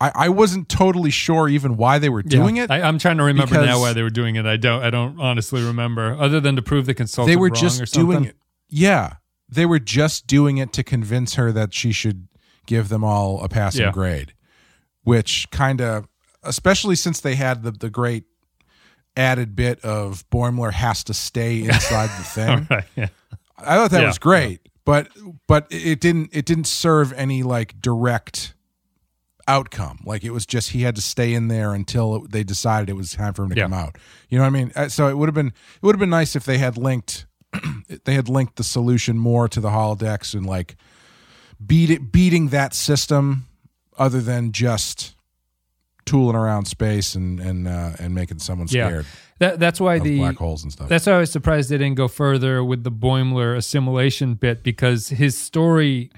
I, 0.00 0.12
I 0.14 0.28
wasn't 0.30 0.68
totally 0.70 1.10
sure 1.10 1.46
even 1.48 1.76
why 1.76 1.98
they 1.98 2.08
were 2.08 2.22
doing 2.22 2.56
Yeah. 2.56 2.64
it. 2.64 2.70
I, 2.70 2.80
I'm 2.82 2.98
trying 2.98 3.18
to 3.18 3.24
remember 3.24 3.54
now 3.64 3.80
why 3.80 3.92
they 3.92 4.02
were 4.02 4.08
doing 4.10 4.36
it. 4.36 4.46
I 4.46 4.56
don't. 4.56 4.82
I 4.82 4.88
don't 4.88 5.20
honestly 5.20 5.62
remember, 5.62 6.16
other 6.18 6.40
than 6.40 6.56
to 6.56 6.62
prove 6.62 6.86
the 6.86 6.94
consultant 6.94 7.30
they 7.32 7.36
were 7.36 7.48
wrong 7.48 7.52
or 7.52 7.60
just 7.60 7.76
something. 7.92 8.06
doing 8.10 8.24
it. 8.24 8.36
Yeah, 8.70 9.14
they 9.48 9.66
were 9.66 9.78
just 9.78 10.26
doing 10.26 10.56
it 10.56 10.72
to 10.72 10.82
convince 10.82 11.34
her 11.34 11.52
that 11.52 11.74
she 11.74 11.92
should 11.92 12.28
give 12.64 12.88
them 12.88 13.04
all 13.04 13.42
a 13.42 13.48
passing 13.50 13.82
Yeah. 13.82 13.90
grade, 13.92 14.32
which 15.02 15.50
kind 15.50 15.82
of, 15.82 16.06
especially 16.44 16.96
since 16.96 17.20
they 17.20 17.34
had 17.34 17.62
the 17.62 17.72
the 17.72 17.90
great 17.90 18.24
added 19.16 19.54
bit 19.54 19.80
of 19.84 20.24
Boimler 20.30 20.72
has 20.72 21.04
to 21.04 21.12
stay 21.12 21.62
inside 21.64 22.08
the 22.18 22.24
thing. 22.24 22.66
Right. 22.70 22.84
Yeah. 22.96 23.08
I 23.58 23.76
thought 23.76 23.90
that 23.90 24.06
was 24.06 24.18
great, 24.18 24.60
but 24.90 25.08
but 25.46 25.66
it 25.70 26.00
didn't 26.00 26.30
it 26.32 26.44
didn't 26.44 26.66
serve 26.66 27.12
any 27.12 27.42
like 27.42 27.80
direct 27.80 28.54
outcome. 29.48 30.00
Like 30.04 30.24
it 30.24 30.30
was 30.30 30.46
just 30.46 30.70
he 30.70 30.82
had 30.82 30.94
to 30.96 31.02
stay 31.02 31.34
in 31.34 31.48
there 31.48 31.74
until 31.74 32.16
it, 32.16 32.30
they 32.32 32.44
decided 32.44 32.88
it 32.90 32.94
was 32.94 33.12
time 33.12 33.32
for 33.34 33.42
him 33.44 33.50
to 33.50 33.56
Yeah. 33.56 33.64
come 33.64 33.72
out. 33.72 33.96
You 34.28 34.38
know 34.38 34.44
what 34.44 34.48
I 34.48 34.58
mean? 34.58 34.72
Uh, 34.76 34.88
So 34.88 35.08
it 35.08 35.16
would 35.16 35.28
have 35.28 35.34
been 35.34 35.48
it 35.48 35.82
would 35.82 35.94
have 35.94 36.00
been 36.00 36.10
nice 36.10 36.36
if 36.36 36.44
they 36.44 36.58
had 36.58 36.76
linked 36.76 37.26
they 38.04 38.14
had 38.14 38.28
linked 38.28 38.56
the 38.56 38.64
solution 38.64 39.18
more 39.18 39.48
to 39.48 39.60
the 39.60 39.70
holodecks 39.70 40.34
and 40.34 40.46
like 40.46 40.76
beat 41.64 41.90
it 41.90 42.12
beating 42.12 42.48
that 42.48 42.74
system 42.74 43.46
other 43.98 44.20
than 44.20 44.52
just 44.52 45.14
tooling 46.06 46.36
around 46.36 46.66
space 46.66 47.14
and 47.14 47.40
and 47.40 47.68
uh, 47.68 47.92
and 47.98 48.14
making 48.14 48.38
someone 48.38 48.66
Yeah. 48.70 48.88
scared 48.88 49.06
That, 49.38 49.58
that's 49.58 49.80
why 49.80 49.98
the 49.98 50.18
black 50.18 50.36
holes 50.36 50.62
and 50.62 50.72
stuff. 50.72 50.88
That's 50.88 51.06
why 51.06 51.14
I 51.14 51.18
was 51.18 51.30
surprised 51.30 51.70
they 51.70 51.78
didn't 51.78 51.96
go 51.96 52.08
further 52.08 52.62
with 52.64 52.84
the 52.84 52.90
Boimler 52.92 53.56
assimilation 53.56 54.34
bit 54.34 54.62
because 54.62 55.08
his 55.08 55.36
story 55.38 56.10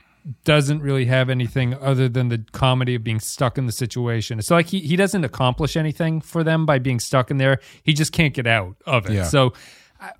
doesn't 0.45 0.81
really 0.83 1.07
have 1.07 1.29
anything 1.29 1.75
other 1.75 2.09
than 2.09 2.29
the 2.29 2.45
comedy 2.53 2.95
of 2.95 3.03
being 3.03 3.19
stuck 3.21 3.59
in 3.59 3.67
the 3.67 3.73
situation. 3.73 4.39
It's 4.39 4.51
like 4.53 4.67
he, 4.69 4.79
he 4.81 4.95
doesn't 4.95 5.25
accomplish 5.25 5.77
anything 5.77 6.21
for 6.21 6.45
them 6.45 6.65
by 6.65 6.79
being 6.79 7.01
stuck 7.01 7.31
in 7.31 7.39
there. 7.39 7.59
He 7.83 7.93
just 7.93 8.13
can't 8.13 8.33
get 8.33 8.47
out 8.47 8.77
of 8.87 9.07
it. 9.11 9.15
Yeah. 9.15 9.25
So 9.25 9.53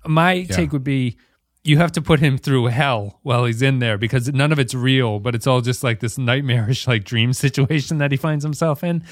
my 0.05 0.43
take 0.43 0.71
would 0.73 0.83
be 0.83 1.17
you 1.65 1.77
have 1.77 1.93
to 1.93 2.01
put 2.01 2.19
him 2.19 2.37
through 2.37 2.65
hell 2.65 3.19
while 3.23 3.45
he's 3.45 3.61
in 3.61 3.79
there 3.79 3.97
because 3.97 4.27
none 4.33 4.51
of 4.51 4.59
it's 4.59 4.73
real, 4.73 5.19
but 5.19 5.33
it's 5.35 5.47
all 5.47 5.61
just 5.61 5.81
like 5.83 6.01
this 6.01 6.17
nightmarish 6.17 6.87
like 6.87 7.05
dream 7.05 7.31
situation 7.45 7.99
that 7.99 8.11
he 8.11 8.17
finds 8.17 8.43
himself 8.43 8.83
in. 8.83 9.03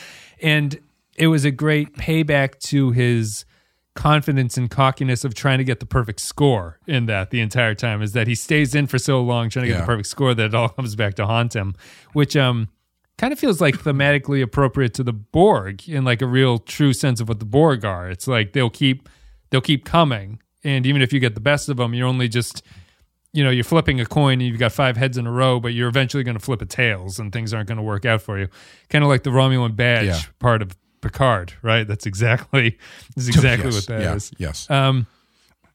And 0.41 0.79
it 1.15 1.27
was 1.27 1.45
a 1.45 1.51
great 1.51 1.95
payback 1.95 2.59
to 2.69 2.91
his 2.91 3.45
confidence 3.93 4.57
and 4.57 4.71
cockiness 4.71 5.25
of 5.25 5.33
trying 5.33 5.57
to 5.57 5.63
get 5.65 5.79
the 5.81 5.85
perfect 5.85 6.21
score 6.21 6.79
in 6.87 7.07
that 7.07 7.29
the 7.29 7.41
entire 7.41 7.75
time 7.75 8.01
is 8.01 8.13
that 8.13 8.25
he 8.25 8.33
stays 8.35 8.73
in 8.73 8.87
for 8.87 8.97
so 8.97 9.21
long 9.21 9.49
trying 9.49 9.63
to 9.63 9.67
get 9.67 9.75
Yeah. 9.75 9.81
the 9.81 9.85
perfect 9.85 10.07
score 10.07 10.33
that 10.33 10.45
it 10.45 10.55
all 10.55 10.69
comes 10.77 10.95
back 10.95 11.15
to 11.15 11.25
haunt 11.25 11.53
him, 11.55 11.75
which 12.13 12.35
um 12.37 12.69
kind 13.17 13.33
of 13.33 13.37
feels 13.39 13.59
like 13.61 13.75
thematically 13.77 14.41
appropriate 14.41 14.93
to 14.95 15.03
the 15.03 15.13
Borg 15.13 15.87
in 15.89 16.05
like 16.05 16.21
a 16.21 16.25
real 16.25 16.57
true 16.57 16.93
sense 16.93 17.19
of 17.19 17.27
what 17.27 17.39
the 17.39 17.45
Borg 17.45 17.83
are. 17.83 18.09
It's 18.09 18.27
like 18.27 18.53
they'll 18.53 18.69
keep 18.69 19.09
they'll 19.49 19.59
keep 19.61 19.83
coming, 19.83 20.39
and 20.63 20.85
even 20.85 21.01
if 21.01 21.11
you 21.11 21.19
get 21.19 21.35
the 21.35 21.41
best 21.41 21.67
of 21.67 21.75
them, 21.77 21.93
you're 21.93 22.07
only 22.07 22.29
just 22.29 22.63
you 23.33 23.43
know 23.43 23.49
you're 23.49 23.63
flipping 23.63 23.99
a 24.01 24.05
coin 24.05 24.33
and 24.33 24.43
you've 24.43 24.59
got 24.59 24.71
five 24.71 24.97
heads 24.97 25.17
in 25.17 25.25
a 25.27 25.31
row, 25.31 25.59
but 25.59 25.73
you're 25.73 25.87
eventually 25.89 26.23
going 26.23 26.37
to 26.37 26.43
flip 26.43 26.61
a 26.61 26.65
tails, 26.65 27.19
and 27.19 27.31
things 27.31 27.53
aren't 27.53 27.67
going 27.67 27.77
to 27.77 27.83
work 27.83 28.05
out 28.05 28.21
for 28.21 28.37
you. 28.39 28.47
Kind 28.89 29.03
of 29.03 29.09
like 29.09 29.23
the 29.23 29.29
Romulan 29.29 29.75
badge 29.75 30.05
Yeah. 30.05 30.19
part 30.39 30.61
of 30.61 30.75
Picard, 31.01 31.53
right? 31.61 31.87
That's 31.87 32.05
exactly 32.05 32.77
that's 33.15 33.27
exactly 33.27 33.71
Yes, 33.71 33.75
what 33.75 33.87
that 33.87 34.15
is. 34.15 34.31
yeah, 34.37 34.47
Yes. 34.49 34.69
Um, 34.69 35.07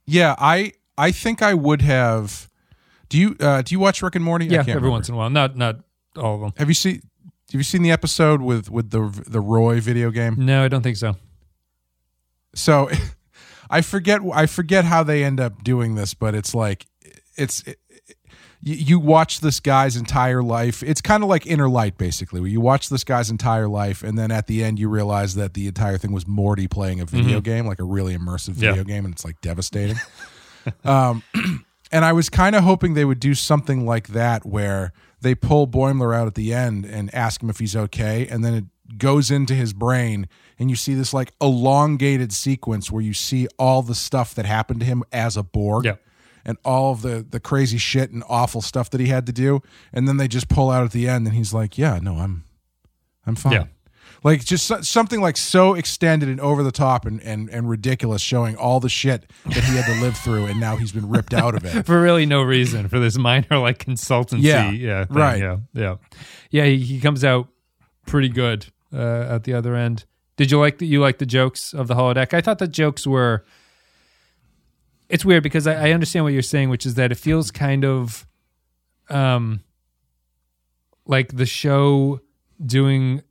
Yeah, 0.06 0.34
I 0.38 0.72
I 0.98 1.10
think 1.12 1.42
I 1.42 1.54
would 1.54 1.82
have. 1.82 2.48
Do 3.08 3.18
you 3.18 3.36
uh, 3.40 3.62
do 3.62 3.74
you 3.74 3.78
watch 3.80 4.02
Rick 4.02 4.14
and 4.16 4.24
Morty? 4.24 4.46
I 4.46 4.48
yeah, 4.48 4.56
can't 4.58 4.68
every 4.70 4.74
remember. 4.82 4.90
once 4.92 5.08
in 5.08 5.14
a 5.14 5.18
while, 5.18 5.30
not 5.30 5.56
not 5.56 5.76
all 6.16 6.34
of 6.36 6.40
them. 6.42 6.52
Have 6.58 6.68
you 6.68 6.74
seen 6.74 7.00
Have 7.52 7.60
you 7.60 7.62
seen 7.64 7.82
the 7.82 7.90
episode 7.90 8.40
with 8.42 8.70
with 8.70 8.90
the 8.90 9.24
the 9.28 9.40
Roy 9.40 9.80
video 9.80 10.10
game? 10.10 10.34
No, 10.38 10.64
I 10.64 10.68
don't 10.68 10.82
think 10.82 10.96
so. 10.96 11.16
So, 12.54 12.88
I 13.70 13.80
forget 13.80 14.20
I 14.32 14.46
forget 14.46 14.84
how 14.84 15.02
they 15.02 15.24
end 15.24 15.40
up 15.40 15.62
doing 15.64 15.94
this, 15.94 16.14
but 16.14 16.34
it's 16.34 16.54
like 16.54 16.86
it's. 17.36 17.62
It, 17.62 17.78
you, 18.62 18.98
watch 18.98 19.40
this 19.40 19.60
guy's 19.60 19.94
entire 19.94 20.42
life. 20.42 20.82
It's 20.82 21.00
kind 21.00 21.22
of 21.22 21.28
like 21.28 21.46
Inner 21.46 21.68
Light, 21.68 21.96
basically, 21.98 22.40
where 22.40 22.48
you 22.50 22.60
watch 22.60 22.88
this 22.88 23.04
guy's 23.04 23.30
entire 23.30 23.68
life, 23.68 24.02
and 24.02 24.18
then 24.18 24.32
at 24.32 24.48
the 24.48 24.64
end, 24.64 24.80
you 24.80 24.88
realize 24.88 25.36
that 25.36 25.54
the 25.54 25.68
entire 25.68 25.98
thing 25.98 26.10
was 26.10 26.26
Morty 26.26 26.66
playing 26.66 26.98
a 27.00 27.04
video 27.04 27.40
game, 27.40 27.66
like 27.66 27.78
a 27.78 27.84
really 27.84 28.16
immersive 28.16 28.54
Mm-hmm. 28.54 28.64
Yeah. 28.64 28.70
video 28.70 28.84
game, 28.84 29.04
and 29.04 29.14
it's 29.14 29.24
like 29.24 29.40
devastating. 29.40 29.96
um, 30.84 31.22
and 31.92 32.04
I 32.04 32.12
was 32.12 32.28
kind 32.28 32.56
of 32.56 32.64
hoping 32.64 32.94
they 32.94 33.04
would 33.04 33.20
do 33.20 33.34
something 33.34 33.86
like 33.86 34.08
that, 34.08 34.44
where 34.44 34.92
they 35.20 35.34
pull 35.36 35.68
Boimler 35.68 36.16
out 36.16 36.26
at 36.26 36.34
the 36.34 36.52
end 36.52 36.84
and 36.86 37.14
ask 37.14 37.42
him 37.42 37.50
if 37.50 37.58
he's 37.60 37.76
okay, 37.76 38.26
and 38.26 38.44
then 38.44 38.54
it 38.54 38.98
goes 38.98 39.30
into 39.30 39.54
his 39.54 39.74
brain, 39.74 40.28
and 40.58 40.70
you 40.70 40.76
see 40.76 40.94
this 40.94 41.14
like 41.14 41.32
elongated 41.40 42.32
sequence 42.32 42.90
where 42.90 43.02
you 43.02 43.14
see 43.14 43.46
all 43.58 43.82
the 43.82 43.94
stuff 43.94 44.34
that 44.34 44.44
happened 44.46 44.80
to 44.80 44.86
him 44.86 45.04
as 45.12 45.36
a 45.36 45.42
Borg 45.44 45.84
Yeah. 45.84 45.96
And 46.46 46.56
all 46.64 46.92
of 46.92 47.02
the 47.02 47.26
the 47.28 47.40
crazy 47.40 47.76
shit 47.76 48.10
and 48.10 48.22
awful 48.28 48.62
stuff 48.62 48.88
that 48.90 49.00
he 49.00 49.08
had 49.08 49.26
to 49.26 49.32
do 49.32 49.60
and 49.92 50.06
then 50.08 50.16
they 50.16 50.28
just 50.28 50.48
pull 50.48 50.70
out 50.70 50.84
at 50.84 50.92
the 50.92 51.06
end 51.08 51.26
and 51.26 51.36
he's 51.36 51.52
like 51.52 51.76
yeah 51.76 51.98
no 52.00 52.14
i'm 52.16 52.44
i'm 53.26 53.34
fine 53.34 53.52
Yeah. 53.52 53.64
like 54.22 54.44
just 54.44 54.66
so- 54.66 54.80
something 54.80 55.20
like 55.20 55.36
so 55.36 55.74
extended 55.74 56.28
and 56.28 56.40
over 56.40 56.62
the 56.62 56.70
top 56.72 57.04
and, 57.04 57.20
and 57.22 57.50
and 57.50 57.68
ridiculous 57.68 58.22
showing 58.22 58.56
all 58.56 58.78
the 58.80 58.88
shit 58.88 59.28
that 59.44 59.64
he 59.64 59.76
had 59.76 59.86
to 59.86 60.00
live 60.00 60.16
through 60.16 60.46
and 60.46 60.58
now 60.60 60.76
he's 60.76 60.92
been 60.92 61.08
ripped 61.10 61.34
out 61.34 61.54
of 61.56 61.64
it 61.64 61.82
for 61.86 62.00
really 62.00 62.24
no 62.26 62.42
reason 62.42 62.88
for 62.88 62.98
this 63.00 63.18
minor 63.18 63.58
like 63.58 63.84
consultancy. 63.84 64.42
Yeah, 64.42 64.70
yeah, 64.70 65.04
thing. 65.04 65.16
right. 65.16 65.40
Yeah, 65.40 65.56
yeah, 65.74 65.96
yeah. 66.50 66.64
He, 66.64 66.78
he 66.78 67.00
comes 67.00 67.24
out 67.24 67.48
pretty 68.06 68.28
good 68.28 68.66
uh, 68.94 69.26
at 69.34 69.42
the 69.44 69.52
other 69.52 69.74
end. 69.74 70.04
Did 70.36 70.50
you 70.52 70.60
like 70.60 70.78
the 70.78 70.86
you 70.86 71.00
like 71.00 71.18
the 71.18 71.26
jokes 71.26 71.72
of 71.74 71.88
the 71.88 71.94
holodeck? 71.94 72.32
I 72.34 72.40
thought 72.40 72.58
the 72.58 72.68
jokes 72.68 73.06
were. 73.06 73.44
It's 75.08 75.24
weird 75.24 75.42
because 75.42 75.66
I, 75.66 75.88
I 75.88 75.90
understand 75.92 76.24
what 76.24 76.32
you're 76.32 76.42
saying, 76.42 76.68
which 76.70 76.84
is 76.86 76.94
that 76.94 77.12
it 77.12 77.16
feels 77.16 77.50
kind 77.50 77.84
of, 77.84 78.26
um, 79.08 79.62
like 81.06 81.36
the 81.36 81.46
show 81.46 82.20
doing. 82.64 83.22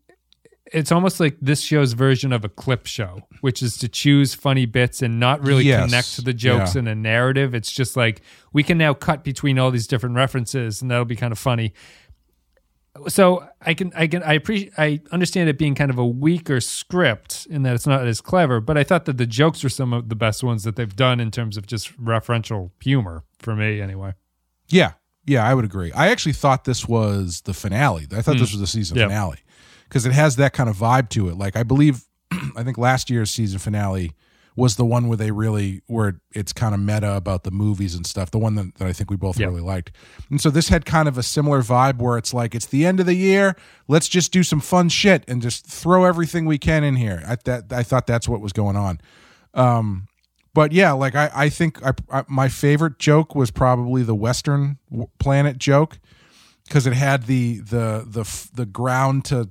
It's 0.73 0.91
almost 0.91 1.19
like 1.19 1.37
this 1.41 1.61
show's 1.61 1.93
version 1.93 2.33
of 2.33 2.43
a 2.43 2.49
clip 2.49 2.87
show, 2.87 3.21
which 3.41 3.61
is 3.61 3.77
to 3.77 3.87
choose 3.87 4.33
funny 4.33 4.65
bits 4.65 5.01
and 5.01 5.19
not 5.19 5.41
really 5.43 5.65
Yes. 5.65 5.85
connect 5.85 6.15
to 6.15 6.21
the 6.21 6.33
jokes 6.33 6.73
Yeah. 6.75 6.79
in 6.79 6.87
a 6.87 6.95
narrative. 6.95 7.53
It's 7.53 7.71
just 7.71 7.95
like 7.95 8.21
we 8.51 8.63
can 8.63 8.77
now 8.77 8.93
cut 8.93 9.23
between 9.23 9.59
all 9.59 9.69
these 9.69 9.85
different 9.87 10.15
references, 10.15 10.81
and 10.81 10.89
that'll 10.89 11.05
be 11.05 11.15
kind 11.15 11.31
of 11.31 11.37
funny. 11.37 11.73
So 13.07 13.47
I 13.61 13.73
can 13.73 13.91
I 13.95 14.07
can 14.07 14.23
I 14.23 14.33
appreciate 14.33 14.71
I 14.77 15.01
understand 15.11 15.49
it 15.49 15.57
being 15.57 15.75
kind 15.75 15.91
of 15.91 15.97
a 15.97 16.05
weaker 16.05 16.61
script 16.61 17.45
in 17.49 17.63
that 17.63 17.75
it's 17.75 17.85
not 17.85 18.05
as 18.07 18.21
clever, 18.21 18.61
but 18.61 18.77
I 18.77 18.83
thought 18.83 19.05
that 19.05 19.17
the 19.17 19.25
jokes 19.25 19.63
were 19.63 19.69
some 19.69 19.91
of 19.93 20.07
the 20.09 20.15
best 20.15 20.43
ones 20.43 20.63
that 20.63 20.75
they've 20.77 20.95
done 20.95 21.19
in 21.19 21.29
terms 21.29 21.57
of 21.57 21.67
just 21.67 21.91
referential 22.01 22.71
humor 22.81 23.23
for 23.39 23.55
me, 23.55 23.81
anyway. 23.81 24.13
yeah 24.69 24.93
yeah 25.27 25.43
i 25.47 25.53
would 25.55 25.65
agree 25.65 25.91
i 25.93 26.09
actually 26.09 26.33
thought 26.33 26.65
this 26.65 26.87
was 26.87 27.41
the 27.45 27.53
finale 27.53 28.05
i 28.15 28.21
thought 28.21 28.37
this 28.37 28.51
was 28.51 28.59
the 28.59 28.67
season 28.67 28.95
Hmm. 28.95 29.01
Yeah. 29.01 29.07
finale 29.07 29.39
because 29.89 30.05
it 30.05 30.11
has 30.13 30.35
that 30.35 30.53
kind 30.53 30.69
of 30.69 30.77
vibe 30.77 31.09
to 31.09 31.29
it 31.29 31.35
like 31.35 31.55
i 31.55 31.63
believe 31.63 32.05
i 32.55 32.63
think 32.63 32.77
last 32.77 33.09
year's 33.09 33.31
season 33.31 33.57
finale 33.59 34.11
was 34.57 34.77
the 34.77 34.85
one 34.85 35.07
where 35.07 35.17
they 35.17 35.31
really 35.31 35.81
where 35.87 36.21
it's 36.33 36.53
kind 36.53 36.73
of 36.73 36.79
meta 36.79 37.13
about 37.15 37.43
the 37.43 37.51
movies 37.51 37.93
and 37.93 38.07
stuff 38.07 38.31
the 38.31 38.39
one 38.39 38.55
that, 38.55 38.73
that 38.75 38.87
i 38.87 38.93
think 38.93 39.09
we 39.11 39.17
both 39.17 39.37
Yeah. 39.39 39.47
really 39.47 39.61
liked. 39.61 39.91
And 40.29 40.39
so 40.39 40.49
this 40.49 40.69
had 40.69 40.85
kind 40.85 41.07
of 41.09 41.17
a 41.17 41.23
similar 41.23 41.61
vibe 41.61 41.97
where 41.99 42.17
it's 42.17 42.33
like 42.33 42.55
it's 42.55 42.65
the 42.67 42.85
end 42.85 42.99
of 42.99 43.05
the 43.05 43.15
year 43.15 43.55
let's 43.87 44.07
just 44.07 44.31
do 44.31 44.43
some 44.43 44.61
fun 44.61 44.87
shit 44.89 45.23
and 45.27 45.41
just 45.41 45.65
throw 45.65 46.05
everything 46.05 46.45
we 46.45 46.57
can 46.57 46.83
in 46.83 46.95
here. 46.95 47.21
I 47.27 47.35
that 47.43 47.71
i 47.73 47.83
thought 47.83 48.07
that's 48.07 48.27
what 48.29 48.39
was 48.41 48.53
going 48.53 48.75
on. 48.77 48.99
Um 49.53 50.07
but 50.53 50.71
yeah 50.71 50.93
like 50.93 51.15
i 51.15 51.29
i 51.35 51.49
think 51.49 51.85
I, 51.85 51.91
I 52.09 52.23
my 52.29 52.47
favorite 52.47 52.97
joke 52.97 53.35
was 53.35 53.51
probably 53.51 54.03
the 54.03 54.15
western 54.15 54.77
planet 55.19 55.57
joke 55.57 55.99
because 56.65 56.87
it 56.87 56.93
had 56.93 57.23
the 57.27 57.59
the 57.59 58.05
the 58.07 58.49
the 58.53 58.65
ground 58.65 59.25
to 59.25 59.49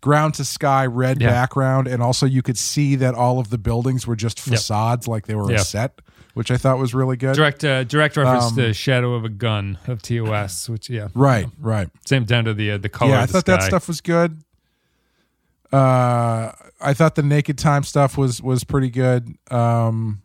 ground 0.00 0.34
to 0.34 0.44
sky 0.44 0.86
red 0.86 1.20
Yeah. 1.20 1.28
background, 1.30 1.86
and 1.88 2.02
also 2.02 2.26
you 2.26 2.42
could 2.42 2.58
see 2.58 2.94
that 2.96 3.14
all 3.14 3.38
of 3.38 3.50
the 3.50 3.58
buildings 3.58 4.06
were 4.06 4.16
just 4.16 4.38
facades, 4.40 5.06
like 5.08 5.26
they 5.26 5.34
were 5.34 5.50
Yeah. 5.50 5.58
a 5.58 5.64
set, 5.64 6.00
which 6.34 6.50
I 6.50 6.56
thought 6.56 6.78
was 6.78 6.94
really 6.94 7.16
good. 7.16 7.34
Direct 7.34 7.64
uh, 7.64 7.84
direct 7.84 8.16
reference 8.16 8.44
Um, 8.50 8.56
to 8.56 8.72
Shadow 8.72 9.14
of 9.14 9.24
a 9.24 9.28
Gun 9.28 9.78
of 9.86 10.00
TOS, 10.02 10.68
which 10.68 10.88
yeah, 10.88 11.08
Right, 11.14 11.46
right. 11.60 11.88
same 12.06 12.24
down 12.24 12.44
to 12.44 12.54
the 12.54 12.72
uh, 12.72 12.78
the 12.78 12.88
color. 12.88 13.12
yeah, 13.12 13.22
I 13.22 13.26
thought 13.26 13.44
that 13.46 13.62
stuff 13.62 13.88
was 13.88 14.00
good. 14.00 14.42
Uh, 15.72 16.52
I 16.80 16.94
thought 16.94 17.14
the 17.14 17.22
naked 17.22 17.58
time 17.58 17.82
stuff 17.82 18.16
was 18.16 18.40
was 18.42 18.64
pretty 18.64 18.88
good. 18.90 19.34
Um, 19.50 20.22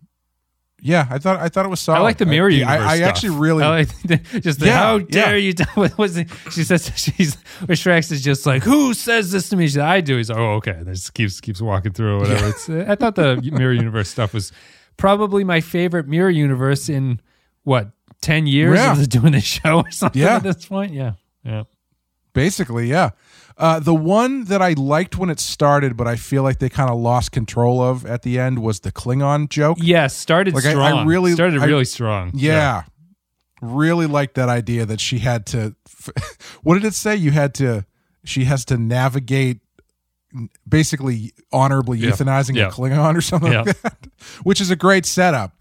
yeah, 0.85 1.07
I 1.09 1.17
thought 1.17 1.39
I 1.39 1.47
thought 1.49 1.65
it 1.65 1.69
was 1.69 1.79
solid. 1.79 1.99
I 1.99 2.01
like 2.01 2.17
the 2.17 2.25
mirror 2.25 2.49
I, 2.49 2.53
universe. 2.53 2.81
I, 2.81 2.95
I 2.95 2.99
actually 2.99 3.29
really 3.37 3.63
I 3.63 3.69
like 3.69 4.01
the, 4.03 4.17
just 4.41 4.59
the 4.59 4.65
Yeah, 4.67 4.77
how 4.77 4.97
yeah. 4.97 5.05
dare 5.09 5.37
you? 5.37 5.53
tell- 5.53 5.73
What 5.75 5.97
was 5.97 6.17
it? 6.17 6.27
She 6.51 6.63
says 6.63 6.91
she's 6.97 7.37
Shaxs 7.67 8.11
is 8.11 8.21
just 8.21 8.45
like 8.45 8.63
who 8.63 8.93
says 8.93 9.31
this 9.31 9.49
to 9.49 9.55
me? 9.55 9.65
She 9.67 9.73
said, 9.73 9.83
I 9.85 10.01
do. 10.01 10.17
He's 10.17 10.29
like 10.29 10.37
oh 10.39 10.55
okay. 10.55 10.71
And 10.71 10.87
just 10.87 11.13
keeps 11.13 11.39
keeps 11.41 11.61
walking 11.61 11.93
through 11.93 12.17
or 12.17 12.19
whatever. 12.19 12.47
It's, 12.49 12.69
uh, 12.69 12.85
I 12.87 12.95
thought 12.95 13.15
the 13.15 13.37
mirror 13.53 13.73
universe 13.73 14.09
stuff 14.09 14.33
was 14.33 14.51
probably 14.97 15.43
my 15.43 15.61
favorite 15.61 16.07
mirror 16.07 16.29
universe 16.29 16.89
in 16.89 17.19
what 17.63 17.91
ten 18.21 18.45
years 18.45 18.77
Yeah. 18.77 18.91
of 18.91 19.09
doing 19.09 19.31
this 19.31 19.43
show 19.45 19.79
or 19.79 19.91
something 19.91 20.21
Yeah. 20.21 20.35
at 20.35 20.43
this 20.43 20.65
point. 20.65 20.93
Yeah, 20.93 21.13
yeah. 21.43 21.63
Basically, 22.33 22.87
yeah. 22.89 23.11
Uh, 23.57 23.79
the 23.79 23.93
one 23.93 24.45
that 24.45 24.61
I 24.61 24.73
liked 24.73 25.17
when 25.17 25.29
it 25.29 25.39
started, 25.39 25.95
but 25.95 26.07
I 26.07 26.15
feel 26.15 26.41
like 26.43 26.59
they 26.59 26.69
kind 26.69 26.89
of 26.89 26.97
lost 26.97 27.31
control 27.31 27.81
of 27.81 28.05
at 28.05 28.23
the 28.23 28.39
end 28.39 28.59
was 28.59 28.79
the 28.81 28.91
Klingon 28.91 29.47
joke. 29.49 29.77
Yes, 29.81 30.15
started 30.15 30.53
Like, 30.55 30.65
I- 30.65 30.73
I 30.73 31.03
really- 31.05 31.33
started 31.33 31.61
I- 31.61 31.65
really 31.65 31.85
strong. 31.85 32.31
Yeah. 32.33 32.83
Really 33.61 34.07
liked 34.07 34.35
that 34.35 34.49
idea 34.49 34.85
that 34.85 34.99
she 34.99 35.19
had 35.19 35.45
to. 35.47 35.75
What 36.63 36.75
did 36.75 36.83
it 36.85 36.93
say? 36.93 37.15
You 37.15 37.31
had 37.31 37.53
to. 37.55 37.85
She 38.25 38.45
has 38.45 38.65
to 38.65 38.77
navigate 38.77 39.59
basically 40.67 41.31
honorably 41.51 41.99
Yeah. 41.99 42.11
euthanizing 42.11 42.55
Yeah. 42.55 42.67
a 42.67 42.71
Klingon 42.71 43.15
or 43.15 43.21
something 43.21 43.51
Yeah. 43.51 43.61
like 43.61 43.81
that, 43.81 44.07
which 44.43 44.59
is 44.59 44.71
a 44.71 44.75
great 44.75 45.05
setup. 45.05 45.53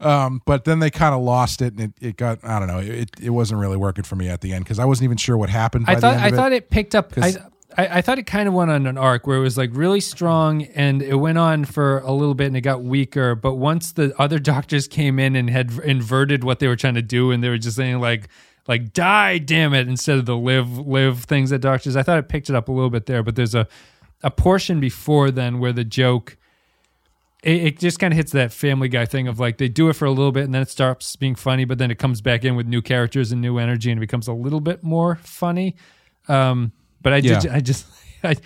Um, 0.00 0.40
but 0.46 0.64
then 0.64 0.78
they 0.78 0.90
kind 0.90 1.14
of 1.14 1.20
lost 1.20 1.60
it, 1.60 1.74
and 1.74 1.80
it, 1.80 1.92
it 2.00 2.16
got 2.16 2.38
I 2.42 2.58
don't 2.58 2.68
know. 2.68 2.78
It 2.78 3.10
it 3.20 3.30
wasn't 3.30 3.60
really 3.60 3.76
working 3.76 4.04
for 4.04 4.16
me 4.16 4.28
at 4.28 4.40
the 4.40 4.52
end 4.52 4.64
because 4.64 4.78
I 4.78 4.86
wasn't 4.86 5.04
even 5.04 5.18
sure 5.18 5.36
what 5.36 5.50
happened. 5.50 5.86
By 5.86 5.92
I 5.92 5.94
the 5.96 6.00
thought 6.00 6.16
I 6.16 6.28
it. 6.28 6.34
thought 6.34 6.52
it 6.52 6.70
picked 6.70 6.94
up. 6.94 7.12
I, 7.18 7.34
I, 7.76 7.98
I 7.98 8.00
thought 8.00 8.18
it 8.18 8.26
kind 8.26 8.48
of 8.48 8.54
went 8.54 8.70
on 8.70 8.86
an 8.86 8.98
arc 8.98 9.26
where 9.26 9.36
it 9.36 9.42
was 9.42 9.56
like 9.56 9.70
really 9.72 10.00
strong 10.00 10.62
and 10.62 11.02
it 11.02 11.16
went 11.16 11.38
on 11.38 11.64
for 11.64 11.98
a 11.98 12.12
little 12.12 12.34
bit 12.34 12.46
and 12.48 12.56
it 12.56 12.62
got 12.62 12.82
weaker. 12.82 13.34
But 13.34 13.56
once 13.56 13.92
the 13.92 14.14
other 14.20 14.38
doctors 14.52 14.88
came 14.88 15.18
in 15.18 15.36
and 15.36 15.50
had 15.50 15.72
inverted 15.84 16.44
what 16.44 16.58
they 16.58 16.66
were 16.66 16.76
trying 16.76 16.94
to 16.94 17.02
do 17.02 17.30
and 17.30 17.42
they 17.42 17.48
were 17.48 17.58
just 17.58 17.76
saying 17.76 18.00
like 18.00 18.28
like 18.68 18.92
die 18.92 19.38
damn 19.38 19.74
it 19.74 19.88
instead 19.88 20.18
of 20.18 20.26
the 20.26 20.36
live 20.36 20.78
live 20.78 21.24
things 21.24 21.50
that 21.50 21.60
doctors. 21.60 21.96
I 21.96 22.02
thought 22.02 22.18
it 22.18 22.28
picked 22.28 22.48
it 22.50 22.56
up 22.56 22.68
a 22.68 22.72
little 22.72 22.90
bit 22.90 23.06
there. 23.06 23.22
But 23.22 23.36
there's 23.36 23.54
a 23.54 23.68
a 24.22 24.30
portion 24.30 24.80
before 24.80 25.30
then 25.30 25.58
where 25.60 25.72
the 25.72 25.84
joke. 25.84 26.36
It, 27.42 27.64
it 27.64 27.78
just 27.78 27.98
kind 27.98 28.12
of 28.12 28.16
hits 28.16 28.32
that 28.32 28.52
Family 28.52 28.88
Guy 28.88 29.06
thing 29.06 29.26
of 29.26 29.40
like 29.40 29.56
they 29.58 29.68
do 29.68 29.88
it 29.88 29.94
for 29.94 30.04
a 30.04 30.10
little 30.10 30.32
bit 30.32 30.44
and 30.44 30.52
then 30.54 30.60
it 30.62 30.68
stops 30.68 31.16
being 31.16 31.34
funny, 31.34 31.64
but 31.64 31.78
then 31.78 31.90
it 31.90 31.98
comes 31.98 32.20
back 32.20 32.44
in 32.44 32.54
with 32.54 32.66
new 32.66 32.82
characters 32.82 33.32
and 33.32 33.40
new 33.40 33.56
energy 33.58 33.90
and 33.90 33.98
it 33.98 34.00
becomes 34.00 34.28
a 34.28 34.32
little 34.34 34.60
bit 34.60 34.82
more 34.82 35.16
funny. 35.22 35.74
Um, 36.28 36.72
but 37.00 37.12
I 37.14 37.16
Yeah. 37.18 37.40
I 37.50 37.60
just, 37.60 37.86
I, 38.22 38.36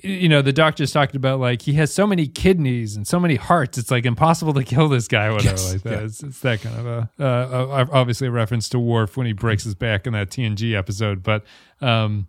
you 0.00 0.28
know, 0.28 0.42
the 0.42 0.52
doctor's 0.52 0.92
talking 0.92 1.16
about 1.16 1.40
like 1.40 1.62
he 1.62 1.72
has 1.72 1.92
so 1.92 2.06
many 2.06 2.28
kidneys 2.28 2.94
and 2.94 3.04
so 3.04 3.18
many 3.18 3.34
hearts. 3.34 3.78
It's 3.78 3.90
like 3.90 4.06
impossible 4.06 4.54
to 4.54 4.62
kill 4.62 4.88
this 4.88 5.08
guy, 5.08 5.26
or 5.26 5.32
whatever 5.32 5.56
Yes, 5.56 5.72
like 5.72 5.82
that. 5.82 5.90
yeah. 5.92 6.04
It's, 6.04 6.22
it's 6.22 6.38
that 6.40 6.60
kind 6.60 6.76
of 6.78 6.86
a, 6.86 7.10
uh, 7.18 7.24
uh, 7.24 7.86
obviously 7.90 8.28
a 8.28 8.30
reference 8.30 8.68
to 8.68 8.78
Worf 8.78 9.16
when 9.16 9.26
he 9.26 9.32
breaks 9.32 9.64
his 9.64 9.74
back 9.74 10.06
in 10.06 10.12
that 10.12 10.30
TNG 10.30 10.78
episode. 10.78 11.24
But 11.24 11.44
um, 11.80 12.28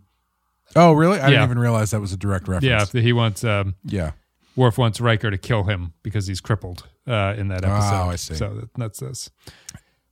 Oh, 0.74 0.92
really? 0.94 1.20
I 1.20 1.26
Yeah. 1.26 1.30
didn't 1.30 1.44
even 1.44 1.58
realize 1.60 1.92
that 1.92 2.00
was 2.00 2.12
a 2.12 2.16
direct 2.16 2.48
reference. 2.48 2.92
yeah, 2.92 3.00
he 3.00 3.12
wants 3.12 3.44
um, 3.44 3.76
Yeah. 3.84 4.12
Worf 4.56 4.78
wants 4.78 5.00
Riker 5.00 5.30
to 5.30 5.38
kill 5.38 5.64
him 5.64 5.92
because 6.02 6.26
he's 6.26 6.40
crippled 6.40 6.86
uh, 7.06 7.34
in 7.36 7.48
that 7.48 7.64
episode. 7.64 7.94
Oh, 8.04 8.08
I 8.10 8.16
see. 8.16 8.34
So 8.34 8.68
that's 8.76 9.00
this. 9.00 9.30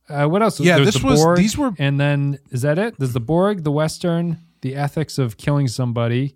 Uh, 0.07 0.25
what 0.27 0.41
else? 0.41 0.59
Yeah, 0.59 0.75
There's 0.77 0.93
this 0.93 1.01
the 1.01 1.07
was- 1.07 1.21
Borg, 1.23 1.37
these 1.37 1.57
were- 1.57 1.73
and 1.77 1.99
then 1.99 2.39
is 2.51 2.61
that 2.63 2.79
it? 2.79 2.95
There's 2.97 3.13
the 3.13 3.19
Borg, 3.19 3.63
the 3.63 3.71
Western, 3.71 4.37
the 4.61 4.75
ethics 4.75 5.17
of 5.19 5.37
killing 5.37 5.67
somebody, 5.67 6.35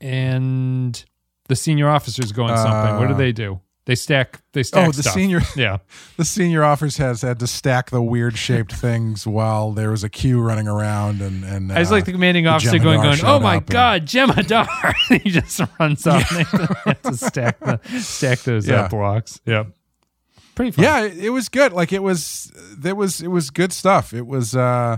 and 0.00 1.04
the 1.48 1.56
senior 1.56 1.88
officers 1.88 2.32
going 2.32 2.56
something. 2.56 2.96
What 2.96 3.08
do 3.08 3.14
Uh, 3.14 3.18
they 3.18 3.32
do? 3.32 3.60
They 3.86 3.94
stack. 3.94 4.40
They 4.52 4.64
stack. 4.64 4.88
Oh, 4.88 4.90
the 4.92 5.02
stuff. 5.02 5.14
senior 5.14 5.40
Yeah, 5.56 5.78
the 6.16 6.24
senior 6.24 6.64
officers 6.64 6.96
has 6.98 7.22
had 7.22 7.38
to 7.38 7.46
stack 7.46 7.90
the 7.90 8.02
weird 8.02 8.36
shaped 8.36 8.72
things 8.74 9.26
while 9.26 9.70
there 9.72 9.90
was 9.90 10.02
a 10.04 10.08
queue 10.08 10.40
running 10.40 10.66
around 10.68 11.20
and 11.22 11.44
and 11.44 11.72
I 11.72 11.78
was 11.78 11.90
uh, 11.90 11.94
like 11.94 12.04
the 12.04 12.10
commanding 12.12 12.44
the 12.44 12.50
officer 12.50 12.78
going, 12.80 13.00
going, 13.00 13.18
"Oh 13.24 13.38
my 13.38 13.56
up 13.58 13.62
and- 13.62 13.70
god, 13.70 14.06
Jem'Hadar!" 14.06 14.94
and 15.10 15.22
he 15.22 15.30
just 15.30 15.60
runs 15.78 16.04
off. 16.06 16.30
and 16.84 17.02
to 17.04 17.16
stack 17.16 17.60
the 17.60 17.78
stack 18.00 18.40
those 18.40 18.66
Yeah. 18.66 18.82
uh, 18.82 18.88
blocks. 18.88 19.40
Yep, 19.46 19.68
pretty 20.56 20.72
fun. 20.72 20.82
Yeah, 20.84 21.02
it, 21.04 21.18
it 21.26 21.30
was 21.30 21.48
good. 21.48 21.72
Like 21.72 21.92
it 21.92 22.02
was 22.02 22.50
there 22.76 22.96
was 22.96 23.20
it 23.20 23.28
was 23.28 23.50
good 23.50 23.72
stuff. 23.72 24.12
It 24.12 24.26
was 24.26 24.56
uh 24.56 24.96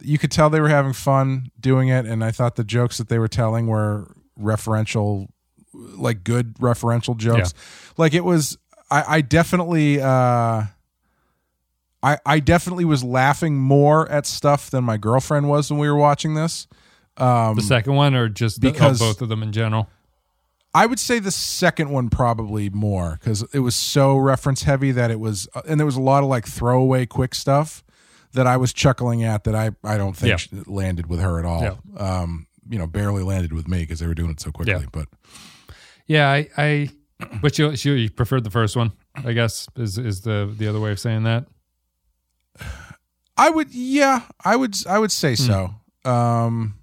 you 0.00 0.16
could 0.16 0.30
tell 0.32 0.48
they 0.48 0.60
were 0.60 0.70
having 0.70 0.94
fun 0.94 1.50
doing 1.60 1.88
it 1.88 2.06
and 2.06 2.24
I 2.24 2.30
thought 2.30 2.56
the 2.56 2.64
jokes 2.64 2.96
that 2.96 3.08
they 3.10 3.18
were 3.18 3.28
telling 3.28 3.66
were 3.66 4.10
referential 4.40 5.28
like 5.96 6.24
good 6.24 6.54
referential 6.54 7.16
jokes. 7.16 7.54
Like 7.96 8.14
it 8.14 8.24
was 8.24 8.58
I, 8.90 9.16
I 9.16 9.20
definitely 9.20 10.00
uh 10.00 10.64
I 12.02 12.18
I 12.26 12.40
definitely 12.40 12.84
was 12.84 13.04
laughing 13.04 13.56
more 13.58 14.08
at 14.10 14.26
stuff 14.26 14.70
than 14.70 14.84
my 14.84 14.96
girlfriend 14.96 15.48
was 15.48 15.70
when 15.70 15.78
we 15.78 15.88
were 15.88 15.96
watching 15.96 16.34
this. 16.34 16.66
Um 17.16 17.56
The 17.56 17.62
second 17.62 17.94
one, 17.94 18.14
or 18.14 18.28
just 18.28 18.60
the, 18.60 18.70
because- 18.72 19.00
oh, 19.00 19.06
both 19.06 19.22
of 19.22 19.28
them 19.28 19.42
in 19.42 19.52
general? 19.52 19.88
I 20.74 20.86
would 20.86 20.98
say 20.98 21.18
the 21.18 21.30
second 21.30 21.90
one 21.90 22.08
probably 22.08 22.70
more 22.70 23.18
because 23.20 23.42
it 23.52 23.58
was 23.58 23.76
so 23.76 24.16
reference 24.16 24.62
heavy 24.62 24.90
that 24.92 25.10
it 25.10 25.20
was, 25.20 25.46
uh, 25.54 25.60
and 25.68 25.78
there 25.78 25.84
was 25.84 25.96
a 25.96 26.00
lot 26.00 26.22
of 26.22 26.30
like 26.30 26.46
throwaway 26.46 27.04
quick 27.04 27.34
stuff 27.34 27.84
that 28.32 28.46
I 28.46 28.56
was 28.56 28.72
chuckling 28.72 29.22
at 29.22 29.44
that 29.44 29.54
I 29.54 29.72
I 29.84 29.98
don't 29.98 30.16
think 30.16 30.50
Yeah. 30.50 30.62
landed 30.66 31.08
with 31.08 31.20
her 31.20 31.38
at 31.38 31.44
all. 31.44 31.62
Yeah. 31.62 31.74
Um, 31.98 32.46
you 32.70 32.78
know, 32.78 32.86
barely 32.86 33.22
landed 33.22 33.52
with 33.52 33.68
me 33.68 33.80
because 33.80 33.98
they 34.00 34.06
were 34.06 34.14
doing 34.14 34.30
it 34.30 34.40
so 34.40 34.50
quickly. 34.50 34.72
Yeah. 34.72 34.86
But 34.90 35.08
Yeah, 36.06 36.30
I, 36.30 36.48
I 36.56 36.90
but 37.40 37.58
you, 37.58 37.70
you 37.70 37.92
you 37.92 38.10
preferred 38.10 38.44
the 38.44 38.50
first 38.50 38.76
one, 38.76 38.92
I 39.14 39.32
guess 39.32 39.68
is 39.76 39.98
is 39.98 40.20
the 40.22 40.52
the 40.56 40.66
other 40.68 40.80
way 40.80 40.92
of 40.92 40.98
saying 41.00 41.22
that. 41.24 41.46
I 43.36 43.48
would, 43.50 43.72
yeah, 43.74 44.22
I 44.44 44.56
would, 44.56 44.74
I 44.86 44.98
would 44.98 45.10
say 45.12 45.34
Hmm. 45.36 45.42
so. 46.04 46.10
Um, 46.10 46.74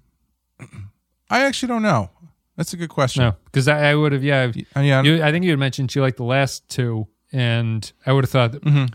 I 1.30 1.44
actually 1.44 1.68
don't 1.68 1.82
know. 1.82 2.10
That's 2.56 2.72
a 2.72 2.76
good 2.76 2.88
question. 2.90 3.22
No, 3.22 3.34
because 3.44 3.68
I, 3.68 3.90
I 3.90 3.94
would 3.94 4.12
have 4.12 4.24
yeah. 4.24 4.50
Uh, 4.76 4.80
yeah, 4.80 5.02
You, 5.02 5.22
I 5.22 5.30
think 5.30 5.44
you 5.44 5.50
had 5.50 5.58
mentioned 5.60 5.94
you 5.94 6.02
liked 6.02 6.16
the 6.16 6.24
last 6.24 6.68
two, 6.68 7.06
and 7.32 7.90
I 8.04 8.12
would 8.12 8.24
have 8.24 8.30
thought, 8.30 8.52
that, 8.52 8.62
Mhm. 8.64 8.92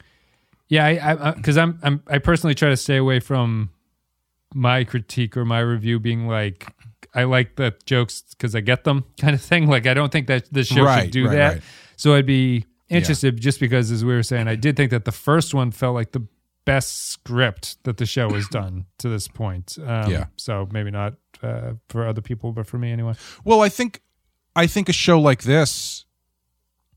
yeah, 0.68 0.86
I 0.86 1.32
because 1.32 1.58
I'm 1.58 1.80
I'm 1.82 2.04
I 2.08 2.18
personally 2.20 2.54
try 2.56 2.70
to 2.70 2.78
stay 2.78 2.98
away 2.98 3.20
from 3.20 3.70
my 4.54 4.84
critique 4.84 5.36
or 5.38 5.46
my 5.46 5.60
review 5.60 6.00
being 6.00 6.28
like 6.28 6.68
I 7.16 7.24
like 7.24 7.56
the 7.56 7.74
jokes 7.86 8.22
because 8.32 8.54
I 8.56 8.60
get 8.62 8.84
them 8.84 9.06
kind 9.20 9.34
of 9.34 9.42
thing. 9.42 9.68
Like 9.68 9.88
I 9.88 9.94
don't 9.94 10.12
think 10.12 10.28
that 10.28 10.52
the 10.54 10.64
show 10.64 10.84
Right, 10.84 11.04
should 11.06 11.12
do 11.12 11.26
right, 11.28 11.36
that. 11.36 11.54
right. 11.56 11.64
So 11.98 12.14
I'd 12.14 12.26
be 12.26 12.66
interested 12.90 13.40
just 13.40 13.60
because, 13.60 13.90
as 13.92 14.04
we 14.06 14.14
were 14.14 14.22
saying, 14.24 14.48
I 14.48 14.56
did 14.56 14.76
think 14.76 14.92
that 14.92 15.06
the 15.06 15.12
first 15.12 15.54
one 15.54 15.72
felt 15.72 15.96
like 15.96 16.12
the 16.12 16.28
best 16.66 17.10
script 17.12 17.78
that 17.84 17.98
the 17.98 18.06
show 18.06 18.30
has 18.32 18.48
done 18.48 18.86
to 18.98 19.08
this 19.10 19.28
point. 19.28 19.78
Um, 19.80 20.12
Yeah. 20.12 20.26
So 20.36 20.68
maybe 20.72 20.92
not 20.92 21.14
uh, 21.42 21.74
for 21.90 22.06
other 22.08 22.22
people, 22.22 22.52
but 22.52 22.68
for 22.68 22.78
me 22.78 22.92
anyway. 22.92 23.14
Well, 23.44 23.62
I 23.62 23.70
think 23.70 24.02
I 24.56 24.68
think 24.68 24.90
a 24.90 24.94
show 24.94 25.20
like 25.20 25.44
this 25.44 26.06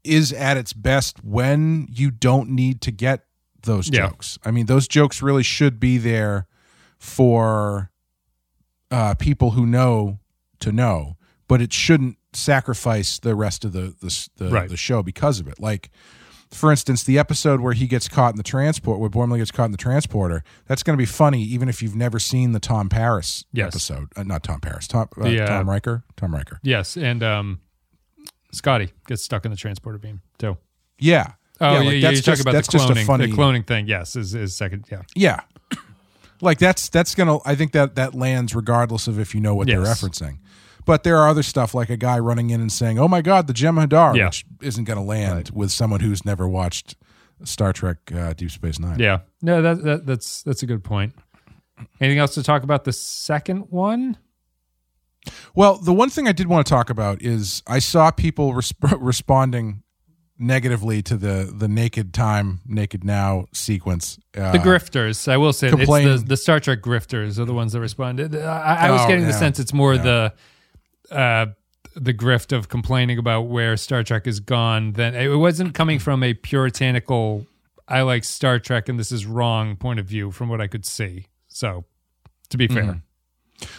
is 0.04 0.32
at 0.32 0.56
its 0.56 0.72
best 0.72 1.22
when 1.22 1.86
you 1.90 2.10
don't 2.10 2.48
need 2.50 2.80
to 2.82 2.90
get 2.90 3.24
those 3.62 3.88
Yeah. 3.90 4.08
jokes. 4.08 4.38
I 4.44 4.50
mean, 4.50 4.66
those 4.66 4.88
jokes 4.88 5.20
really 5.22 5.42
should 5.42 5.78
be 5.80 5.98
there 5.98 6.46
for 6.98 7.90
uh, 8.90 9.14
people 9.14 9.52
who 9.52 9.66
know 9.66 10.18
to 10.60 10.72
know, 10.72 11.16
but 11.46 11.60
it 11.60 11.72
shouldn't 11.72 12.16
sacrifice 12.32 13.18
the 13.18 13.34
rest 13.34 13.64
of 13.64 13.72
the 13.72 13.94
the, 14.00 14.28
the, 14.36 14.50
Right. 14.50 14.68
the 14.68 14.76
show 14.76 15.02
because 15.02 15.40
of 15.40 15.48
it. 15.48 15.58
Like, 15.60 15.90
for 16.50 16.70
instance, 16.70 17.02
the 17.04 17.18
episode 17.18 17.60
where 17.60 17.74
he 17.74 17.86
gets 17.86 18.08
caught 18.08 18.32
in 18.32 18.36
the 18.38 18.42
transport, 18.42 18.98
where 19.00 19.10
Boimler 19.10 19.36
gets 19.36 19.50
caught 19.50 19.66
in 19.66 19.70
the 19.72 19.76
transporter, 19.76 20.42
that's 20.66 20.82
going 20.82 20.96
to 20.96 20.98
be 21.00 21.04
funny 21.06 21.42
even 21.42 21.68
if 21.68 21.82
you've 21.82 21.94
never 21.96 22.18
seen 22.18 22.52
the 22.52 22.60
Tom 22.60 22.88
Paris 22.88 23.44
Yes. 23.52 23.68
episode. 23.74 24.08
Uh, 24.16 24.22
not 24.22 24.42
Tom 24.42 24.60
Paris, 24.60 24.86
Tom, 24.88 25.08
uh, 25.20 25.24
The, 25.24 25.42
uh, 25.42 25.46
Tom 25.46 25.68
Riker. 25.68 26.04
Tom 26.16 26.34
Riker. 26.34 26.58
Yes, 26.62 26.96
and 26.96 27.22
um, 27.22 27.60
Scotty 28.52 28.90
gets 29.06 29.22
stuck 29.22 29.44
in 29.44 29.50
the 29.50 29.56
transporter 29.56 29.98
beam 29.98 30.22
too. 30.38 30.56
Yeah. 30.98 31.32
Oh, 31.60 31.72
yeah, 31.72 31.78
like, 31.78 31.84
yeah, 31.84 31.90
that's 31.90 32.02
you're 32.02 32.12
just, 32.12 32.24
talking 32.24 32.40
about 32.42 32.52
that's 32.52 32.66
the 32.68 32.72
just 32.78 32.90
a 32.90 32.94
funny 33.04 33.26
the 33.26 33.32
cloning 33.36 33.66
thing, 33.66 33.86
yes, 33.88 34.16
is 34.16 34.34
is 34.34 34.54
second. 34.56 34.84
Yeah, 34.90 35.02
Yeah. 35.14 35.40
Like 36.40 36.58
that's 36.58 36.88
that's 36.88 37.14
gonna 37.14 37.38
I 37.44 37.54
think 37.54 37.72
that 37.72 37.94
that 37.96 38.14
lands 38.14 38.54
regardless 38.54 39.08
of 39.08 39.18
if 39.18 39.34
you 39.34 39.40
know 39.40 39.54
what 39.54 39.66
they're 39.66 39.82
Yes. 39.82 40.00
referencing. 40.02 40.38
But 40.84 41.02
there 41.02 41.18
are 41.18 41.28
other 41.28 41.42
stuff 41.42 41.74
like 41.74 41.90
a 41.90 41.96
guy 41.96 42.18
running 42.18 42.50
in 42.50 42.60
and 42.60 42.72
saying, 42.72 42.98
"Oh 42.98 43.08
my 43.08 43.20
God, 43.20 43.46
the 43.46 43.52
Jem'Hadar," 43.52 44.16
Yeah. 44.16 44.26
which 44.26 44.46
isn't 44.62 44.84
going 44.84 44.96
to 44.98 45.04
land 45.04 45.50
with 45.52 45.70
someone 45.70 46.00
who's 46.00 46.24
never 46.24 46.48
watched 46.48 46.96
Star 47.44 47.72
Trek: 47.74 47.98
uh, 48.14 48.32
Deep 48.32 48.50
Space 48.50 48.78
Nine. 48.78 48.98
yeah. 48.98 49.18
No, 49.42 49.60
that, 49.60 49.82
that 49.84 50.06
that's 50.06 50.42
that's 50.44 50.62
a 50.62 50.66
good 50.66 50.82
point. 50.84 51.14
Anything 52.00 52.18
else 52.18 52.34
to 52.34 52.42
talk 52.42 52.62
about 52.62 52.84
the 52.84 52.92
second 52.92 53.66
one? 53.70 54.16
Well, 55.54 55.76
the 55.76 55.92
one 55.92 56.08
thing 56.10 56.26
I 56.26 56.32
did 56.32 56.46
want 56.46 56.66
to 56.66 56.70
talk 56.70 56.88
about 56.90 57.20
is 57.22 57.62
I 57.66 57.80
saw 57.80 58.10
people 58.10 58.52
resp- 58.54 58.96
responding 59.00 59.82
negatively 60.38 61.02
to 61.02 61.16
the 61.16 61.52
the 61.54 61.68
naked 61.68 62.14
time, 62.14 62.60
naked 62.66 63.04
now 63.04 63.46
sequence. 63.52 64.18
Uh, 64.36 64.52
The 64.52 64.58
grifters, 64.58 65.26
I 65.30 65.36
will 65.36 65.52
say, 65.52 65.70
complain- 65.70 66.08
it's 66.08 66.22
the, 66.22 66.28
the 66.28 66.36
Star 66.36 66.60
Trek 66.60 66.80
grifters 66.80 67.38
are 67.38 67.44
the 67.44 67.54
ones 67.54 67.72
that 67.72 67.80
responded. 67.80 68.36
I, 68.36 68.86
I 68.86 68.90
was 68.90 69.00
Oh, 69.02 69.08
getting 69.08 69.26
the 69.26 69.32
sense 69.32 69.58
it's 69.58 69.72
more 69.74 69.94
Yeah. 69.94 70.32
the 71.10 71.14
uh, 71.16 71.46
the 71.94 72.14
grift 72.14 72.56
of 72.56 72.68
complaining 72.68 73.18
about 73.18 73.42
where 73.48 73.76
Star 73.76 74.02
Trek 74.04 74.26
is 74.26 74.40
gone. 74.40 74.92
Than 74.92 75.14
it 75.14 75.34
wasn't 75.36 75.74
coming 75.74 75.98
from 75.98 76.22
a 76.22 76.34
puritanical 76.34 77.46
"I 77.88 78.02
like 78.02 78.24
Star 78.24 78.58
Trek 78.58 78.88
and 78.88 78.98
this 78.98 79.10
is 79.10 79.26
wrong" 79.26 79.76
point 79.76 79.98
of 79.98 80.06
view, 80.06 80.30
from 80.30 80.48
what 80.48 80.60
I 80.60 80.66
could 80.68 80.84
see. 80.86 81.26
So, 81.48 81.84
to 82.50 82.56
be 82.58 82.68
fair, 82.68 82.82
Mm-hmm. 82.84 82.98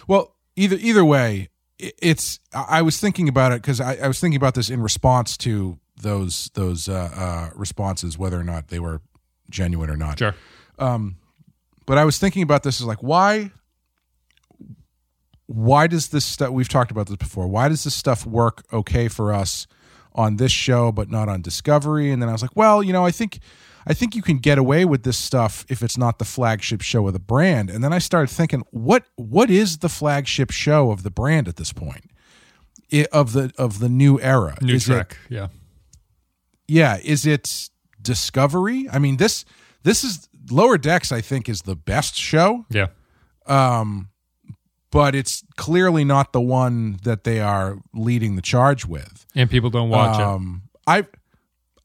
Well, 0.07 0.35
either 0.57 0.75
either 0.79 1.05
way, 1.05 1.47
it's. 1.77 2.39
I 2.53 2.79
I 2.79 2.81
was 2.81 2.99
thinking 2.99 3.29
about 3.29 3.53
it 3.53 3.61
because 3.61 3.79
I, 3.79 3.95
I 4.03 4.07
was 4.09 4.19
thinking 4.19 4.35
about 4.35 4.55
this 4.55 4.69
in 4.69 4.81
response 4.81 5.37
to 5.37 5.77
those 6.01 6.49
those 6.53 6.87
uh, 6.89 7.09
uh, 7.13 7.49
responses, 7.55 8.17
whether 8.17 8.39
or 8.39 8.43
not 8.43 8.67
they 8.69 8.79
were 8.79 9.01
genuine 9.49 9.89
or 9.89 9.97
not. 9.97 10.19
sure. 10.19 10.35
But 10.77 11.97
I 11.97 12.05
was 12.05 12.17
thinking 12.19 12.43
about 12.43 12.63
this 12.63 12.79
as 12.79 12.85
like 12.87 13.01
why. 13.03 13.51
Why 15.47 15.87
does 15.87 16.09
this 16.09 16.25
stuff? 16.25 16.51
We've 16.51 16.69
talked 16.69 16.91
about 16.91 17.07
this 17.07 17.15
before. 17.15 17.47
Why 17.47 17.69
does 17.69 17.83
this 17.83 17.95
stuff 17.95 18.25
work 18.25 18.63
okay 18.71 19.07
for 19.07 19.33
us 19.33 19.65
on 20.13 20.35
this 20.37 20.51
show, 20.51 20.91
but 20.91 21.09
not 21.09 21.27
on 21.27 21.41
Discovery? 21.41 22.11
And 22.11 22.21
then 22.21 22.29
I 22.29 22.31
was 22.33 22.43
like, 22.43 22.55
well, 22.55 22.83
you 22.83 22.93
know, 22.93 23.03
I 23.03 23.09
think, 23.09 23.39
I 23.87 23.95
think 23.95 24.13
you 24.15 24.21
can 24.21 24.37
get 24.37 24.59
away 24.59 24.85
with 24.85 25.01
this 25.01 25.17
stuff 25.17 25.65
if 25.67 25.81
it's 25.81 25.97
not 25.97 26.19
the 26.19 26.25
flagship 26.25 26.81
show 26.81 27.07
of 27.07 27.13
the 27.13 27.19
brand. 27.19 27.71
And 27.71 27.83
then 27.83 27.91
I 27.91 27.97
started 27.97 28.31
thinking, 28.31 28.63
what, 28.69 29.05
what 29.15 29.49
is 29.49 29.79
the 29.79 29.89
flagship 29.89 30.51
show 30.51 30.91
of 30.91 31.01
the 31.01 31.09
brand 31.09 31.47
at 31.47 31.55
this 31.55 31.73
point? 31.73 32.11
I 32.93 33.07
of 33.11 33.33
the 33.33 33.51
of 33.57 33.79
the 33.79 33.89
new 33.89 34.19
era, 34.19 34.55
New 34.61 34.73
Is 34.75 34.87
it- 34.89 35.17
yeah. 35.29 35.47
Yeah 36.69 36.97
is 37.03 37.25
it 37.25 37.69
discovery 38.01 38.87
i 38.91 38.99
mean 38.99 39.17
this 39.17 39.43
this 39.83 40.03
is 40.03 40.29
lower 40.51 40.77
decks 40.77 41.11
i 41.11 41.21
think 41.21 41.49
is 41.49 41.61
the 41.63 41.75
best 41.75 42.15
show 42.15 42.65
Yeah. 42.69 42.87
Um, 43.45 44.09
but 44.91 45.15
it's 45.15 45.43
clearly 45.55 46.03
not 46.03 46.33
the 46.33 46.41
one 46.41 46.97
that 47.03 47.23
they 47.23 47.39
are 47.39 47.77
leading 47.93 48.35
the 48.35 48.41
charge 48.41 48.85
with 48.85 49.25
And 49.35 49.49
people 49.49 49.69
don't 49.69 49.89
watch 49.89 50.19
it. 50.19 50.23
um 50.23 50.63
i 50.87 51.05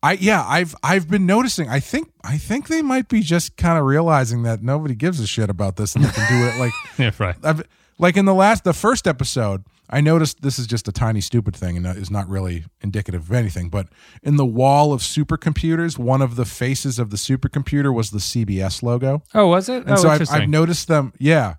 i 0.02 0.12
yeah 0.12 0.44
i've 0.46 0.74
i've 0.82 1.08
been 1.08 1.26
noticing 1.26 1.68
i 1.68 1.80
think 1.80 2.10
i 2.22 2.36
think 2.38 2.68
they 2.68 2.82
might 2.82 3.08
be 3.08 3.20
just 3.20 3.56
kind 3.56 3.78
of 3.78 3.84
realizing 3.84 4.42
that 4.44 4.62
nobody 4.62 4.94
gives 4.94 5.20
a 5.20 5.26
shit 5.26 5.50
about 5.50 5.76
this 5.76 5.94
and 5.94 6.04
they 6.04 6.10
can 6.10 6.26
do 6.28 6.46
it 6.48 6.58
like 6.58 6.72
Yeah, 6.98 7.10
right. 7.18 7.36
I've, 7.42 7.62
like 7.98 8.16
in 8.16 8.24
the 8.24 8.34
last 8.34 8.64
the 8.64 8.72
first 8.74 9.06
episode 9.06 9.64
i 9.90 10.00
noticed 10.00 10.42
this 10.42 10.58
is 10.58 10.66
just 10.66 10.88
a 10.88 10.92
tiny 10.92 11.20
stupid 11.20 11.54
thing 11.54 11.76
and 11.76 11.86
is 11.96 12.10
not 12.10 12.28
really 12.28 12.64
indicative 12.80 13.22
of 13.22 13.32
anything 13.32 13.68
but 13.68 13.86
in 14.22 14.36
the 14.36 14.44
wall 14.46 14.92
of 14.92 15.00
supercomputers 15.00 15.98
one 15.98 16.22
of 16.22 16.36
the 16.36 16.44
faces 16.44 16.98
of 16.98 17.10
the 17.10 17.16
supercomputer 17.16 17.92
was 17.94 18.10
the 18.10 18.18
cbs 18.18 18.82
logo 18.82 19.22
Oh, 19.34 19.48
was 19.48 19.68
it? 19.68 19.82
and 19.84 19.92
oh, 19.92 19.96
so 19.96 20.08
I've. 20.08 20.30
I've 20.30 20.48
noticed 20.48 20.88
them 20.88 21.12
yeah 21.18 21.54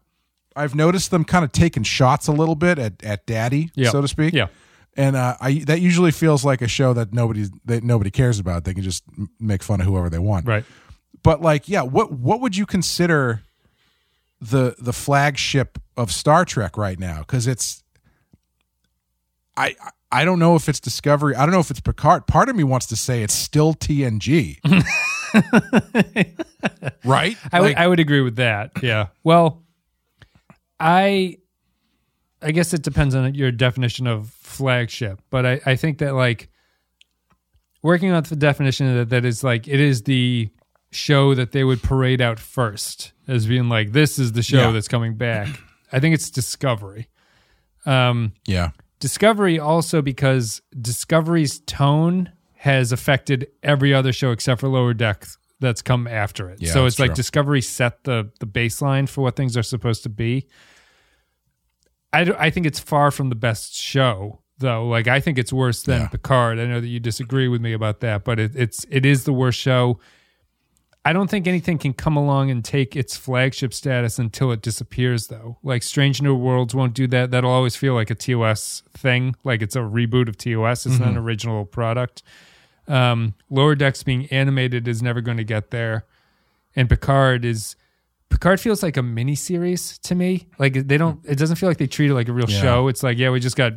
i've 0.56 0.76
noticed 0.76 1.12
them 1.12 1.24
kind 1.26 1.44
of 1.46 1.52
taking 1.52 1.84
shots 1.84 2.28
a 2.28 2.32
little 2.32 2.56
bit 2.56 2.80
at, 2.80 3.04
at 3.04 3.26
daddy 3.26 3.70
Yeah. 3.76 3.90
so 3.92 4.02
to 4.02 4.08
speak 4.08 4.34
Yeah. 4.34 4.48
and 4.98 5.16
uh, 5.16 5.36
I 5.42 5.60
that 5.68 5.82
usually 5.82 6.12
feels 6.12 6.46
like 6.46 6.62
a 6.62 6.68
show 6.68 6.94
that 6.94 7.14
nobody 7.14 7.46
that 7.66 7.84
nobody 7.84 8.10
cares 8.12 8.40
about. 8.40 8.64
They 8.64 8.74
can 8.74 8.84
just 8.84 9.04
make 9.40 9.62
fun 9.62 9.82
of 9.82 9.88
whoever 9.88 10.10
they 10.10 10.20
want. 10.20 10.48
Right. 10.48 10.64
But 11.22 11.42
like, 11.42 11.68
yeah, 11.68 11.82
what 11.82 12.14
what 12.14 12.40
would 12.40 12.56
you 12.56 12.66
consider 12.66 13.42
the 14.40 14.76
the 14.80 14.94
flagship 14.94 15.80
of 15.98 16.12
Star 16.12 16.46
Trek 16.46 16.78
right 16.78 16.98
now? 17.00 17.20
Because 17.20 17.46
it's 17.48 17.84
I 19.58 19.76
I 20.12 20.26
don't 20.26 20.39
know 20.39 20.56
if 20.56 20.70
it's 20.70 20.80
Discovery. 20.80 21.36
I 21.36 21.45
don't 21.45 21.53
know 21.53 21.60
if 21.60 21.72
it's 21.72 21.80
Picard. 21.82 22.28
Part 22.28 22.49
of 22.49 22.56
me 22.56 22.64
wants 22.64 22.86
to 22.88 22.95
say 22.95 23.24
it's 23.24 23.34
still 23.34 23.74
TNG. 23.74 24.60
right? 27.06 27.38
I 27.51 27.60
would 27.62 27.68
Like, 27.68 27.78
I 27.78 27.88
would 27.88 27.99
agree 27.99 28.22
with 28.22 28.36
that. 28.38 28.72
Yeah. 28.82 29.08
Well, 29.24 29.64
I 30.80 31.38
I 32.41 32.51
guess 32.51 32.74
it 32.74 32.84
depends 32.84 33.16
on 33.16 33.34
your 33.34 33.51
definition 33.51 34.08
of 34.08 34.30
flagship, 34.30 35.20
but 35.30 35.45
I, 35.45 35.62
I 35.66 35.76
think 35.76 35.99
that 35.99 36.14
like 36.14 36.49
working 37.82 38.12
on 38.12 38.24
the 38.24 38.36
definition 38.36 38.93
that 38.95 39.10
that 39.10 39.26
is 39.26 39.43
like 39.43 39.68
it 39.68 39.80
is 39.80 40.03
the 40.03 40.49
show 40.91 41.34
that 41.36 41.51
they 41.51 41.64
would 41.64 41.82
parade 41.84 42.22
out 42.22 42.39
first 42.39 43.12
as 43.28 43.47
being 43.47 43.70
like 43.70 43.91
this 43.91 44.18
is 44.20 44.32
the 44.34 44.43
show 44.43 44.58
Yeah. 44.68 44.72
that's 44.72 44.88
coming 44.88 45.16
back. 45.16 45.47
I 45.91 45.99
think 45.99 46.14
it's 46.16 46.30
Discovery. 46.30 47.10
Um 47.86 48.34
yeah. 48.47 48.72
Discovery 49.06 49.60
also 49.60 50.01
because 50.01 50.64
Discovery's 50.82 51.60
tone 51.60 52.32
has 52.56 52.91
affected 52.91 53.45
every 53.62 53.93
other 53.93 54.12
show 54.12 54.32
except 54.32 54.62
for 54.62 54.68
Lower 54.68 54.95
Deck 54.95 55.28
that's 55.60 55.84
come 55.84 56.08
after 56.08 56.49
it. 56.49 56.60
Yeah, 56.60 56.72
so 56.72 56.88
it's 56.88 56.97
like 56.97 57.10
true. 57.10 57.16
Discovery 57.16 57.62
set 57.62 58.03
the 58.06 58.32
the 58.39 58.47
baseline 58.47 59.08
for 59.08 59.22
what 59.22 59.36
things 59.36 59.56
are 59.56 59.62
supposed 59.62 60.01
to 60.03 60.10
be. 60.10 60.47
I, 62.14 62.22
I 62.39 62.49
think 62.49 62.66
it's 62.66 62.80
far 62.80 63.12
from 63.12 63.30
the 63.30 63.36
best 63.36 63.76
show 63.76 64.41
though. 64.58 64.88
Like 64.88 65.08
I 65.08 65.20
think 65.20 65.38
it's 65.38 65.53
worse 65.53 65.84
than 65.84 66.01
Yeah. 66.01 66.08
Picard. 66.08 66.58
I 66.58 66.66
know 66.66 66.82
that 66.82 66.88
you 66.88 66.99
disagree 66.99 67.47
with 67.47 67.62
me 67.62 67.74
about 67.74 67.99
that, 67.99 68.24
but 68.24 68.39
it, 68.39 68.56
it's 68.56 68.88
it 68.89 69.06
is 69.06 69.26
the 69.26 69.34
worst 69.34 69.60
show. 69.60 69.99
I 71.08 71.14
don't 71.14 71.30
think 71.30 71.45
anything 71.47 71.78
can 71.78 71.93
come 71.93 72.18
along 72.18 72.49
and 72.49 72.66
take 72.66 72.95
its 72.95 73.16
flagship 73.16 73.74
status 73.76 74.18
until 74.18 74.51
it 74.51 74.62
disappears, 74.64 75.28
though. 75.28 75.58
Like 75.62 75.84
Strange 75.84 76.20
New 76.22 76.36
Worlds 76.36 76.74
won't 76.74 76.95
do 76.95 77.06
that. 77.08 77.30
That'll 77.30 77.51
always 77.51 77.76
feel 77.76 77.93
like 77.93 78.10
a 78.10 78.16
TOS 78.16 78.82
thing, 78.97 79.36
like 79.43 79.62
it's 79.62 79.76
a 79.76 79.80
reboot 79.82 80.28
of 80.28 80.36
TOS. 80.38 80.88
It's 80.88 80.97
not 80.99 81.10
an 81.10 81.18
original 81.18 81.64
product. 81.64 82.24
Um, 82.88 83.36
Lower 83.51 83.76
Decks 83.76 84.01
being 84.01 84.26
animated 84.28 84.88
is 84.88 85.03
never 85.03 85.22
going 85.22 85.38
to 85.38 85.43
get 85.43 85.70
there, 85.72 86.06
and 86.76 86.89
Picard 86.89 87.45
is 87.45 87.76
Picard 88.30 88.60
feels 88.60 88.82
like 88.84 88.97
a 88.97 89.03
mini 89.03 89.36
series 89.36 89.97
to 89.99 90.16
me. 90.16 90.47
Like 90.58 90.74
they 90.88 90.97
don't. 90.97 91.20
It 91.26 91.38
doesn't 91.38 91.56
feel 91.58 91.70
like 91.70 91.78
they 91.78 91.88
treat 91.88 92.10
it 92.10 92.16
like 92.16 92.28
a 92.30 92.34
real 92.34 92.49
Yeah. 92.49 92.62
show. 92.62 92.88
It's 92.88 93.03
like 93.03 93.18
yeah, 93.20 93.30
we 93.30 93.39
just 93.39 93.56
got 93.56 93.74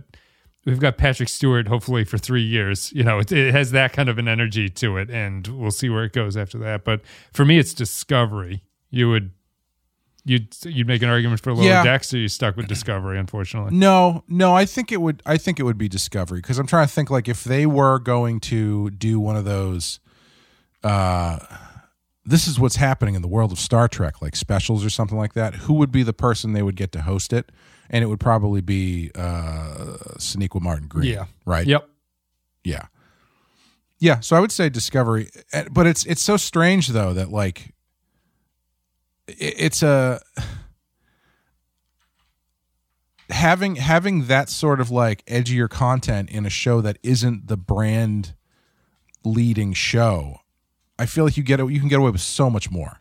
we've 0.67 0.81
got 0.81 0.97
Patrick 0.99 1.29
Stewart 1.29 1.69
hopefully 1.69 2.05
for 2.05 2.19
three 2.19 2.43
years. 2.43 2.93
You 2.93 3.05
know, 3.05 3.19
it, 3.19 3.33
it 3.33 3.53
has 3.55 3.71
that 3.73 3.93
kind 3.93 4.09
of 4.09 4.19
an 4.19 4.29
energy 4.29 4.69
to 4.69 4.97
it, 4.97 5.11
and 5.11 5.47
we'll 5.47 5.71
see 5.71 5.89
where 5.89 6.05
it 6.05 6.13
goes 6.13 6.37
after 6.37 6.59
that. 6.59 6.85
But 6.85 7.03
for 7.33 7.45
me, 7.45 7.59
it's 7.59 7.73
Discovery. 7.75 8.63
You 8.91 9.11
would 9.11 9.31
you'd 10.25 10.55
you'd 10.65 10.87
make 10.87 11.03
an 11.03 11.09
argument 11.09 11.41
for 11.41 11.55
Lower 11.55 11.65
Yeah. 11.65 11.83
Decks, 11.83 12.13
or 12.13 12.19
you 12.19 12.29
stuck 12.29 12.57
with 12.57 12.69
Discovery, 12.69 13.19
unfortunately. 13.19 13.77
No, 13.77 14.25
no, 14.29 14.55
I 14.55 14.65
think 14.65 14.93
it 14.93 15.01
would. 15.01 15.23
I 15.25 15.37
think 15.39 15.59
it 15.59 15.63
would 15.65 15.79
be 15.79 15.89
Discovery 15.89 16.41
because 16.41 16.59
I'm 16.59 16.67
trying 16.67 16.87
to 16.87 16.93
think 16.93 17.11
like 17.11 17.29
if 17.29 17.45
they 17.45 17.67
were 17.67 17.99
going 17.99 18.41
to 18.41 18.91
do 18.91 19.21
one 19.21 19.37
of 19.37 19.45
those. 19.45 20.01
uh 20.85 21.39
This 22.25 22.47
is 22.47 22.61
what's 22.61 22.77
happening 22.77 23.15
in 23.15 23.23
the 23.23 23.29
world 23.29 23.53
of 23.53 23.59
Star 23.59 23.89
Trek, 23.89 24.21
like 24.21 24.37
specials 24.37 24.85
or 24.85 24.91
something 24.91 25.17
like 25.17 25.33
that. 25.33 25.55
Who 25.55 25.75
would 25.75 25.91
be 25.91 26.03
the 26.03 26.13
person 26.13 26.53
they 26.53 26.63
would 26.63 26.77
get 26.77 26.93
to 26.93 27.03
host 27.03 27.33
it? 27.33 27.51
And 27.91 28.03
it 28.05 28.07
would 28.07 28.21
probably 28.21 28.61
be 28.61 29.11
uh 29.15 29.97
Sonequa 30.19 30.61
Martin 30.61 30.89
Green. 30.89 31.11
Yeah. 31.13 31.25
Right. 31.47 31.67
Yep. 31.67 31.89
Yeah. 32.65 32.87
Yeah. 33.99 34.21
So 34.21 34.37
I 34.37 34.41
would 34.41 34.53
say 34.53 34.69
Discovery, 34.69 35.31
Eh, 35.53 35.65
but 35.71 35.87
it's 35.87 36.05
it's 36.07 36.23
so 36.23 36.37
strange 36.37 36.89
though 36.89 37.13
that 37.15 37.31
like 37.31 37.75
it's 39.27 39.83
a 39.83 40.21
having 43.31 43.77
having 43.77 44.27
that 44.27 44.49
sort 44.49 44.81
of 44.81 44.91
like 44.91 45.25
edgier 45.27 45.69
content 45.69 46.31
in 46.31 46.47
a 46.47 46.51
show 46.51 46.81
that 46.81 46.99
isn't 47.03 47.47
the 47.49 47.57
brand 47.57 48.35
leading 49.25 49.73
show. 49.73 50.39
I 50.99 51.07
feel 51.07 51.25
like 51.25 51.37
you 51.37 51.43
get 51.43 51.59
you 51.61 51.79
can 51.81 51.89
get 51.89 51.99
away 51.99 52.11
with 52.11 52.21
so 52.21 52.49
much 52.51 52.71
more. 52.71 53.01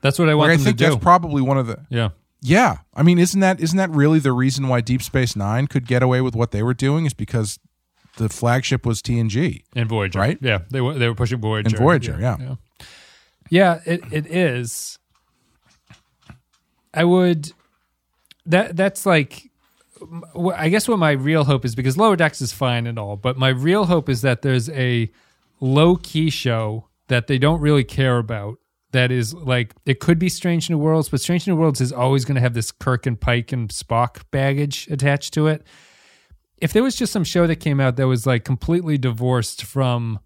That's 0.00 0.18
what 0.18 0.28
I 0.28 0.34
want 0.34 0.50
Like 0.50 0.60
I 0.60 0.62
think 0.62 0.78
to 0.78 0.84
do. 0.84 0.90
that's 0.90 1.02
probably 1.02 1.42
one 1.42 1.58
of 1.58 1.66
the 1.66 1.84
yeah. 1.90 2.10
Yeah. 2.40 2.78
I 2.94 3.02
mean, 3.02 3.18
isn't 3.18 3.40
that 3.40 3.60
isn't 3.60 3.76
that 3.76 3.90
really 3.90 4.18
the 4.18 4.32
reason 4.32 4.68
why 4.68 4.80
Deep 4.80 5.02
Space 5.02 5.34
Nine 5.36 5.66
could 5.66 5.86
get 5.86 6.02
away 6.02 6.20
with 6.20 6.34
what 6.34 6.50
they 6.50 6.62
were 6.62 6.74
doing? 6.74 7.06
Is 7.06 7.14
because 7.14 7.58
the 8.16 8.28
flagship 8.28 8.84
was 8.84 9.00
TNG. 9.00 9.62
and 9.74 9.88
Voyager, 9.88 10.18
Right? 10.18 10.38
Yeah, 10.40 10.58
they 10.70 10.80
were 10.80 10.94
they 10.94 11.08
were 11.08 11.14
pushing 11.14 11.40
Voyager. 11.40 11.68
And 11.68 11.76
Voyager, 11.78 12.18
yeah. 12.20 12.36
yeah, 12.38 12.54
Yeah, 13.50 13.80
it 13.84 14.02
it 14.12 14.26
is. 14.26 14.98
I 16.92 17.04
would. 17.04 17.52
That 18.46 18.76
that's 18.76 19.04
like, 19.04 19.50
I 20.34 20.70
guess 20.70 20.88
what 20.88 20.98
my 20.98 21.10
real 21.10 21.44
hope 21.44 21.64
is 21.66 21.74
because 21.74 21.98
Lower 21.98 22.16
Decks 22.16 22.40
is 22.40 22.52
fine 22.52 22.86
and 22.86 22.98
all, 22.98 23.16
but 23.16 23.36
my 23.36 23.50
real 23.50 23.84
hope 23.84 24.08
is 24.08 24.22
that 24.22 24.40
there's 24.40 24.70
a 24.70 25.10
low 25.60 25.96
key 25.96 26.30
show 26.30 26.88
that 27.08 27.26
they 27.26 27.36
don't 27.38 27.60
really 27.60 27.84
care 27.84 28.16
about. 28.18 28.58
That 28.92 29.12
is 29.12 29.34
like 29.34 29.74
it 29.84 30.00
could 30.00 30.18
be 30.18 30.28
Strange 30.28 30.70
New 30.70 30.78
Worlds, 30.78 31.08
but 31.08 31.20
Strange 31.20 31.46
New 31.46 31.56
Worlds 31.56 31.80
is 31.80 31.92
always 31.92 32.24
going 32.24 32.36
to 32.36 32.40
have 32.40 32.54
this 32.54 32.70
Kirk 32.72 33.06
and 33.06 33.20
Pike 33.20 33.52
and 33.52 33.68
Spock 33.68 34.22
baggage 34.30 34.88
attached 34.90 35.34
to 35.34 35.46
it 35.46 35.66
if 36.60 36.72
there 36.72 36.82
was 36.82 36.96
just 36.96 37.12
some 37.12 37.22
show 37.22 37.46
that 37.46 37.56
came 37.56 37.78
out 37.78 37.96
that 37.96 38.08
was 38.08 38.26
like 38.26 38.44
completely 38.44 38.98
divorced 38.98 39.62
from 39.62 40.18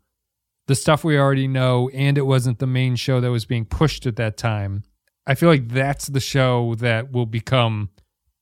the 0.66 0.74
stuff 0.74 1.04
we 1.04 1.18
already 1.18 1.46
know 1.46 1.90
and 1.92 2.16
it 2.16 2.22
wasn't 2.22 2.58
the 2.58 2.66
main 2.66 2.96
show 2.96 3.20
that 3.20 3.30
was 3.30 3.44
being 3.44 3.66
pushed 3.66 4.06
at 4.06 4.16
that 4.16 4.38
time 4.38 4.82
i 5.26 5.34
feel 5.34 5.50
like 5.50 5.68
that's 5.68 6.06
the 6.06 6.20
show 6.20 6.74
that 6.76 7.12
will 7.12 7.26
become 7.26 7.90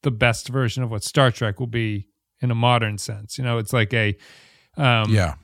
the 0.02 0.10
best 0.10 0.48
version 0.48 0.84
of 0.84 0.90
what 0.90 1.02
star 1.02 1.32
trek 1.32 1.58
will 1.58 1.66
be 1.66 2.06
in 2.40 2.50
a 2.50 2.54
modern 2.54 2.98
sense. 2.98 3.38
You 3.38 3.44
know, 3.44 3.58
it's 3.58 3.72
like 3.72 3.92
a 3.92 4.16
um, 4.76 5.10
yeah. 5.10 5.34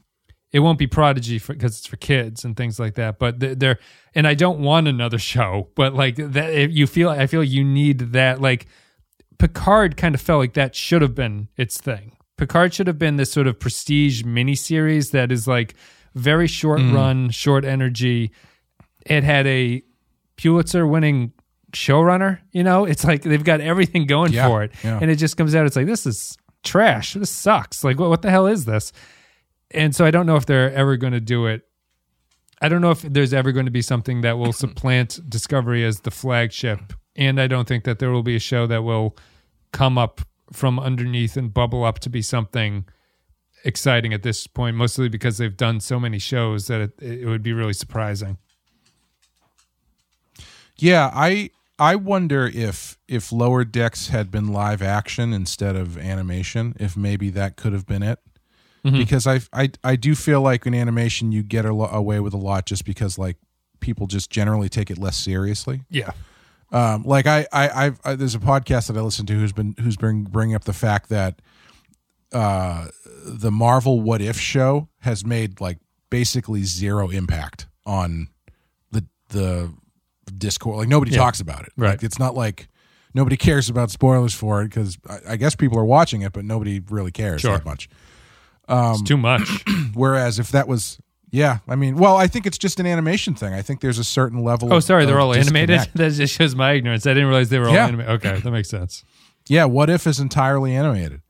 It 0.57 0.61
won't 0.61 0.79
be 0.79 0.87
prodigy 0.87 1.39
because 1.39 1.77
it's 1.79 1.87
for 1.87 1.97
kids 1.97 2.45
and 2.45 2.57
things 2.57 2.81
like 2.81 2.95
that 2.95 3.19
but 3.19 3.41
th- 3.41 3.59
they're 3.59 3.79
and 4.15 4.27
i 4.27 4.35
don't 4.35 4.59
want 4.61 4.89
another 4.89 5.19
show 5.33 5.69
but 5.75 5.95
like 5.95 6.17
that 6.17 6.53
if 6.53 6.73
you 6.73 6.87
feel 6.87 7.09
i 7.11 7.27
feel 7.27 7.45
you 7.45 7.63
need 7.65 7.99
that 8.13 8.41
like 8.41 8.67
picard 9.39 9.97
kind 9.97 10.15
of 10.15 10.21
felt 10.21 10.41
like 10.41 10.55
that 10.55 10.75
should 10.75 11.03
have 11.03 11.15
been 11.15 11.49
its 11.57 11.81
thing. 11.81 12.13
Picard 12.37 12.75
should 12.75 12.87
have 12.87 12.99
been 12.99 13.17
this 13.17 13.33
sort 13.33 13.47
of 13.47 13.59
prestige 13.59 14.23
miniseries 14.23 15.11
that 15.13 15.33
is 15.33 15.47
like 15.49 15.75
very 16.15 16.47
short 16.47 16.81
mm. 16.81 16.95
run 16.95 17.31
short 17.31 17.65
energy. 17.65 18.31
It 19.07 19.25
had 19.25 19.47
a 19.47 19.83
pulitzer 20.37 20.87
winning 20.87 21.33
showrunner 21.73 22.39
you 22.53 22.63
know? 22.63 22.85
It's 22.85 23.05
like 23.05 23.23
they've 23.23 23.45
got 23.45 23.61
everything 23.61 24.07
going 24.07 24.33
Yeah, 24.33 24.49
for 24.49 24.63
it. 24.63 24.73
yeah. 24.85 24.99
and 25.01 25.11
it 25.11 25.17
just 25.17 25.37
comes 25.37 25.55
out 25.55 25.67
it's 25.67 25.77
like 25.77 25.87
this 25.87 26.07
is 26.07 26.37
trash. 26.63 27.15
This 27.15 27.31
sucks. 27.31 27.85
Like 27.85 27.99
what, 27.99 28.11
what 28.11 28.23
the 28.23 28.31
hell 28.31 28.47
is 28.47 28.65
this 28.65 28.93
and 29.71 29.95
so 29.95 30.05
I 30.05 30.11
don't 30.11 30.27
know 30.27 30.37
if 30.37 30.47
they're 30.47 30.73
ever 30.73 30.97
going 30.97 31.13
to 31.13 31.21
do 31.21 31.47
it. 31.47 31.63
I 32.61 32.69
don't 32.69 32.81
know 32.81 32.91
if 32.91 33.03
there's 33.03 33.35
ever 33.35 33.53
going 33.53 33.67
to 33.67 33.73
be 33.73 33.83
something 33.83 34.23
that 34.23 34.39
will 34.39 34.53
supplant 34.65 35.21
Discovery 35.29 35.85
as 35.85 36.01
the 36.01 36.11
flagship, 36.11 36.93
and 37.15 37.41
I 37.41 37.47
don't 37.47 37.69
think 37.69 37.85
that 37.85 37.99
there 37.99 38.11
will 38.11 38.23
be 38.23 38.37
a 38.37 38.41
show 38.41 38.67
that 38.67 38.83
will 38.83 39.17
come 39.73 39.99
up 39.99 40.21
from 40.53 40.79
underneath 40.79 41.37
and 41.37 41.53
bubble 41.53 41.85
up 41.85 41.99
to 42.01 42.11
be 42.11 42.23
something 42.23 42.87
exciting 43.65 44.15
at 44.15 44.23
this 44.23 44.47
point. 44.47 44.77
Mostly 44.77 45.09
because 45.09 45.39
they've 45.39 45.57
done 45.57 45.81
so 45.81 45.99
many 45.99 46.19
shows 46.19 46.69
that 46.69 46.81
it, 46.81 46.93
it 47.01 47.27
would 47.27 47.43
be 47.43 47.53
really 47.53 47.73
surprising. 47.73 48.39
Yeah, 50.79 51.11
I 51.13 51.51
I 51.79 51.97
wonder 51.97 52.51
if 52.53 52.99
if 53.09 53.33
Lower 53.33 53.65
Decks 53.65 54.09
had 54.09 54.31
been 54.31 54.49
live 54.49 54.83
action 54.83 55.33
instead 55.33 55.77
of 55.77 55.99
animation, 55.99 56.75
if 56.79 56.97
maybe 56.97 57.31
that 57.31 57.57
could 57.57 57.73
have 57.73 57.87
been 57.87 58.03
it. 58.03 58.19
Because 58.93 59.27
I 59.27 59.41
I 59.53 59.71
I 59.83 59.97
do 59.97 60.15
feel 60.15 60.41
like 60.43 60.67
in 60.67 60.75
animation 60.75 61.33
you 61.33 61.43
get 61.43 61.65
a 61.65 61.73
lo- 61.75 61.87
away 61.91 62.21
with 62.21 62.35
a 62.35 62.39
lot 62.39 62.67
just 62.67 62.85
because 62.85 63.19
like 63.19 63.37
people 63.81 64.07
just 64.07 64.31
generally 64.31 64.69
take 64.69 64.91
it 64.91 64.99
less 64.99 65.17
seriously. 65.17 65.83
Yeah, 65.91 66.13
Um, 66.73 67.03
like 67.05 67.27
I, 67.27 67.47
I, 67.53 67.69
I've, 67.87 68.01
I, 68.05 68.15
there's 68.15 68.35
a 68.35 68.39
podcast 68.39 68.87
that 68.89 68.97
I 68.97 69.01
listen 69.01 69.27
to 69.27 69.35
who's 69.35 69.53
been 69.53 69.75
who's 69.81 69.97
been 69.97 70.25
bringing 70.25 70.55
up 70.55 70.65
the 70.65 70.73
fact 70.73 71.09
that 71.11 71.41
uh, 72.33 72.87
the 73.25 73.51
Marvel 73.51 74.01
What 74.01 74.21
If 74.21 74.39
show 74.39 74.89
has 75.01 75.25
made 75.25 75.61
like 75.61 75.79
basically 76.11 76.63
zero 76.65 77.09
impact 77.11 77.67
on 77.85 78.29
the 78.91 79.05
the 79.31 79.73
Discord. 80.37 80.77
Like 80.79 80.89
nobody 80.89 81.13
Yeah. 81.13 81.19
talks 81.19 81.41
about 81.41 81.63
it. 81.65 81.73
Right. 81.77 81.91
Like, 81.91 82.03
it's 82.03 82.19
not 82.19 82.35
like 82.35 82.69
nobody 83.15 83.37
cares 83.37 83.69
about 83.69 83.91
spoilers 83.91 84.35
for 84.35 84.63
it 84.63 84.69
because 84.69 84.99
I, 85.09 85.33
I 85.33 85.37
guess 85.37 85.55
people 85.55 85.79
are 85.79 85.85
watching 85.85 86.23
it, 86.23 86.33
but 86.33 86.45
nobody 86.45 86.81
really 86.91 87.13
cares 87.13 87.41
Sure. 87.43 87.53
that 87.57 87.65
much. 87.65 87.89
It's 88.69 89.03
too 89.03 89.17
much. 89.17 89.65
Whereas 89.95 90.39
if 90.39 90.51
that 90.51 90.69
was 90.69 90.99
yeah, 91.31 91.59
I 91.69 91.75
mean, 91.75 91.97
well, 91.97 92.17
I 92.17 92.29
think 92.29 92.47
it's 92.47 92.57
just 92.57 92.79
an 92.81 92.87
animation 92.87 93.35
thing. 93.35 93.53
I 93.53 93.61
think 93.61 93.81
there's 93.81 93.99
a 93.99 94.05
certain 94.05 94.43
level. 94.45 94.73
oh, 94.73 94.81
sorry, 94.81 95.05
they're 95.07 95.19
of 95.19 95.25
all 95.25 95.35
animated. 95.35 95.69
disconnect. 95.79 95.97
That 95.99 96.13
just 96.13 96.35
shows 96.35 96.55
my 96.55 96.73
ignorance. 96.73 97.05
I 97.07 97.11
didn't 97.11 97.29
realize 97.29 97.49
they 97.49 97.59
were 97.59 97.69
all 97.69 97.75
Yeah. 97.75 97.87
animated. 97.89 98.13
Okay, 98.15 98.41
that 98.41 98.51
makes 98.51 98.69
sense. 98.69 99.05
Yeah, 99.49 99.65
what 99.65 99.91
if 99.91 100.07
is 100.07 100.19
entirely 100.21 100.75
animated? 100.75 101.21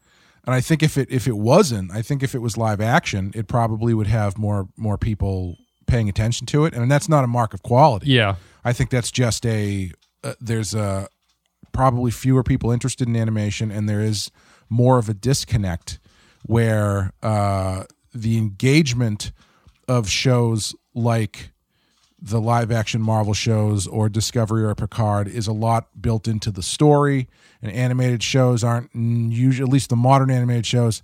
And 0.45 0.55
I 0.55 0.61
think 0.61 0.83
if 0.83 0.97
it 0.97 1.09
if 1.11 1.27
it 1.27 1.37
wasn't, 1.37 1.91
I 1.93 2.03
think 2.03 2.23
if 2.23 2.35
it 2.35 2.39
was 2.39 2.57
live 2.57 2.81
action, 2.81 3.33
it 3.35 3.49
probably 3.49 3.95
would 3.95 4.07
have 4.07 4.39
more 4.39 4.69
more 4.77 4.97
people 4.97 5.57
paying 5.87 6.09
attention 6.09 6.47
to 6.49 6.65
it, 6.67 6.75
and 6.75 6.91
that's 6.91 7.09
not 7.09 7.25
a 7.25 7.27
mark 7.27 7.53
of 7.55 7.63
quality. 7.63 8.11
Yeah, 8.13 8.37
I 8.65 8.73
think 8.73 8.91
that's 8.91 9.11
just 9.11 9.45
a 9.47 9.91
uh, 10.23 10.35
there's 10.41 10.73
a 10.75 11.09
probably 11.73 12.11
fewer 12.11 12.43
people 12.45 12.71
interested 12.71 13.09
in 13.09 13.17
animation, 13.17 13.71
and 13.73 13.89
there 13.89 14.01
is 14.01 14.31
more 14.69 14.99
of 14.99 15.09
a 15.09 15.15
disconnect 15.15 15.99
where 16.47 17.13
uh, 17.23 17.85
the 18.15 18.39
engagement 18.39 19.33
of 19.89 20.09
shows 20.09 20.75
like 20.95 21.51
the 22.21 22.41
live 22.41 22.73
action 22.73 23.03
Marvel 23.03 23.35
shows 23.35 23.87
or 23.87 24.09
Discovery 24.09 24.65
or 24.65 24.75
Picard 24.75 25.29
is 25.29 25.47
a 25.47 25.53
lot 25.53 25.89
built 26.01 26.27
into 26.27 26.51
the 26.51 26.63
story, 26.63 27.29
and 27.61 27.71
animated 27.71 28.23
shows 28.23 28.65
aren't 28.65 28.91
usually, 28.95 29.67
at 29.69 29.73
least 29.73 29.91
the 29.91 29.97
modern 29.97 30.31
animated 30.31 30.65
shows, 30.67 31.03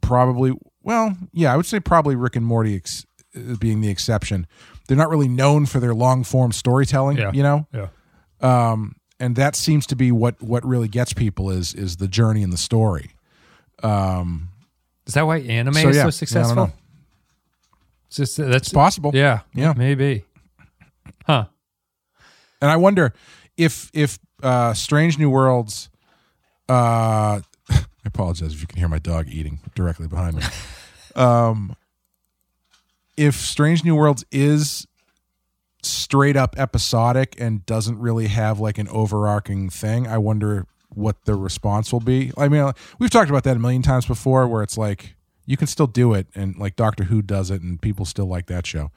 probably, 0.00 0.52
well, 0.82 1.16
yeah, 1.32 1.52
I 1.52 1.56
would 1.56 1.66
say 1.66 1.78
probably 1.80 2.16
Rick 2.16 2.36
and 2.36 2.44
Morty 2.44 2.74
ex- 2.76 3.06
uh, 3.36 3.54
being 3.58 3.80
the 3.80 3.88
exception. 3.90 4.46
They're 4.88 4.96
not 4.96 5.08
really 5.08 5.28
known 5.28 5.66
for 5.66 5.78
their 5.80 5.94
long 5.94 6.24
form 6.24 6.52
storytelling, 6.52 7.16
Yeah. 7.16 7.30
you 7.32 7.42
know? 7.42 7.66
yeah. 7.72 7.88
Um, 8.40 8.96
and 9.20 9.36
that 9.36 9.54
seems 9.56 9.86
to 9.86 9.96
be 9.96 10.10
what, 10.10 10.42
what 10.42 10.64
really 10.66 10.88
gets 10.88 11.12
people 11.12 11.48
is, 11.50 11.72
is 11.74 11.96
the 11.98 12.08
journey 12.08 12.42
and 12.42 12.52
the 12.52 12.58
story. 12.58 13.12
Is 15.06 15.14
that 15.14 15.26
why 15.26 15.38
anime 15.38 15.74
So, 15.74 15.88
is 15.88 15.96
yeah. 15.96 16.04
so 16.04 16.10
successful? 16.10 16.72
It's 18.08 18.16
just 18.16 18.36
that's 18.36 18.56
It's 18.56 18.72
possible. 18.72 19.10
Yeah, 19.14 19.40
Yeah. 19.54 19.74
maybe. 19.76 20.24
Huh? 21.26 21.46
And 22.60 22.70
I 22.70 22.76
wonder 22.76 23.12
if 23.56 23.90
if 23.92 24.18
uh, 24.42 24.72
Strange 24.74 25.18
New 25.18 25.30
Worlds. 25.30 25.90
Uh, 26.68 27.40
I 27.70 27.84
apologize 28.06 28.54
if 28.54 28.60
you 28.60 28.66
can 28.66 28.78
hear 28.78 28.88
my 28.88 28.98
dog 28.98 29.28
eating 29.28 29.60
directly 29.74 30.06
behind 30.08 30.36
me. 30.36 30.42
um, 31.16 31.76
if 33.16 33.34
Strange 33.36 33.84
New 33.84 33.94
Worlds 33.94 34.24
is 34.30 34.86
straight 35.82 36.36
up 36.36 36.54
episodic 36.58 37.34
and 37.38 37.64
doesn't 37.66 37.98
really 37.98 38.28
have 38.28 38.58
like 38.60 38.78
an 38.78 38.88
overarching 38.88 39.68
thing, 39.70 40.06
I 40.06 40.18
wonder 40.18 40.66
what 40.96 41.24
the 41.24 41.34
response 41.34 41.92
will 41.92 42.00
be. 42.00 42.32
I 42.36 42.48
mean, 42.48 42.72
we've 42.98 43.10
talked 43.10 43.30
about 43.30 43.44
that 43.44 43.56
a 43.56 43.60
million 43.60 43.82
times 43.82 44.06
before, 44.06 44.46
where 44.48 44.62
it's 44.62 44.76
like 44.78 45.14
you 45.46 45.56
can 45.56 45.66
still 45.66 45.86
do 45.86 46.14
it, 46.14 46.26
and 46.34 46.56
like 46.56 46.76
Doctor 46.76 47.04
Who 47.04 47.22
does 47.22 47.50
it, 47.50 47.60
and 47.62 47.80
people 47.80 48.04
still 48.04 48.26
like 48.26 48.46
that 48.46 48.66
show. 48.66 48.90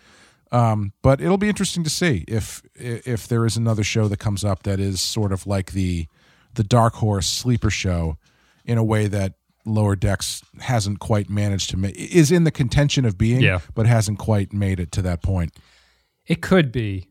Um, 0.52 0.93
but 1.02 1.20
it'll 1.20 1.38
be 1.38 1.50
interesting 1.50 1.84
to 1.84 1.89
see 1.89 2.24
if 2.28 2.62
if 2.76 3.28
there 3.28 3.45
is 3.45 3.58
another 3.58 3.84
show 3.84 4.08
that 4.08 4.18
comes 4.18 4.45
up 4.45 4.64
that 4.64 4.80
is 4.80 5.02
sort 5.02 5.32
of 5.34 5.45
like 5.45 5.74
the 5.74 6.08
the 6.54 6.64
dark 6.64 6.95
horse 6.95 7.28
sleeper 7.28 7.70
show 7.70 8.18
in 8.66 8.78
a 8.78 8.84
way 8.84 9.08
that 9.08 9.34
Lower 9.66 9.95
Decks 9.98 10.41
hasn't 10.62 11.00
quite 11.00 11.30
managed 11.30 11.70
to 11.72 11.78
make 11.78 11.95
is 11.98 12.32
in 12.32 12.45
the 12.45 12.52
contention 12.52 13.04
of 13.04 13.18
being, 13.18 13.41
Yeah. 13.41 13.60
but 13.76 13.86
hasn't 13.86 14.18
quite 14.20 14.54
made 14.54 14.80
it 14.80 14.91
to 14.93 15.02
that 15.02 15.22
point. 15.22 15.54
It 16.26 16.41
could 16.41 16.72
be. 16.72 17.10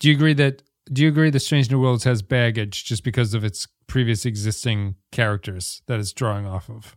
Do 0.00 0.08
you 0.08 0.14
agree 0.16 0.34
that? 0.34 0.62
Do 0.92 1.02
you 1.02 1.08
agree 1.08 1.30
that 1.30 1.40
Strange 1.40 1.70
New 1.70 1.80
Worlds 1.80 2.04
has 2.04 2.20
baggage 2.22 2.84
just 2.84 3.04
because 3.04 3.32
of 3.34 3.42
its 3.44 3.66
previous 3.86 4.26
existing 4.26 4.96
characters 5.12 5.82
that 5.86 5.98
it's 5.98 6.12
drawing 6.12 6.46
off 6.46 6.68
of? 6.68 6.96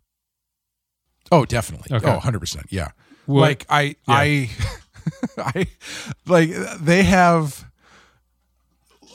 Oh, 1.31 1.45
definitely. 1.45 1.95
Okay. 1.95 2.07
Oh, 2.07 2.13
100 2.13 2.39
percent. 2.39 2.65
Yeah. 2.69 2.89
What- 3.25 3.41
like 3.41 3.65
I, 3.69 3.95
I, 4.07 4.49
I, 5.37 5.67
like 6.25 6.49
they 6.81 7.03
have. 7.03 7.65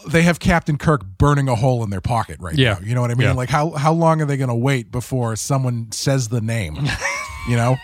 They 0.08 0.22
have 0.22 0.40
Captain 0.40 0.78
Kirk 0.78 1.04
burning 1.06 1.48
a 1.48 1.54
hole 1.54 1.84
in 1.84 1.90
their 1.90 2.00
pocket 2.00 2.38
right 2.40 2.56
Yeah. 2.58 2.72
now. 2.72 2.80
You 2.80 2.96
know 2.96 3.02
what 3.02 3.12
I 3.12 3.14
mean? 3.14 3.28
Yeah. 3.28 3.34
Like 3.34 3.50
how 3.50 3.70
how 3.70 3.92
long 3.92 4.20
are 4.20 4.24
they 4.24 4.36
going 4.36 4.48
to 4.48 4.54
wait 4.54 4.90
before 4.90 5.36
someone 5.36 5.92
says 5.92 6.28
the 6.28 6.40
name? 6.40 6.76
you 7.48 7.54
know, 7.54 7.76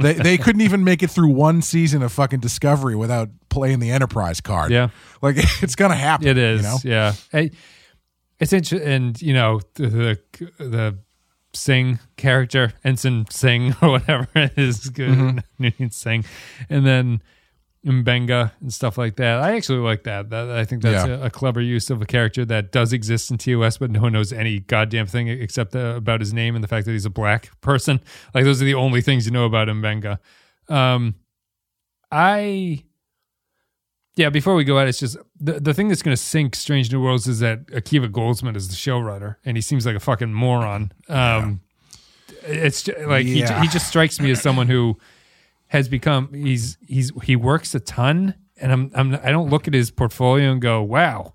they 0.00 0.14
they 0.14 0.38
couldn't 0.38 0.62
even 0.62 0.84
make 0.84 1.02
it 1.02 1.10
through 1.10 1.30
one 1.30 1.62
season 1.62 2.02
of 2.02 2.12
fucking 2.12 2.40
Discovery 2.40 2.96
without 2.96 3.28
playing 3.48 3.80
the 3.80 3.90
Enterprise 3.90 4.40
card. 4.40 4.70
Yeah. 4.70 4.88
like 5.22 5.36
it's 5.62 5.74
gonna 5.74 5.94
happen. 5.94 6.26
It 6.28 6.38
is. 6.38 6.62
You 6.62 6.68
know? 6.68 6.78
Yeah. 6.84 7.12
Hey, 7.32 7.50
it's 8.38 8.52
interesting, 8.52 8.88
and 8.88 9.22
you 9.22 9.34
know 9.34 9.60
the, 9.74 9.86
the 9.88 10.18
the 10.58 10.98
Singh 11.52 11.98
character, 12.16 12.72
Ensign 12.84 13.26
Singh 13.30 13.74
or 13.82 13.90
whatever 13.90 14.28
it 14.34 14.52
is, 14.56 14.88
good 14.88 15.10
Mm-hmm. 15.60 15.86
Singh, 15.90 16.24
and 16.68 16.86
then 16.86 17.22
Mbenga 17.86 18.52
and 18.60 18.72
stuff 18.74 18.98
like 18.98 19.16
that. 19.16 19.38
I 19.40 19.56
actually 19.56 19.78
like 19.78 20.04
that. 20.04 20.28
That 20.30 20.50
I 20.50 20.64
think 20.66 20.82
that's 20.82 21.06
Yeah. 21.06 21.14
a, 21.16 21.22
a 21.24 21.30
clever 21.30 21.60
use 21.62 21.88
of 21.88 22.02
a 22.02 22.06
character 22.06 22.44
that 22.44 22.72
does 22.72 22.92
exist 22.92 23.30
in 23.30 23.38
TOS, 23.38 23.78
but 23.78 23.90
no 23.90 24.02
one 24.02 24.12
knows 24.12 24.32
any 24.32 24.60
goddamn 24.60 25.06
thing 25.06 25.28
except 25.28 25.74
uh, 25.74 25.94
about 25.96 26.20
his 26.20 26.34
name 26.34 26.54
and 26.54 26.62
the 26.62 26.68
fact 26.68 26.84
that 26.86 26.92
he's 26.92 27.06
a 27.06 27.10
black 27.10 27.58
person. 27.62 28.00
Like 28.34 28.44
those 28.44 28.60
are 28.60 28.66
the 28.66 28.74
only 28.74 29.00
things 29.00 29.24
you 29.24 29.32
know 29.32 29.44
about 29.46 29.68
Mbenga. 29.68 30.18
Um, 30.68 31.14
I 32.12 32.84
yeah, 34.16 34.28
before 34.28 34.54
we 34.54 34.64
go 34.64 34.78
out, 34.78 34.88
it's 34.88 34.98
just 34.98 35.16
the, 35.38 35.60
the 35.60 35.72
thing 35.72 35.88
that's 35.88 36.02
going 36.02 36.14
to 36.14 36.22
sink 36.22 36.54
Strange 36.56 36.92
New 36.92 37.00
Worlds 37.00 37.26
is 37.26 37.38
that 37.40 37.66
Akiva 37.68 38.08
Goldsman 38.10 38.56
is 38.56 38.68
the 38.68 38.74
showrunner, 38.74 39.36
and 39.44 39.56
he 39.56 39.60
seems 39.62 39.86
like 39.86 39.96
a 39.96 40.00
fucking 40.00 40.34
moron. 40.34 40.92
Um, 41.08 41.60
It's 42.42 42.82
ju- 42.82 42.94
like 43.06 43.24
he, 43.24 43.36
he 43.42 43.68
just 43.68 43.86
strikes 43.88 44.20
me 44.20 44.30
as 44.30 44.42
someone 44.42 44.66
who 44.66 44.98
has 45.70 45.88
become 45.88 46.32
he's 46.32 46.78
he's 46.86 47.10
he 47.24 47.34
works 47.36 47.74
a 47.74 47.80
ton, 47.80 48.34
and 48.60 48.72
I'm 48.72 48.90
I'm 48.94 49.14
I 49.22 49.30
don't 49.30 49.50
look 49.50 49.66
at 49.66 49.74
his 49.74 49.90
portfolio 49.90 50.52
and 50.52 50.60
go, 50.60 50.82
wow, 50.82 51.34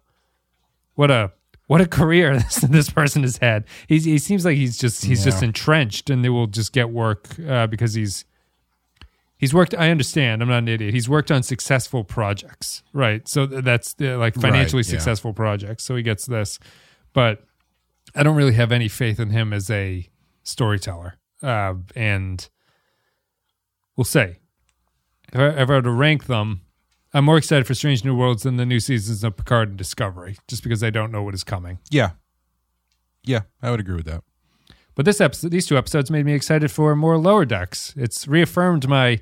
what 0.94 1.10
a 1.12 1.32
what 1.68 1.82
a 1.82 1.88
career 2.00 2.38
this 2.38 2.56
this 2.58 2.90
person 2.90 3.24
has 3.24 3.38
had. 3.38 3.66
He's, 3.88 4.06
he 4.06 4.18
seems 4.18 4.46
like 4.46 4.58
he's 4.58 4.78
just 4.78 5.06
he's 5.06 5.24
just 5.24 5.42
entrenched, 5.42 6.10
and 6.10 6.24
they 6.24 6.30
will 6.30 6.48
just 6.48 6.72
get 6.72 6.90
work 6.90 7.28
uh, 7.48 7.68
because 7.68 7.94
he's 7.94 8.26
He's 9.38 9.54
worked. 9.54 9.76
I 9.78 9.92
understand. 9.92 10.42
I'm 10.42 10.48
not 10.48 10.60
an 10.60 10.70
idiot. 10.70 10.94
He's 10.94 11.10
worked 11.10 11.30
on 11.30 11.44
successful 11.44 12.06
projects, 12.06 12.84
right? 12.94 13.28
So 13.28 13.46
that's 13.46 13.94
the, 13.94 14.16
like 14.16 14.34
financially 14.34 14.80
Right, 14.80 14.88
yeah. 14.88 14.92
successful 14.92 15.34
projects. 15.34 15.84
So 15.84 15.96
he 15.98 16.04
gets 16.04 16.26
this, 16.26 16.58
but 17.12 17.44
I 18.16 18.24
don't 18.24 18.38
really 18.38 18.54
have 18.54 18.72
any 18.72 18.88
faith 18.88 19.20
in 19.20 19.32
him 19.32 19.52
as 19.52 19.70
a 19.70 20.10
storyteller. 20.44 21.18
Uh, 21.44 21.74
and 21.98 22.48
we'll 23.96 24.06
say, 24.06 24.40
if 25.34 25.40
I, 25.40 25.48
if 25.50 25.70
I 25.70 25.74
were 25.74 25.82
to 25.82 25.92
rank 25.92 26.26
them, 26.26 26.62
I'm 27.14 27.26
more 27.26 27.38
excited 27.38 27.66
for 27.66 27.74
Strange 27.74 28.04
New 28.04 28.16
Worlds 28.16 28.44
than 28.44 28.58
the 28.58 28.66
new 28.66 28.80
seasons 28.80 29.24
of 29.24 29.38
Picard 29.38 29.70
and 29.70 29.78
Discovery, 29.78 30.38
just 30.48 30.64
because 30.64 30.84
I 30.84 30.90
don't 30.90 31.12
know 31.12 31.24
what 31.24 31.34
is 31.34 31.44
coming. 31.44 31.80
Yeah. 31.90 32.12
Yeah, 33.24 33.42
I 33.62 33.72
would 33.72 33.80
agree 33.80 33.96
with 33.96 34.06
that. 34.06 34.24
But 34.96 35.06
this 35.06 35.20
episode, 35.20 35.52
these 35.52 35.66
two 35.66 35.78
episodes 35.78 36.12
made 36.12 36.26
me 36.26 36.34
excited 36.34 36.72
for 36.72 36.96
more 36.96 37.18
Lower 37.18 37.44
Decks. 37.46 37.94
It's 37.98 38.28
reaffirmed 38.28 38.88
my 38.88 39.22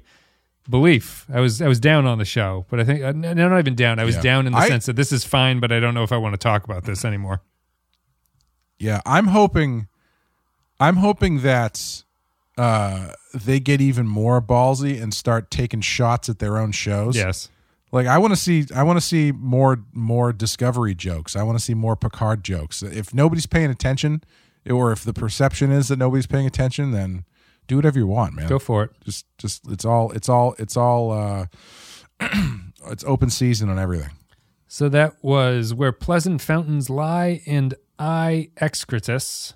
belief. 0.69 1.25
I 1.33 1.39
was 1.39 1.61
I 1.61 1.67
was 1.67 1.79
down 1.79 2.05
on 2.05 2.17
the 2.19 2.25
show, 2.25 2.65
but 2.69 2.79
I 2.79 2.83
think 2.83 3.01
uh, 3.03 3.11
no, 3.11 3.33
not 3.33 3.57
even 3.59 3.75
down. 3.75 3.97
I 3.99 4.03
was 4.03 4.15
Yeah. 4.15 4.21
down 4.21 4.45
in 4.47 4.53
the 4.53 4.59
I- 4.59 4.67
sense 4.67 4.85
that 4.87 4.95
this 4.95 5.11
is 5.11 5.23
fine, 5.23 5.59
but 5.59 5.71
I 5.71 5.79
don't 5.79 5.93
know 5.93 6.03
if 6.03 6.11
I 6.11 6.17
want 6.17 6.33
to 6.33 6.37
talk 6.37 6.63
about 6.63 6.83
this 6.83 7.03
anymore. 7.05 7.41
Yeah, 8.77 9.01
I'm 9.05 9.27
hoping 9.27 9.87
I'm 10.79 10.97
hoping 10.97 11.41
that 11.41 12.02
uh 12.57 13.13
they 13.33 13.59
get 13.59 13.81
even 13.81 14.07
more 14.07 14.41
ballsy 14.41 15.01
and 15.01 15.13
start 15.13 15.49
taking 15.49 15.81
shots 15.81 16.29
at 16.29 16.39
their 16.39 16.57
own 16.57 16.71
shows. 16.71 17.15
Yes. 17.15 17.49
Like 17.91 18.07
I 18.07 18.17
want 18.17 18.31
to 18.33 18.35
see 18.35 18.65
I 18.75 18.83
want 18.83 18.97
to 18.97 19.05
see 19.05 19.31
more 19.31 19.83
more 19.93 20.33
discovery 20.33 20.95
jokes. 20.95 21.35
I 21.35 21.43
want 21.43 21.57
to 21.57 21.63
see 21.63 21.73
more 21.73 21.95
Picard 21.95 22.43
jokes. 22.43 22.81
If 22.81 23.13
nobody's 23.13 23.45
paying 23.45 23.69
attention 23.69 24.23
or 24.69 24.91
if 24.91 25.03
the 25.03 25.13
perception 25.13 25.71
is 25.71 25.89
that 25.89 25.99
nobody's 25.99 26.27
paying 26.27 26.47
attention, 26.47 26.91
then 26.91 27.25
do 27.67 27.75
whatever 27.75 27.99
you 27.99 28.07
want, 28.07 28.33
man. 28.33 28.47
Go 28.47 28.59
for 28.59 28.83
it. 28.83 28.91
Just 29.05 29.25
just 29.37 29.67
it's 29.69 29.85
all 29.85 30.11
it's 30.11 30.29
all 30.29 30.55
it's 30.57 30.75
all 30.75 31.11
uh 31.11 31.45
it's 32.87 33.03
open 33.05 33.29
season 33.29 33.69
on 33.69 33.79
everything. 33.79 34.11
So 34.67 34.89
that 34.89 35.23
was 35.23 35.73
where 35.73 35.91
pleasant 35.91 36.41
fountains 36.41 36.89
lie 36.89 37.41
and 37.45 37.75
I 37.99 38.49
excretus, 38.59 39.53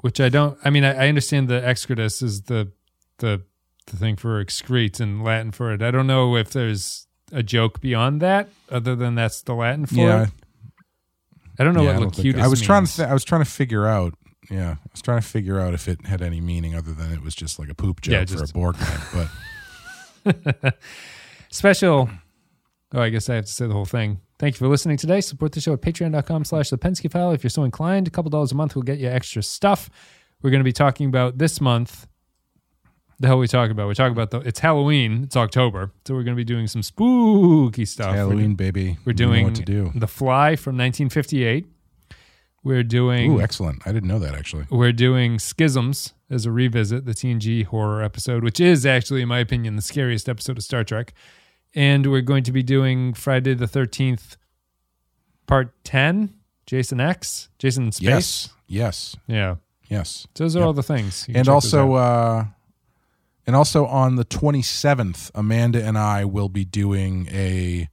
which 0.00 0.20
I 0.20 0.28
don't. 0.28 0.58
I 0.64 0.70
mean, 0.70 0.84
I, 0.84 1.04
I 1.04 1.08
understand 1.08 1.48
the 1.48 1.60
excretus 1.60 2.22
is 2.22 2.42
the 2.42 2.72
the 3.18 3.42
the 3.86 3.96
thing 3.96 4.16
for 4.16 4.42
excrete 4.44 5.00
in 5.00 5.22
Latin 5.22 5.50
for 5.52 5.72
it. 5.72 5.82
I 5.82 5.90
don't 5.90 6.06
know 6.06 6.36
if 6.36 6.50
there's 6.50 7.06
a 7.32 7.42
joke 7.42 7.80
beyond 7.80 8.20
that, 8.22 8.48
other 8.70 8.94
than 8.96 9.14
that's 9.14 9.42
the 9.42 9.54
Latin 9.54 9.86
for 9.86 9.94
Yeah. 9.96 10.22
it. 10.24 10.28
I 11.58 11.64
don't 11.64 11.74
know 11.74 11.82
Yeah, 11.84 11.90
I 11.90 11.98
what 11.98 12.16
locutus 12.16 12.42
I 12.42 12.46
was 12.48 12.60
trying 12.60 12.86
to 12.86 12.96
th- 12.96 13.08
I 13.08 13.12
was 13.12 13.24
trying 13.24 13.42
to 13.44 13.50
figure 13.50 13.86
out 13.86 14.14
yeah, 14.50 14.72
I 14.72 14.88
was 14.92 15.00
trying 15.02 15.20
to 15.20 15.26
figure 15.26 15.58
out 15.60 15.72
if 15.74 15.86
it 15.88 16.04
had 16.06 16.20
any 16.20 16.40
meaning 16.40 16.74
other 16.74 16.92
than 16.92 17.12
it 17.12 17.22
was 17.22 17.34
just 17.34 17.58
like 17.58 17.68
a 17.68 17.74
poop 17.74 18.00
joke 18.00 18.12
Yeah, 18.30 18.36
for 18.36 18.44
a 18.44 18.48
Borg 18.48 18.76
man. 18.80 19.28
But 20.64 20.78
Special. 21.50 22.10
Oh, 22.94 23.02
I 23.02 23.08
guess 23.08 23.28
I 23.28 23.34
have 23.34 23.46
to 23.46 23.52
say 23.52 23.66
the 23.66 23.74
whole 23.74 23.84
thing. 23.84 24.20
Thank 24.38 24.54
you 24.54 24.58
for 24.58 24.68
listening 24.68 24.96
today. 24.96 25.20
Support 25.20 25.52
the 25.52 25.60
show 25.60 25.72
at 25.72 25.80
patreon.com 25.80 26.44
slash 26.44 26.70
the 26.70 26.78
Pensky 26.78 27.10
file. 27.10 27.32
If 27.32 27.42
you're 27.42 27.50
so 27.50 27.64
inclined, 27.64 28.06
a 28.06 28.10
couple 28.10 28.30
dollars 28.30 28.52
a 28.52 28.54
month 28.54 28.76
will 28.76 28.82
get 28.82 28.98
you 28.98 29.08
extra 29.08 29.42
stuff. 29.42 29.90
We're 30.42 30.50
going 30.50 30.60
to 30.60 30.64
be 30.64 30.72
talking 30.72 31.08
about 31.08 31.38
this 31.38 31.60
month. 31.60 32.06
The 33.18 33.26
hell 33.26 33.38
we 33.38 33.48
talking 33.48 33.72
about? 33.72 33.88
We're 33.88 33.94
talking 33.94 34.12
about 34.12 34.30
the 34.30 34.40
it's 34.40 34.60
Halloween. 34.60 35.24
It's 35.24 35.36
October. 35.36 35.90
So 36.06 36.14
we're 36.14 36.22
going 36.22 36.36
to 36.36 36.40
be 36.40 36.44
doing 36.44 36.68
some 36.68 36.82
spooky 36.82 37.84
stuff. 37.84 38.10
We're 38.10 38.16
Halloween, 38.16 38.54
baby, 38.54 38.98
We're 39.04 39.10
We 39.10 39.12
know 39.12 39.16
doing 39.16 39.44
what 39.44 39.54
to 39.56 39.62
do. 39.62 39.92
The 39.94 40.06
Fly 40.06 40.56
from 40.56 40.76
1958. 40.76 41.66
We're 42.62 42.82
doing 42.82 43.32
Ooh, 43.32 43.40
excellent! 43.42 43.86
I 43.86 43.92
didn't 43.92 44.08
know 44.08 44.18
that 44.20 44.34
actually. 44.34 44.64
we're 44.70 44.92
doing 44.92 45.36
Schisms 45.38 46.14
as 46.30 46.46
a 46.46 46.50
revisit, 46.50 47.04
the 47.04 47.12
TNG 47.12 47.66
horror 47.66 48.02
episode, 48.02 48.42
which 48.42 48.58
is 48.58 48.86
actually, 48.86 49.20
in 49.20 49.28
my 49.28 49.38
opinion, 49.40 49.76
the 49.76 49.82
scariest 49.82 50.30
episode 50.30 50.56
of 50.56 50.64
Star 50.64 50.82
Trek. 50.82 51.12
And 51.74 52.10
we're 52.10 52.20
going 52.22 52.44
to 52.44 52.52
be 52.52 52.62
doing 52.62 53.14
Friday 53.14 53.54
the 53.54 53.66
13th, 53.66 54.36
part 55.46 55.72
10, 55.84 56.34
Jason 56.66 57.00
X, 57.00 57.48
Jason 57.58 57.84
in 57.86 57.92
Space. 57.92 58.04
Yes, 58.08 58.48
yes, 58.66 59.16
Yeah. 59.26 59.56
yes. 59.88 60.26
Those 60.34 60.54
are 60.56 60.60
Yep. 60.60 60.66
all 60.66 60.72
the 60.72 60.82
things. 60.82 61.26
And 61.34 61.48
also 61.48 61.94
uh 61.94 62.44
and 63.46 63.54
also 63.54 63.84
on 63.86 64.16
the 64.16 64.24
27th 64.24 65.30
amanda 65.34 65.84
and 65.84 65.98
i 65.98 66.24
will 66.24 66.48
be 66.48 66.64
doing 66.64 67.28
a 67.30 67.90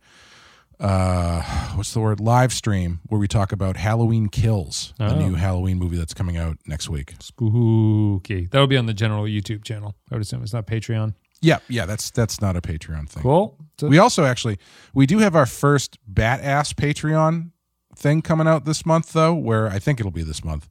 uh 0.79 1.41
what's 1.75 1.93
the 1.93 1.99
word 1.99 2.21
live 2.21 2.53
stream 2.53 3.01
where 3.07 3.19
we 3.19 3.27
talk 3.27 3.51
about 3.51 3.75
halloween 3.75 4.29
kills 4.29 4.93
Oh. 4.97 5.07
a 5.07 5.15
new 5.17 5.35
halloween 5.35 5.77
movie 5.77 5.97
that's 5.97 6.13
coming 6.13 6.37
out 6.37 6.57
next 6.65 6.87
week 6.89 7.15
spooky. 7.19 8.45
That'll 8.49 8.67
be 8.67 8.77
on 8.77 8.85
the 8.85 8.93
general 8.93 9.25
YouTube 9.25 9.65
channel. 9.65 9.93
I 10.09 10.15
would 10.15 10.21
assume 10.21 10.41
it's 10.41 10.53
not 10.53 10.65
Patreon. 10.67 11.15
Yeah 11.41 11.59
yeah 11.67 11.85
that's 11.85 12.11
that's 12.11 12.41
not 12.41 12.55
a 12.55 12.61
patreon 12.61 13.09
thing. 13.09 13.23
Cool. 13.23 13.57
We 13.81 13.97
also 13.97 14.25
actually 14.25 14.59
we 14.93 15.05
do 15.05 15.19
have 15.19 15.35
our 15.35 15.45
first 15.45 15.97
bat 16.07 16.41
ass 16.41 16.73
patreon 16.73 17.51
thing 17.95 18.21
coming 18.21 18.47
out 18.47 18.65
this 18.65 18.85
month 18.85 19.13
though 19.13 19.33
where 19.33 19.67
i 19.67 19.77
think 19.77 19.99
it'll 19.99 20.11
be 20.11 20.23
this 20.23 20.43
month 20.43 20.69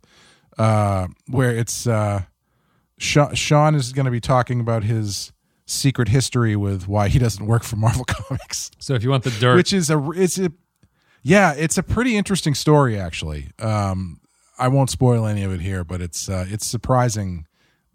uh 0.58 1.06
where 1.28 1.50
it's 1.50 1.86
uh 1.86 2.22
sean 2.98 3.74
is 3.74 3.92
going 3.92 4.04
to 4.04 4.10
be 4.10 4.20
talking 4.20 4.60
about 4.60 4.84
his 4.84 5.32
secret 5.70 6.08
history 6.08 6.56
with 6.56 6.88
why 6.88 7.08
he 7.08 7.18
doesn't 7.18 7.46
work 7.46 7.62
for 7.62 7.76
marvel 7.76 8.04
comics. 8.08 8.70
So 8.78 8.94
if 8.94 9.02
you 9.02 9.10
want 9.10 9.24
the 9.24 9.30
dirt, 9.30 9.56
which 9.56 9.72
is 9.72 9.88
a 9.90 10.10
it's 10.12 10.38
a 10.38 10.52
yeah 11.22 11.54
it's 11.56 11.78
a 11.78 11.82
pretty 11.82 12.16
interesting 12.16 12.54
story 12.54 12.98
actually. 12.98 13.50
Um 13.58 14.20
i 14.58 14.68
won't 14.68 14.90
spoil 14.90 15.24
any 15.24 15.42
of 15.42 15.52
it 15.52 15.60
here 15.60 15.84
but 15.84 16.02
it's 16.02 16.28
uh 16.28 16.44
it's 16.48 16.66
surprising 16.66 17.46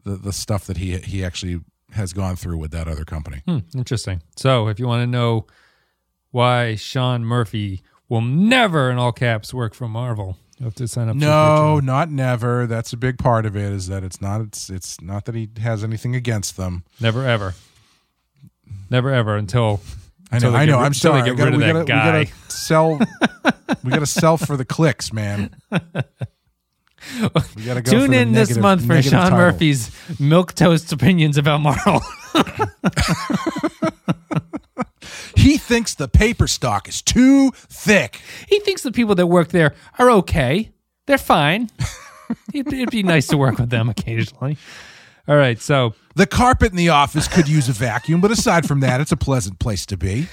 the 0.04 0.16
the 0.16 0.34
stuff 0.34 0.66
that 0.66 0.78
he 0.78 0.98
he 0.98 1.24
actually 1.24 1.60
has 1.96 2.14
gone 2.14 2.36
through 2.36 2.58
with 2.58 2.72
that 2.72 2.88
other 2.88 3.04
company 3.06 3.42
Hmm, 3.48 3.60
interesting. 3.76 4.22
So, 4.36 4.68
if 4.68 4.80
you 4.80 4.88
want 4.88 5.02
to 5.02 5.08
know 5.08 5.48
why 6.32 6.76
Sean 6.76 7.24
Murphy 7.26 7.82
will 8.10 8.22
never, 8.22 8.92
in 8.92 8.98
all 8.98 9.12
caps, 9.12 9.54
work 9.54 9.74
for 9.74 9.88
Marvel, 9.88 10.38
you 10.60 10.66
have 10.66 10.76
to 10.76 10.88
sign 10.88 11.10
up. 11.10 11.16
No, 11.16 11.80
not 11.80 12.10
never. 12.10 12.66
That's 12.68 12.94
a 12.94 12.98
big 12.98 13.18
part 13.18 13.46
of 13.46 13.58
it. 13.58 13.74
Is 13.74 13.88
that 13.88 14.04
it's 14.04 14.22
not. 14.22 14.40
It's 14.42 14.70
it's 14.70 15.02
not 15.02 15.26
that 15.26 15.36
he 15.36 15.50
has 15.62 15.84
anything 15.84 16.16
against 16.16 16.56
them. 16.56 16.84
Never 17.02 17.26
ever, 17.26 17.56
never 18.90 19.12
ever 19.12 19.36
until 19.36 19.82
I 20.32 20.40
know. 20.40 20.54
I 20.56 20.66
know. 20.66 20.78
rid- 20.78 20.80
I'm 20.82 20.86
until 20.88 21.14
they 21.14 21.20
sorry. 21.20 21.30
get 21.32 21.38
gotta, 21.38 21.52
rid 21.52 21.54
of 21.56 21.60
we, 21.60 21.66
that 21.66 21.86
gotta, 21.88 22.20
we 22.20 22.26
guy. 22.26 22.26
gotta 22.26 22.52
sell. 22.52 23.00
we 23.84 23.92
gotta 23.92 24.06
sell 24.06 24.38
for 24.38 24.56
the 24.58 24.66
clicks, 24.66 25.12
man. 25.12 25.56
We 27.56 27.64
gotta 27.66 27.82
go 27.82 27.92
tune 27.92 28.02
for 28.02 28.08
the 28.08 28.18
in 28.18 28.32
this 28.34 28.58
month 28.58 28.86
for 28.86 29.02
Sean 29.02 29.12
title. 29.12 29.38
Murphy's 29.38 29.92
milk 30.20 30.54
toast 30.54 30.92
opinions 30.92 31.38
about 31.38 31.62
Marvel. 31.62 32.02
He 35.36 35.58
thinks 35.58 35.94
the 35.94 36.08
paper 36.08 36.48
stock 36.48 36.88
is 36.88 37.02
too 37.04 37.52
thick. 37.52 38.20
he 38.48 38.60
thinks 38.62 38.82
the 38.82 38.92
people 38.92 39.14
that 39.16 39.28
work 39.28 39.50
there 39.50 39.76
are 40.00 40.10
okay. 40.10 40.72
They're 41.06 41.20
fine. 41.20 41.70
it'd, 42.54 42.74
it'd 42.74 42.90
be 42.90 43.04
nice 43.04 43.28
to 43.28 43.38
work 43.38 43.60
with 43.60 43.70
them 43.70 43.88
occasionally. 43.88 44.58
All 45.28 45.36
right, 45.36 45.60
so 45.60 45.94
The 46.16 46.26
carpet 46.26 46.72
in 46.72 46.78
the 46.78 46.90
office 46.90 47.28
could 47.28 47.48
use 47.48 47.70
a 47.70 47.74
vacuum, 47.74 48.22
but 48.22 48.32
aside 48.32 48.68
from 48.68 48.80
that, 48.80 49.02
it's 49.02 49.12
a 49.12 49.18
pleasant 49.18 49.60
place 49.60 49.86
to 49.88 49.98
be. 49.98 50.28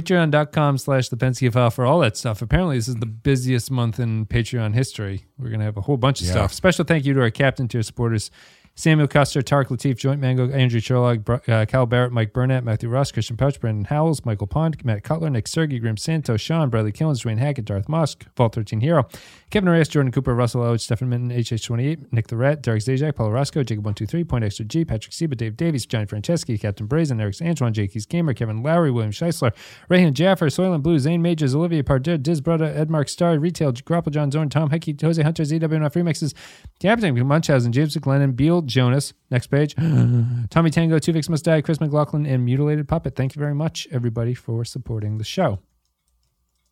patreon.com 0.00 0.76
slash 0.78 1.08
the 1.08 1.16
Pensky 1.16 1.50
file 1.52 1.70
for 1.70 1.86
all 1.86 2.00
that 2.00 2.16
stuff. 2.16 2.42
Apparently, 2.42 2.76
this 2.76 2.88
is 2.88 2.96
the 2.96 3.06
busiest 3.06 3.70
month 3.70 3.98
in 3.98 4.26
Patreon 4.26 4.74
history. 4.74 5.24
We're 5.38 5.48
going 5.48 5.60
to 5.60 5.64
have 5.64 5.76
a 5.76 5.82
whole 5.82 5.96
bunch 5.96 6.20
of 6.20 6.26
Yeah. 6.26 6.32
stuff. 6.34 6.52
Special 6.52 6.84
thank 6.84 7.06
you 7.06 7.14
to 7.14 7.20
our 7.20 7.30
captain 7.30 7.66
tier 7.66 7.82
supporters 7.82 8.30
Samuel 8.78 9.08
Custer, 9.08 9.40
Tarek 9.40 9.68
Latif, 9.68 9.96
Joint 9.96 10.20
Mango, 10.20 10.50
Andrew 10.50 10.80
Sherlock, 10.80 11.48
uh, 11.48 11.64
Cal 11.64 11.86
Barrett, 11.86 12.12
Mike 12.12 12.34
Burnett, 12.34 12.62
Matthew 12.62 12.90
Ross, 12.90 13.10
Christian 13.10 13.34
Pouch, 13.34 13.58
Brandon 13.58 13.86
Howells, 13.86 14.26
Michael 14.26 14.46
Pond, 14.46 14.84
Matt 14.84 15.02
Cutler, 15.02 15.30
Nick 15.30 15.48
Sergey, 15.48 15.78
Grim 15.78 15.96
Santos, 15.96 16.42
Sean, 16.42 16.68
Bradley 16.68 16.92
Killens, 16.92 17.24
Dwayne 17.24 17.38
Hackett, 17.38 17.64
Darth 17.64 17.88
Musk, 17.88 18.26
Vault 18.36 18.54
13 18.54 18.80
Hero, 18.80 19.08
Kevin 19.50 19.70
Reyes, 19.70 19.88
Jordan 19.88 20.12
Cooper, 20.12 20.34
Russell 20.34 20.62
Elwood, 20.62 20.82
Stephen 20.82 21.08
Minton, 21.08 21.30
HH28, 21.30 22.12
Nick 22.12 22.26
the 22.26 22.36
Rat, 22.36 22.62
Derek 22.62 22.82
Zajac, 22.82 23.16
Paulo 23.16 23.30
Roscoe, 23.30 23.62
Jacob123, 23.64 24.28
Point 24.28 24.44
Extra 24.44 24.66
G, 24.66 24.84
Patrick 24.84 25.14
Seba, 25.14 25.36
Dave 25.36 25.56
Davies, 25.56 25.86
Johnny 25.86 26.04
Franceschi, 26.04 26.58
Captain 26.58 26.86
Brazen, 26.86 27.18
Eric 27.18 27.36
Antoine, 27.40 27.72
Jakey's 27.72 28.04
Gamer, 28.04 28.34
Kevin 28.34 28.62
Lowry, 28.62 28.90
William 28.90 29.12
Scheisler, 29.12 29.52
Rayhan 29.88 30.12
Jaffer, 30.12 30.48
Soylent 30.48 30.82
Blue, 30.82 30.98
Zane 30.98 31.22
Majors, 31.22 31.54
Olivia 31.54 31.82
Pardue, 31.82 32.18
Diz 32.18 32.42
Brother, 32.42 32.66
Ed 32.66 32.90
Mark 32.90 33.08
Star, 33.08 33.38
Retail, 33.38 33.72
Grapple 33.86 34.12
John 34.12 34.30
Zorn, 34.30 34.50
Tom 34.50 34.68
Hecky, 34.68 35.00
Jose 35.00 35.22
Hunter, 35.22 35.44
ZWNF 35.44 35.94
Remixes, 35.94 36.34
Captain 36.78 37.26
Munchausen, 37.26 37.72
James 37.72 37.96
McLennan, 37.96 38.36
Beal, 38.36 38.65
Jonas, 38.66 39.12
next 39.30 39.46
page, 39.46 39.74
Tommy 40.50 40.70
Tango, 40.70 40.98
Tuvix 40.98 41.28
Must 41.28 41.44
Die, 41.44 41.60
Chris 41.62 41.80
McLaughlin, 41.80 42.26
and 42.26 42.44
Mutilated 42.44 42.88
Puppet. 42.88 43.14
Thank 43.16 43.34
you 43.36 43.40
very 43.40 43.54
much, 43.54 43.86
everybody, 43.90 44.34
for 44.34 44.64
supporting 44.64 45.18
the 45.18 45.24
show. 45.24 45.60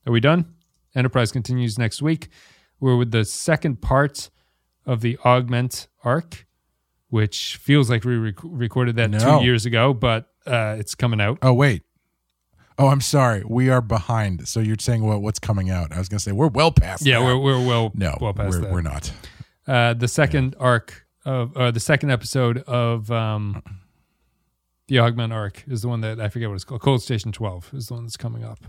Are 0.07 0.13
we 0.13 0.21
done? 0.21 0.55
Enterprise 0.95 1.33
continues 1.33 1.79
next 1.79 2.03
week. 2.03 2.29
We're 2.81 2.97
with 2.97 3.11
the 3.11 3.25
second 3.25 3.81
part 3.81 4.31
of 4.85 5.01
the 5.01 5.17
Augment 5.25 5.89
arc, 6.05 6.47
which 7.09 7.57
feels 7.57 7.89
like 7.89 8.05
we 8.05 8.17
rec- 8.17 8.35
recorded 8.43 8.97
that 8.97 9.11
No. 9.11 9.39
two 9.39 9.45
years 9.45 9.65
ago, 9.65 9.95
but 9.95 10.29
uh, 10.47 10.77
it's 10.79 10.95
coming 10.95 11.21
out. 11.21 11.39
Oh 11.43 11.55
wait. 11.55 11.83
Oh, 12.77 12.89
I'm 12.89 13.01
sorry. 13.01 13.45
We 13.49 13.71
are 13.71 13.81
behind. 13.81 14.49
So 14.49 14.59
you're 14.61 14.77
saying 14.81 15.05
well, 15.05 15.21
what's 15.21 15.39
coming 15.39 15.71
out? 15.71 15.93
I 15.93 15.99
was 15.99 16.09
going 16.09 16.19
to 16.19 16.23
say 16.25 16.33
we're 16.33 16.49
well 16.49 16.73
past. 16.73 17.07
Yeah, 17.07 17.21
that. 17.21 17.25
we're 17.25 17.39
we're 17.39 17.65
well 17.67 17.93
no, 17.95 18.19
well 18.21 18.35
past 18.35 18.61
we're, 18.61 18.73
we're 18.73 18.81
not. 18.83 19.13
uh, 19.67 19.95
the 19.95 20.09
second 20.09 20.55
arc 20.59 21.04
of 21.25 21.57
uh, 21.57 21.71
the 21.71 21.81
second 21.81 22.11
episode 22.11 22.59
of 22.59 23.11
um, 23.11 23.63
the 24.89 24.99
Augment 24.99 25.33
arc 25.33 25.65
is 25.67 25.83
the 25.83 25.89
one 25.89 26.01
that 26.03 26.21
I 26.21 26.29
forget 26.29 26.49
what 26.49 26.57
it's 26.57 26.65
called. 26.65 26.83
Cold 26.83 27.03
Station 27.03 27.33
Twelve 27.33 27.71
is 27.73 27.89
the 27.89 27.95
one 27.95 28.05
that's 28.05 28.17
coming 28.17 28.45
up. 28.45 28.61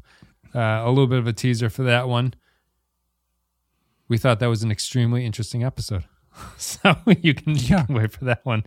Uh, 0.53 0.83
a 0.85 0.89
little 0.89 1.07
bit 1.07 1.19
of 1.19 1.27
a 1.27 1.33
teaser 1.33 1.69
for 1.69 1.83
that 1.83 2.07
one. 2.07 2.33
we 4.07 4.17
thought 4.17 4.39
that 4.39 4.47
was 4.47 4.63
an 4.63 4.71
extremely 4.71 5.25
interesting 5.25 5.63
episode. 5.63 6.05
so 6.57 6.95
you 7.21 7.33
can, 7.33 7.55
you 7.55 7.75
can 7.75 7.87
wait 7.89 8.11
for 8.11 8.25
that 8.25 8.45
one. 8.45 8.63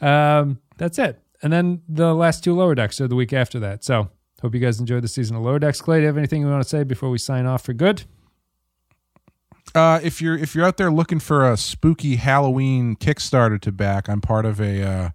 Um, 0.00 0.60
that's 0.76 0.98
it. 0.98 1.20
And 1.42 1.52
then 1.52 1.82
the 1.88 2.14
last 2.14 2.44
two 2.44 2.54
lower 2.54 2.74
decks 2.74 3.00
are 3.00 3.08
the 3.08 3.14
week 3.14 3.32
after 3.32 3.58
that. 3.60 3.84
So 3.84 4.10
hope 4.42 4.54
you 4.54 4.60
guys 4.60 4.80
enjoyed 4.80 5.02
the 5.02 5.08
season 5.08 5.36
of 5.36 5.42
lower 5.42 5.58
decks. 5.58 5.80
Clay, 5.80 5.98
do 5.98 6.02
you 6.02 6.06
have 6.08 6.18
anything 6.18 6.42
you 6.42 6.48
want 6.48 6.62
to 6.62 6.68
say 6.68 6.84
before 6.84 7.10
we 7.10 7.18
sign 7.18 7.46
off 7.46 7.62
for 7.62 7.72
good? 7.72 8.04
Uh, 9.74 9.98
if 10.04 10.22
you're 10.22 10.38
if 10.38 10.54
you're 10.54 10.64
out 10.64 10.76
there 10.76 10.90
looking 10.90 11.18
for 11.18 11.50
a 11.50 11.56
spooky 11.56 12.16
Halloween 12.16 12.94
Kickstarter 12.94 13.60
to 13.60 13.72
back, 13.72 14.08
I'm 14.08 14.20
part 14.20 14.46
of 14.46 14.60
a 14.60 14.82
uh, 14.82 15.10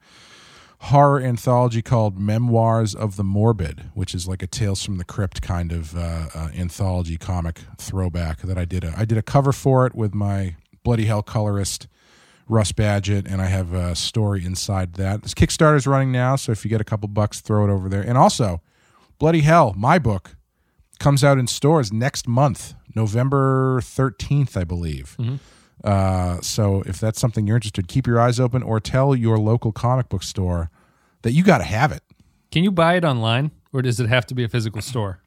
horror 0.79 1.21
anthology 1.21 1.81
called 1.81 2.19
Memoirs 2.19 2.93
of 2.93 3.15
the 3.15 3.23
Morbid, 3.23 3.89
which 3.93 4.13
is 4.13 4.27
like 4.27 4.43
a 4.43 4.47
Tales 4.47 4.83
from 4.83 4.97
the 4.97 5.05
Crypt 5.05 5.41
kind 5.41 5.71
of 5.71 5.95
uh, 5.95 6.27
uh, 6.33 6.49
anthology 6.57 7.17
comic 7.17 7.61
throwback 7.77 8.41
that 8.41 8.57
I 8.57 8.65
did. 8.65 8.83
A, 8.83 8.93
I 8.97 9.05
did 9.05 9.17
a 9.17 9.21
cover 9.21 9.53
for 9.53 9.85
it 9.85 9.95
with 9.95 10.13
my 10.13 10.55
bloody 10.83 11.05
hell 11.05 11.23
colorist 11.23 11.87
Russ 12.49 12.71
Badgett, 12.73 13.31
and 13.31 13.41
I 13.41 13.45
have 13.45 13.73
a 13.73 13.95
story 13.95 14.43
inside 14.43 14.95
that. 14.95 15.21
This 15.21 15.33
Kickstarter's 15.33 15.87
running 15.87 16.11
now, 16.11 16.35
so 16.35 16.51
if 16.51 16.65
you 16.65 16.69
get 16.69 16.81
a 16.81 16.85
couple 16.85 17.07
bucks, 17.07 17.39
throw 17.39 17.63
it 17.63 17.71
over 17.71 17.87
there. 17.87 18.01
And 18.01 18.17
also, 18.17 18.61
bloody 19.19 19.41
hell, 19.41 19.73
my 19.77 19.99
book 19.99 20.35
comes 20.99 21.23
out 21.23 21.37
in 21.37 21.47
stores 21.47 21.93
next 21.93 22.27
month, 22.27 22.73
November 22.95 23.79
13th, 23.81 24.57
I 24.57 24.63
believe. 24.63 25.15
Mm-hmm. 25.19 25.35
Uh, 25.83 26.41
so 26.41 26.81
if 26.85 26.99
that's 26.99 27.19
something 27.19 27.47
you're 27.47 27.55
interested, 27.55 27.87
keep 27.87 28.05
your 28.05 28.19
eyes 28.19 28.39
open 28.39 28.61
or 28.63 28.79
tell 28.79 29.15
your 29.15 29.37
local 29.37 29.71
comic 29.71 30.09
book 30.09 30.23
store 30.23 30.69
that 31.21 31.31
you 31.31 31.43
got 31.43 31.59
to 31.59 31.63
have 31.63 31.91
it. 31.91 32.03
Can 32.51 32.63
you 32.63 32.71
buy 32.71 32.95
it 32.95 33.05
online 33.05 33.51
or 33.71 33.81
does 33.81 33.99
it 33.99 34.09
have 34.09 34.25
to 34.27 34.35
be 34.35 34.43
a 34.43 34.49
physical 34.49 34.81
store? 34.81 35.21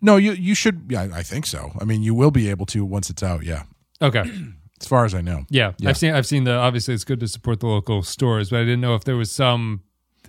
No, 0.00 0.16
you 0.16 0.32
you 0.32 0.54
should. 0.54 0.86
Yeah, 0.90 1.08
I 1.14 1.22
think 1.22 1.46
so. 1.46 1.72
I 1.80 1.84
mean, 1.84 2.02
you 2.02 2.14
will 2.14 2.30
be 2.30 2.50
able 2.50 2.66
to 2.66 2.84
once 2.84 3.08
it's 3.08 3.22
out. 3.22 3.42
Yeah, 3.44 3.62
Okay. 4.02 4.20
as 4.80 4.86
far 4.86 5.06
as 5.06 5.14
I 5.14 5.22
know. 5.22 5.46
Yeah, 5.48 5.72
Yeah. 5.78 5.88
I've 5.90 5.96
seen. 5.96 6.12
I've 6.12 6.26
seen 6.26 6.44
the. 6.44 6.52
Obviously, 6.54 6.92
it's 6.92 7.04
good 7.04 7.20
to 7.20 7.28
support 7.28 7.60
the 7.60 7.68
local 7.68 8.02
stores, 8.02 8.50
but 8.50 8.58
I 8.60 8.64
didn't 8.64 8.82
know 8.82 8.94
if 8.96 9.04
there 9.04 9.16
was 9.16 9.30
some, 9.30 9.82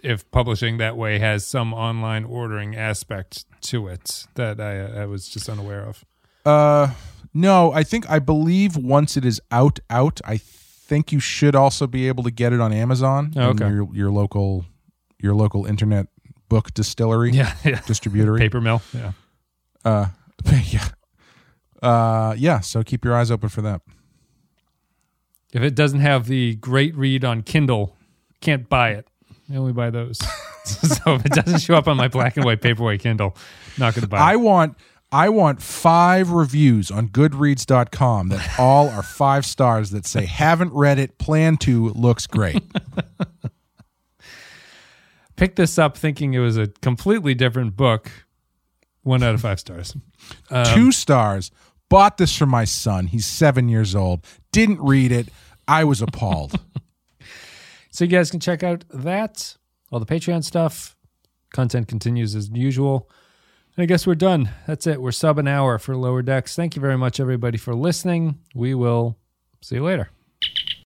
if 0.04 0.30
publishing 0.32 0.78
that 0.78 0.98
way 0.98 1.20
has 1.20 1.46
some 1.46 1.74
online 1.74 2.24
ordering 2.26 2.76
aspect 2.76 3.46
to 3.62 3.88
it 3.88 4.26
that 4.36 4.60
I, 4.60 5.02
I 5.02 5.06
was 5.06 5.28
just 5.28 5.50
unaware 5.50 5.82
of. 5.84 6.06
Uh, 6.46 6.93
no, 7.34 7.72
I 7.74 7.84
think 7.84 8.10
I 8.10 8.20
believe 8.20 8.78
once 8.78 9.18
it 9.18 9.26
is 9.26 9.41
out, 9.52 9.80
out. 9.89 10.22
I 10.26 10.38
think 10.38 11.12
you 11.12 11.20
should 11.20 11.56
also 11.56 11.88
be 11.88 12.08
able 12.08 12.24
to 12.24 12.32
get 12.32 12.54
it 12.54 12.62
on 12.62 12.72
Amazon. 12.72 13.34
Oh, 13.36 13.50
okay. 13.50 13.68
Your 13.70 13.89
your 13.93 14.12
local 14.12 14.66
your 15.20 15.34
local 15.34 15.66
internet 15.66 16.08
book 16.48 16.74
distillery 16.74 17.32
Yeah, 17.32 17.56
yeah. 17.66 17.82
distributor. 17.88 18.38
Paper 18.38 18.62
mill. 18.62 18.82
Yeah. 18.93 19.12
Uh, 19.84 20.08
yeah. 20.70 20.88
Uh, 21.82 22.36
yeah. 22.38 22.60
So 22.60 22.84
keep 22.84 23.04
your 23.04 23.16
eyes 23.16 23.32
open 23.32 23.50
for 23.50 23.62
that. 23.64 23.82
If 25.54 25.64
it 25.64 25.74
doesn't 25.74 26.02
have 26.02 26.28
the 26.28 26.56
great 26.56 26.96
read 26.96 27.24
on 27.24 27.41
Kindle, 27.41 27.96
can't 28.41 28.68
buy 28.70 28.91
it. 28.91 29.08
I 29.52 29.56
only 29.56 29.74
buy 29.74 29.89
those. 29.89 30.18
so 30.66 31.16
if 31.16 31.26
it 31.26 31.32
doesn't 31.32 31.60
show 31.60 31.76
up 31.76 31.88
on 31.88 31.98
my 31.98 32.08
black 32.08 32.36
and 32.36 32.46
white 32.46 32.62
paperweight 32.62 33.02
Kindle, 33.02 33.36
not 33.78 33.93
going 33.93 34.02
to 34.04 34.08
buy 34.08 34.18
I 34.18 34.36
want 34.36 34.78
I 35.12 35.30
want 35.30 35.62
five 35.62 36.32
reviews 36.32 36.89
on 36.91 37.10
Goodreads.com 37.10 38.30
that 38.30 38.60
all 38.60 38.89
are 38.89 39.04
five 39.04 39.46
stars 39.46 39.91
that 39.91 40.06
say 40.06 40.26
haven't 40.26 40.74
read 40.74 41.00
it, 41.00 41.18
plan 41.18 41.58
to, 41.58 41.89
looks 41.89 42.28
great. 42.28 42.64
Picked 45.36 45.58
this 45.58 45.78
up 45.78 45.98
thinking 45.98 46.34
it 46.34 46.39
was 46.39 46.58
a 46.58 46.68
completely 46.68 47.34
different 47.34 47.78
book. 47.78 48.12
One 49.04 49.22
out 49.22 49.36
of 49.36 49.41
five 49.41 49.60
stars. 49.60 49.96
Um, 50.50 50.66
Two 50.74 50.91
stars. 50.91 51.52
Bought 51.88 52.18
this 52.18 52.36
for 52.36 52.48
my 52.48 52.66
son. 52.66 53.08
He's 53.08 53.26
seven 53.26 53.70
years 53.70 53.96
old. 53.96 54.26
Didn't 54.52 54.82
read 54.82 55.12
it. 55.12 55.30
I 55.68 55.84
was 55.84 56.02
appalled. 56.02 56.60
So 57.96 58.04
you 58.04 58.10
guys 58.10 58.30
can 58.30 58.41
check 58.41 58.62
out 58.62 58.84
that, 58.89 59.56
all 59.89 60.02
the 60.02 60.06
Patreon 60.06 60.43
stuff. 60.43 60.98
Content 61.54 61.88
continues 61.88 62.36
as 62.36 62.50
usual. 62.50 63.10
And 63.78 63.84
I 63.84 63.86
guess 63.86 64.06
we're 64.06 64.16
done. 64.16 64.50
That's 64.68 64.86
it. 64.86 65.02
We're 65.02 65.14
sub 65.14 65.39
an 65.39 65.48
hour 65.48 65.80
for 65.80 65.96
Lower 65.96 66.22
Decks. 66.22 66.58
Thank 66.58 66.76
you 66.76 66.82
very 66.82 66.98
much, 66.98 67.22
everybody, 67.22 67.58
for 67.58 67.74
listening. 67.74 68.39
We 68.54 68.76
will 68.76 69.18
see 69.62 69.76
you 69.76 69.84
later. 69.86 70.10